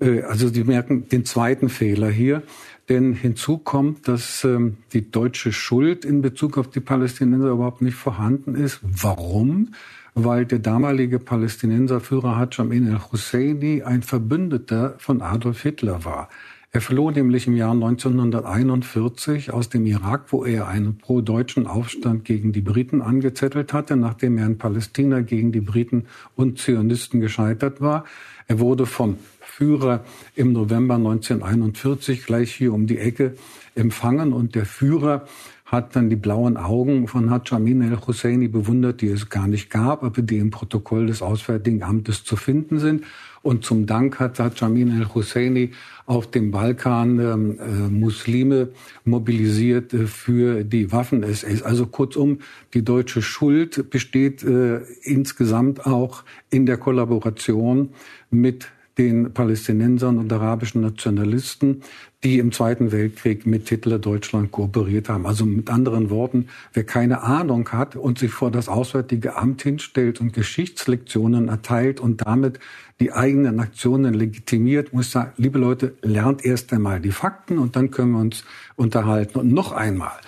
Äh, 0.00 0.22
also 0.22 0.48
Sie 0.48 0.64
merken 0.64 1.08
den 1.08 1.24
zweiten 1.24 1.68
Fehler 1.68 2.10
hier, 2.10 2.42
denn 2.88 3.14
hinzu 3.14 3.58
kommt, 3.58 4.08
dass 4.08 4.44
ähm, 4.44 4.78
die 4.92 5.10
deutsche 5.10 5.52
Schuld 5.52 6.04
in 6.04 6.22
Bezug 6.22 6.56
auf 6.58 6.70
die 6.70 6.80
Palästinenser 6.80 7.50
überhaupt 7.50 7.82
nicht 7.82 7.96
vorhanden 7.96 8.54
ist. 8.54 8.80
Warum? 8.82 9.72
Weil 10.14 10.46
der 10.46 10.60
damalige 10.60 11.18
Palästinenserführer 11.18 12.36
Hajj 12.36 12.60
Amin 12.60 12.90
al-Husseini 12.90 13.82
ein 13.82 14.02
Verbündeter 14.02 14.94
von 14.98 15.20
Adolf 15.20 15.62
Hitler 15.62 16.04
war. 16.04 16.28
Er 16.76 16.82
floh 16.82 17.10
nämlich 17.10 17.46
im 17.46 17.56
Jahr 17.56 17.72
1941 17.72 19.50
aus 19.50 19.70
dem 19.70 19.86
Irak, 19.86 20.26
wo 20.28 20.44
er 20.44 20.68
einen 20.68 20.98
pro-deutschen 20.98 21.66
Aufstand 21.66 22.26
gegen 22.26 22.52
die 22.52 22.60
Briten 22.60 23.00
angezettelt 23.00 23.72
hatte, 23.72 23.96
nachdem 23.96 24.36
er 24.36 24.44
in 24.44 24.58
Palästina 24.58 25.22
gegen 25.22 25.52
die 25.52 25.62
Briten 25.62 26.04
und 26.34 26.58
Zionisten 26.58 27.22
gescheitert 27.22 27.80
war. 27.80 28.04
Er 28.46 28.58
wurde 28.58 28.84
vom 28.84 29.16
Führer 29.40 30.04
im 30.34 30.52
November 30.52 30.96
1941 30.96 32.26
gleich 32.26 32.52
hier 32.52 32.74
um 32.74 32.86
die 32.86 32.98
Ecke 32.98 33.36
empfangen 33.74 34.34
und 34.34 34.54
der 34.54 34.66
Führer 34.66 35.24
hat 35.64 35.96
dann 35.96 36.10
die 36.10 36.16
blauen 36.16 36.56
Augen 36.56 37.08
von 37.08 37.30
Hajj 37.30 37.54
Amin 37.54 37.82
al-Husseini 37.82 38.48
bewundert, 38.48 39.00
die 39.00 39.08
es 39.08 39.30
gar 39.30 39.48
nicht 39.48 39.68
gab, 39.68 40.04
aber 40.04 40.22
die 40.22 40.38
im 40.38 40.50
Protokoll 40.50 41.06
des 41.06 41.22
Auswärtigen 41.22 41.82
Amtes 41.82 42.22
zu 42.22 42.36
finden 42.36 42.78
sind. 42.78 43.04
Und 43.42 43.64
zum 43.64 43.86
Dank 43.86 44.20
hat 44.20 44.38
Hajj 44.38 44.62
Amin 44.64 44.92
al-Husseini 44.92 45.72
auf 46.06 46.30
dem 46.30 46.52
Balkan 46.52 47.18
ähm, 47.18 47.58
äh, 47.58 47.64
Muslime 47.90 48.68
mobilisiert 49.04 49.92
äh, 49.92 50.06
für 50.06 50.64
die 50.64 50.92
Waffen-SS. 50.92 51.62
Also 51.62 51.86
kurzum, 51.86 52.38
die 52.74 52.84
deutsche 52.84 53.22
Schuld 53.22 53.90
besteht 53.90 54.44
äh, 54.44 54.78
insgesamt 55.02 55.84
auch 55.84 56.22
in 56.48 56.64
der 56.64 56.76
Kollaboration 56.78 57.90
mit 58.30 58.68
den 58.98 59.34
Palästinensern 59.34 60.18
und 60.18 60.32
arabischen 60.32 60.80
Nationalisten, 60.80 61.82
die 62.26 62.40
im 62.40 62.50
Zweiten 62.50 62.90
Weltkrieg 62.90 63.46
mit 63.46 63.68
Hitler 63.68 64.00
Deutschland 64.00 64.50
kooperiert 64.50 65.08
haben. 65.08 65.26
Also 65.28 65.46
mit 65.46 65.70
anderen 65.70 66.10
Worten, 66.10 66.48
wer 66.72 66.82
keine 66.82 67.22
Ahnung 67.22 67.68
hat 67.68 67.94
und 67.94 68.18
sich 68.18 68.32
vor 68.32 68.50
das 68.50 68.68
Auswärtige 68.68 69.36
Amt 69.36 69.62
hinstellt 69.62 70.20
und 70.20 70.32
Geschichtslektionen 70.32 71.46
erteilt 71.46 72.00
und 72.00 72.26
damit 72.26 72.58
die 72.98 73.12
eigenen 73.12 73.60
Aktionen 73.60 74.12
legitimiert, 74.12 74.92
muss 74.92 75.12
sagen, 75.12 75.34
liebe 75.36 75.60
Leute, 75.60 75.94
lernt 76.02 76.44
erst 76.44 76.72
einmal 76.72 76.98
die 76.98 77.12
Fakten 77.12 77.58
und 77.58 77.76
dann 77.76 77.92
können 77.92 78.10
wir 78.10 78.20
uns 78.20 78.42
unterhalten. 78.74 79.38
Und 79.38 79.52
noch 79.52 79.70
einmal, 79.70 80.18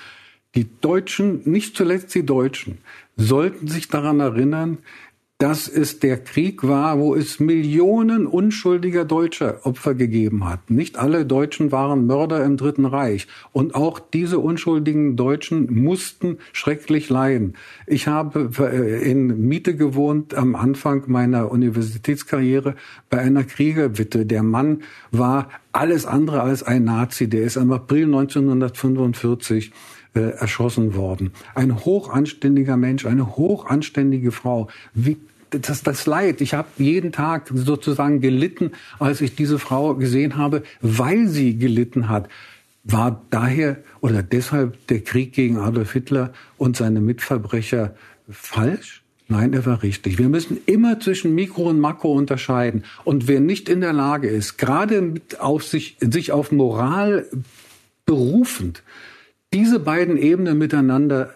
die 0.55 0.69
Deutschen, 0.81 1.41
nicht 1.51 1.77
zuletzt 1.77 2.15
die 2.15 2.25
Deutschen, 2.25 2.79
sollten 3.17 3.67
sich 3.67 3.89
daran 3.89 4.21
erinnern, 4.21 4.79
dass 5.39 5.69
es 5.69 6.01
der 6.01 6.19
Krieg 6.19 6.67
war, 6.67 6.99
wo 6.99 7.15
es 7.15 7.39
Millionen 7.39 8.27
unschuldiger 8.27 9.05
Deutscher 9.05 9.65
Opfer 9.65 9.95
gegeben 9.95 10.49
hat. 10.49 10.69
Nicht 10.69 10.99
alle 10.99 11.25
Deutschen 11.25 11.71
waren 11.71 12.07
Mörder 12.07 12.45
im 12.45 12.57
Dritten 12.57 12.85
Reich. 12.85 13.29
Und 13.53 13.77
auch 13.77 14.01
diese 14.01 14.41
unschuldigen 14.41 15.15
Deutschen 15.15 15.73
mussten 15.73 16.39
schrecklich 16.53 17.09
leiden. 17.09 17.55
Ich 17.87 18.09
habe 18.09 18.51
äh, 18.59 19.09
in 19.09 19.47
Miete 19.47 19.77
gewohnt 19.77 20.35
am 20.35 20.57
Anfang 20.57 21.05
meiner 21.07 21.53
Universitätskarriere 21.53 22.75
bei 23.09 23.19
einer 23.19 23.45
Kriegerwitte. 23.45 24.27
Der 24.27 24.43
Mann 24.43 24.83
war 25.13 25.51
alles 25.71 26.05
andere 26.05 26.43
als 26.43 26.65
ein 26.65 26.83
Nazi. 26.83 27.29
Der 27.29 27.43
ist 27.43 27.57
im 27.57 27.71
April 27.71 28.07
1945 28.07 29.71
äh, 30.19 30.31
erschossen 30.31 30.95
worden. 30.95 31.33
Ein 31.55 31.85
hochanständiger 31.85 32.77
Mensch, 32.77 33.07
eine 33.07 33.37
hochanständige 33.37 34.33
Frau. 34.33 34.69
Wie 34.95 35.17
das, 35.51 35.83
das 35.83 36.07
Leid. 36.07 36.41
Ich 36.41 36.55
habe 36.55 36.69
jeden 36.77 37.13
Tag 37.13 37.51
sozusagen 37.55 38.21
gelitten, 38.21 38.73
als 38.99 39.21
ich 39.21 39.35
diese 39.35 39.59
Frau 39.59 39.95
gesehen 39.95 40.37
habe, 40.37 40.63
weil 40.83 41.29
sie 41.29 41.57
gelitten 41.57 42.09
hat. 42.09 42.29
War 42.85 43.23
daher 43.31 43.79
oder 44.01 44.23
deshalb 44.23 44.87
der 44.89 45.01
Krieg 45.01 45.33
gegen 45.33 45.59
Adolf 45.59 45.93
Hitler 45.93 46.33
und 46.57 46.77
seine 46.77 47.01
Mitverbrecher 47.01 47.95
falsch? 48.31 49.03
Nein, 49.31 49.53
er 49.53 49.67
war 49.67 49.83
richtig. 49.83 50.19
Wir 50.19 50.31
müssen 50.31 50.59
immer 50.65 51.01
zwischen 51.01 51.35
Mikro 51.35 51.69
und 51.69 51.81
Makro 51.81 52.13
unterscheiden. 52.13 52.85
Und 53.05 53.29
wer 53.29 53.41
nicht 53.41 53.69
in 53.69 53.83
der 53.83 53.93
Lage 53.93 54.29
ist, 54.29 54.57
gerade 54.57 55.15
auf 55.39 55.65
sich, 55.65 55.99
sich 56.01 56.33
auf 56.33 56.51
Moral 56.51 57.27
berufend, 58.07 58.83
diese 59.53 59.81
beiden 59.81 60.17
Ebenen 60.17 60.59
miteinander 60.59 61.35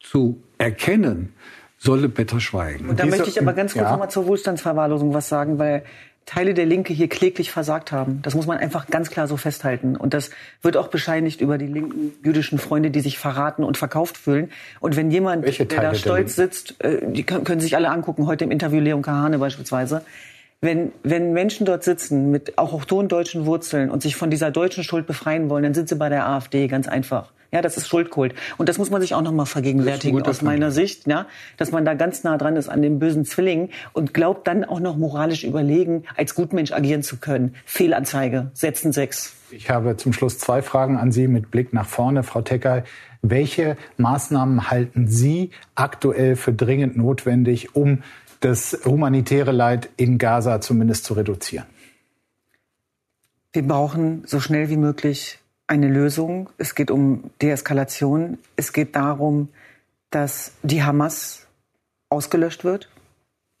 zu 0.00 0.42
erkennen, 0.58 1.34
solle 1.78 2.08
besser 2.08 2.40
schweigen. 2.40 2.88
Und 2.88 2.98
da 2.98 3.04
Diese, 3.04 3.16
möchte 3.16 3.30
ich 3.30 3.40
aber 3.40 3.52
ganz 3.52 3.72
kurz 3.72 3.84
ja. 3.84 3.90
nochmal 3.92 4.10
zur 4.10 4.26
Wohlstandsverwahrlosung 4.26 5.14
was 5.14 5.28
sagen, 5.28 5.58
weil 5.58 5.82
Teile 6.26 6.54
der 6.54 6.66
Linke 6.66 6.92
hier 6.92 7.08
kläglich 7.08 7.50
versagt 7.50 7.90
haben. 7.90 8.20
Das 8.22 8.34
muss 8.34 8.46
man 8.46 8.58
einfach 8.58 8.86
ganz 8.86 9.10
klar 9.10 9.26
so 9.26 9.36
festhalten. 9.36 9.96
Und 9.96 10.14
das 10.14 10.30
wird 10.62 10.76
auch 10.76 10.88
bescheinigt 10.88 11.40
über 11.40 11.58
die 11.58 11.66
linken 11.66 12.12
jüdischen 12.22 12.58
Freunde, 12.58 12.90
die 12.90 13.00
sich 13.00 13.18
verraten 13.18 13.64
und 13.64 13.78
verkauft 13.78 14.16
fühlen. 14.16 14.52
Und 14.78 14.94
wenn 14.94 15.10
jemand, 15.10 15.44
der 15.44 15.80
da 15.80 15.94
stolz 15.94 16.36
sitzt, 16.36 16.82
äh, 16.84 17.00
die 17.10 17.24
können 17.24 17.60
sich 17.60 17.74
alle 17.74 17.90
angucken, 17.90 18.26
heute 18.26 18.44
im 18.44 18.50
Interview 18.50 18.78
Leon 18.78 19.02
Kahane 19.02 19.38
beispielsweise, 19.38 20.02
wenn, 20.60 20.92
wenn 21.02 21.32
Menschen 21.32 21.64
dort 21.64 21.84
sitzen 21.84 22.30
mit 22.30 22.58
auch 22.58 22.72
hochtonen 22.72 23.08
deutschen 23.08 23.46
Wurzeln 23.46 23.90
und 23.90 24.02
sich 24.02 24.16
von 24.16 24.30
dieser 24.30 24.50
deutschen 24.50 24.84
Schuld 24.84 25.06
befreien 25.06 25.48
wollen, 25.48 25.62
dann 25.62 25.74
sind 25.74 25.88
sie 25.88 25.96
bei 25.96 26.08
der 26.08 26.28
AfD, 26.28 26.66
ganz 26.66 26.86
einfach. 26.86 27.32
Ja, 27.52 27.62
das 27.62 27.76
ist 27.76 27.88
Schuldkult. 27.88 28.34
Und 28.58 28.68
das 28.68 28.78
muss 28.78 28.90
man 28.90 29.00
sich 29.00 29.14
auch 29.14 29.22
nochmal 29.22 29.46
vergegenwärtigen 29.46 30.22
aus 30.22 30.40
meiner 30.40 30.70
Sicht, 30.70 31.08
ja, 31.08 31.26
dass 31.56 31.72
man 31.72 31.84
da 31.84 31.94
ganz 31.94 32.22
nah 32.22 32.36
dran 32.36 32.54
ist 32.56 32.68
an 32.68 32.80
dem 32.80 33.00
bösen 33.00 33.24
Zwilling 33.24 33.70
und 33.92 34.14
glaubt 34.14 34.46
dann 34.46 34.64
auch 34.64 34.78
noch 34.78 34.96
moralisch 34.96 35.42
überlegen, 35.42 36.04
als 36.16 36.34
Gutmensch 36.36 36.70
agieren 36.72 37.02
zu 37.02 37.16
können. 37.16 37.56
Fehlanzeige, 37.64 38.50
setzen 38.54 38.92
sechs. 38.92 39.34
Ich 39.50 39.68
habe 39.68 39.96
zum 39.96 40.12
Schluss 40.12 40.38
zwei 40.38 40.62
Fragen 40.62 40.96
an 40.96 41.10
Sie 41.10 41.26
mit 41.26 41.50
Blick 41.50 41.72
nach 41.72 41.86
vorne, 41.86 42.22
Frau 42.22 42.40
Tecker. 42.42 42.84
Welche 43.22 43.76
Maßnahmen 43.96 44.70
halten 44.70 45.08
Sie 45.08 45.50
aktuell 45.74 46.36
für 46.36 46.52
dringend 46.52 46.96
notwendig, 46.96 47.74
um 47.74 48.02
das 48.40 48.78
humanitäre 48.84 49.52
Leid 49.52 49.90
in 49.96 50.18
Gaza 50.18 50.60
zumindest 50.60 51.04
zu 51.04 51.14
reduzieren? 51.14 51.66
Wir 53.52 53.66
brauchen 53.66 54.22
so 54.26 54.40
schnell 54.40 54.68
wie 54.70 54.76
möglich 54.76 55.38
eine 55.66 55.88
Lösung. 55.88 56.50
Es 56.58 56.74
geht 56.74 56.90
um 56.90 57.30
Deeskalation. 57.42 58.38
Es 58.56 58.72
geht 58.72 58.96
darum, 58.96 59.48
dass 60.10 60.52
die 60.62 60.82
Hamas 60.82 61.46
ausgelöscht 62.08 62.64
wird. 62.64 62.88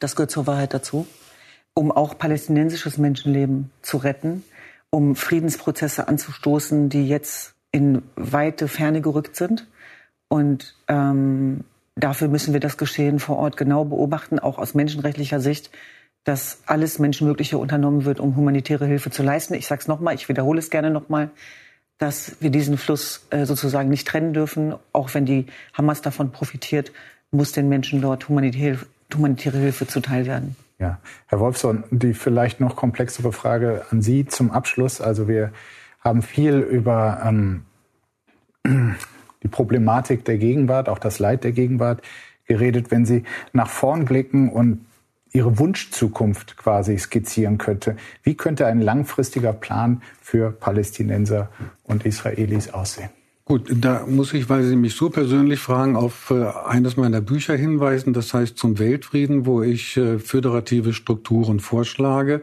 Das 0.00 0.16
gehört 0.16 0.30
zur 0.30 0.46
Wahrheit 0.46 0.74
dazu. 0.74 1.06
Um 1.74 1.92
auch 1.92 2.18
palästinensisches 2.18 2.98
Menschenleben 2.98 3.70
zu 3.80 3.98
retten, 3.98 4.44
um 4.90 5.14
Friedensprozesse 5.14 6.08
anzustoßen, 6.08 6.88
die 6.88 7.06
jetzt 7.06 7.54
in 7.70 8.02
weite 8.16 8.66
Ferne 8.66 9.00
gerückt 9.00 9.36
sind. 9.36 9.66
Und 10.28 10.74
ähm, 10.88 11.64
dafür 12.04 12.28
müssen 12.28 12.52
wir 12.52 12.60
das 12.60 12.76
Geschehen 12.76 13.18
vor 13.18 13.36
Ort 13.36 13.56
genau 13.56 13.84
beobachten, 13.84 14.38
auch 14.38 14.58
aus 14.58 14.74
menschenrechtlicher 14.74 15.40
Sicht, 15.40 15.70
dass 16.24 16.62
alles 16.66 16.98
Menschenmögliche 16.98 17.58
unternommen 17.58 18.04
wird, 18.04 18.20
um 18.20 18.36
humanitäre 18.36 18.86
Hilfe 18.86 19.10
zu 19.10 19.22
leisten. 19.22 19.54
Ich 19.54 19.66
sage 19.66 19.80
es 19.80 19.88
nochmal, 19.88 20.14
ich 20.14 20.28
wiederhole 20.28 20.58
es 20.58 20.70
gerne 20.70 20.90
nochmal 20.90 21.30
dass 22.00 22.36
wir 22.40 22.50
diesen 22.50 22.78
Fluss 22.78 23.26
äh, 23.28 23.44
sozusagen 23.44 23.90
nicht 23.90 24.08
trennen 24.08 24.32
dürfen. 24.32 24.74
Auch 24.92 25.14
wenn 25.14 25.26
die 25.26 25.46
Hamas 25.74 26.00
davon 26.00 26.32
profitiert, 26.32 26.92
muss 27.30 27.52
den 27.52 27.68
Menschen 27.68 28.00
dort 28.00 28.28
humanitäre, 28.28 28.78
Hilfe 29.58 29.86
zuteil 29.86 30.26
werden. 30.26 30.56
Ja, 30.78 30.98
Herr 31.26 31.40
Wolfson, 31.40 31.84
die 31.90 32.14
vielleicht 32.14 32.58
noch 32.58 32.74
komplexere 32.74 33.32
Frage 33.32 33.84
an 33.90 34.00
Sie 34.00 34.24
zum 34.24 34.50
Abschluss. 34.50 35.02
Also 35.02 35.28
wir 35.28 35.52
haben 36.00 36.22
viel 36.22 36.58
über 36.58 37.20
ähm, 37.22 37.64
die 39.42 39.48
Problematik 39.48 40.24
der 40.24 40.38
Gegenwart, 40.38 40.88
auch 40.88 40.98
das 40.98 41.18
Leid 41.18 41.44
der 41.44 41.52
Gegenwart 41.52 42.02
geredet. 42.46 42.90
Wenn 42.90 43.06
Sie 43.06 43.24
nach 43.52 43.68
vorn 43.68 44.04
blicken 44.04 44.48
und 44.50 44.84
Ihre 45.32 45.58
Wunschzukunft 45.58 46.56
quasi 46.56 46.98
skizzieren 46.98 47.56
könnte. 47.56 47.96
Wie 48.24 48.34
könnte 48.34 48.66
ein 48.66 48.80
langfristiger 48.80 49.52
Plan 49.52 50.02
für 50.20 50.50
Palästinenser 50.50 51.50
und 51.84 52.04
Israelis 52.04 52.70
aussehen? 52.70 53.10
Gut, 53.44 53.68
da 53.72 54.04
muss 54.06 54.32
ich, 54.32 54.48
weil 54.48 54.64
Sie 54.64 54.76
mich 54.76 54.94
so 54.94 55.10
persönlich 55.10 55.60
fragen, 55.60 55.96
auf 55.96 56.30
äh, 56.30 56.46
eines 56.66 56.96
meiner 56.96 57.20
Bücher 57.20 57.56
hinweisen, 57.56 58.12
das 58.12 58.32
heißt 58.32 58.56
zum 58.56 58.78
Weltfrieden, 58.78 59.46
wo 59.46 59.62
ich 59.62 59.96
äh, 59.96 60.18
föderative 60.18 60.92
Strukturen 60.92 61.58
vorschlage. 61.58 62.42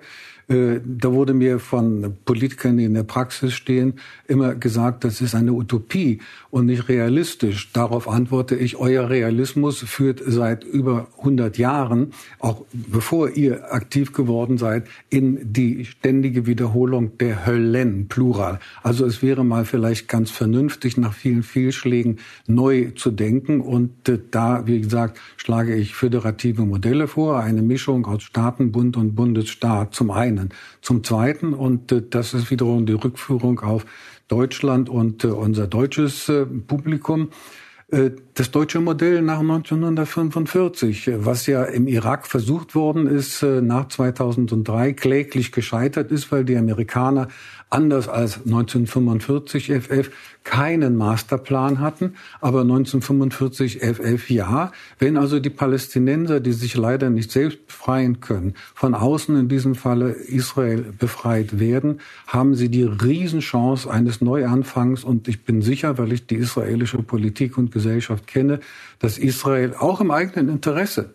Äh, 0.49 0.79
da 0.85 1.11
wurde 1.11 1.33
mir 1.33 1.59
von 1.59 2.15
Politikern, 2.23 2.77
die 2.77 2.85
in 2.85 2.93
der 2.93 3.03
Praxis 3.03 3.53
stehen, 3.53 3.95
immer 4.27 4.55
gesagt, 4.55 5.03
das 5.03 5.19
ist 5.19 5.35
eine 5.35 5.51
Utopie 5.51 6.19
und 6.49 6.67
nicht 6.67 6.87
realistisch. 6.87 7.71
Darauf 7.73 8.07
antworte 8.07 8.55
ich, 8.55 8.77
euer 8.77 9.09
Realismus 9.09 9.79
führt 9.79 10.21
seit 10.25 10.63
über 10.63 11.07
100 11.19 11.57
Jahren, 11.57 12.13
auch 12.39 12.63
bevor 12.71 13.29
ihr 13.31 13.73
aktiv 13.73 14.13
geworden 14.13 14.57
seid, 14.57 14.87
in 15.09 15.51
die 15.51 15.83
ständige 15.83 16.45
Wiederholung 16.45 17.17
der 17.17 17.45
Höllen, 17.45 18.07
Plural. 18.07 18.59
Also 18.83 19.05
es 19.05 19.21
wäre 19.21 19.43
mal 19.43 19.65
vielleicht 19.65 20.07
ganz 20.07 20.31
vernünftig, 20.31 20.95
nach 20.95 21.13
vielen 21.13 21.43
Fehlschlägen 21.43 22.19
neu 22.47 22.91
zu 22.95 23.11
denken. 23.11 23.59
Und 23.59 24.07
äh, 24.07 24.17
da, 24.31 24.65
wie 24.65 24.79
gesagt, 24.79 25.19
schlage 25.35 25.75
ich 25.75 25.93
föderative 25.93 26.61
Modelle 26.61 27.09
vor, 27.09 27.41
eine 27.41 27.61
Mischung 27.61 28.05
aus 28.05 28.23
Staatenbund 28.23 28.95
und 28.95 29.13
Bundesstaat 29.13 29.93
zum 29.93 30.09
einen 30.11 30.36
einen. 30.37 30.49
Zum 30.81 31.03
Zweiten, 31.03 31.53
und 31.53 31.91
äh, 31.91 32.03
das 32.07 32.33
ist 32.33 32.51
wiederum 32.51 32.85
die 32.85 32.93
Rückführung 32.93 33.59
auf 33.59 33.85
Deutschland 34.27 34.89
und 34.89 35.23
äh, 35.23 35.27
unser 35.27 35.67
deutsches 35.67 36.29
äh, 36.29 36.45
Publikum, 36.45 37.29
das 38.33 38.51
deutsche 38.51 38.81
Modell 38.81 39.21
nach 39.21 39.39
1945, 39.39 41.09
was 41.19 41.47
ja 41.47 41.63
im 41.63 41.87
Irak 41.87 42.27
versucht 42.27 42.75
worden 42.75 43.07
ist, 43.07 43.41
nach 43.43 43.87
2003 43.87 44.91
kläglich 44.91 45.53
gescheitert 45.53 46.11
ist, 46.11 46.29
weil 46.29 46.43
die 46.43 46.57
Amerikaner 46.57 47.29
anders 47.69 48.07
als 48.07 48.37
1945 48.45 49.71
FF 49.71 50.09
keinen 50.43 50.95
Masterplan 50.95 51.81
hatten, 51.81 52.15
aber 52.39 52.61
1945 52.61 53.79
FF 53.81 54.29
ja. 54.29 54.71
Wenn 54.97 55.17
also 55.17 55.41
die 55.41 55.49
Palästinenser, 55.49 56.39
die 56.39 56.53
sich 56.53 56.77
leider 56.77 57.09
nicht 57.09 57.31
selbst 57.31 57.67
befreien 57.67 58.21
können, 58.21 58.53
von 58.73 58.95
außen 58.95 59.37
in 59.37 59.49
diesem 59.49 59.75
Falle 59.75 60.11
Israel 60.11 60.85
befreit 60.97 61.59
werden, 61.59 61.99
haben 62.27 62.55
sie 62.55 62.69
die 62.69 62.83
Riesenchance 62.83 63.89
eines 63.89 64.21
Neuanfangs 64.21 65.03
und 65.03 65.27
ich 65.27 65.43
bin 65.43 65.61
sicher, 65.61 65.97
weil 65.97 66.13
ich 66.13 66.25
die 66.27 66.35
israelische 66.35 66.99
Politik 66.99 67.57
und 67.57 67.73
Gesellschaft 67.73 68.27
kenne, 68.27 68.61
dass 68.99 69.17
Israel 69.17 69.75
auch 69.77 69.99
im 69.99 70.11
eigenen 70.11 70.47
Interesse 70.47 71.13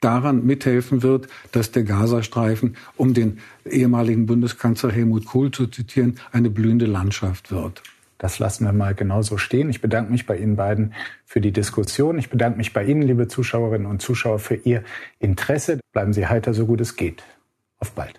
daran 0.00 0.44
mithelfen 0.44 1.02
wird, 1.02 1.28
dass 1.52 1.72
der 1.72 1.84
Gazastreifen, 1.84 2.76
um 2.96 3.14
den 3.14 3.38
ehemaligen 3.64 4.26
Bundeskanzler 4.26 4.92
Helmut 4.92 5.26
Kohl 5.26 5.50
zu 5.50 5.66
zitieren, 5.66 6.18
eine 6.32 6.50
blühende 6.50 6.86
Landschaft 6.86 7.50
wird. 7.50 7.82
Das 8.18 8.38
lassen 8.38 8.64
wir 8.64 8.72
mal 8.72 8.94
genauso 8.94 9.36
stehen. 9.36 9.68
Ich 9.68 9.80
bedanke 9.80 10.10
mich 10.10 10.26
bei 10.26 10.38
Ihnen 10.38 10.56
beiden 10.56 10.94
für 11.24 11.40
die 11.40 11.52
Diskussion. 11.52 12.18
Ich 12.18 12.30
bedanke 12.30 12.56
mich 12.56 12.72
bei 12.72 12.84
Ihnen, 12.84 13.02
liebe 13.02 13.28
Zuschauerinnen 13.28 13.86
und 13.86 14.00
Zuschauer, 14.00 14.38
für 14.38 14.54
Ihr 14.54 14.84
Interesse. 15.18 15.80
Bleiben 15.92 16.12
Sie 16.12 16.26
heiter, 16.26 16.54
so 16.54 16.66
gut 16.66 16.80
es 16.80 16.96
geht. 16.96 17.22
Auf 17.78 17.92
bald. 17.92 18.18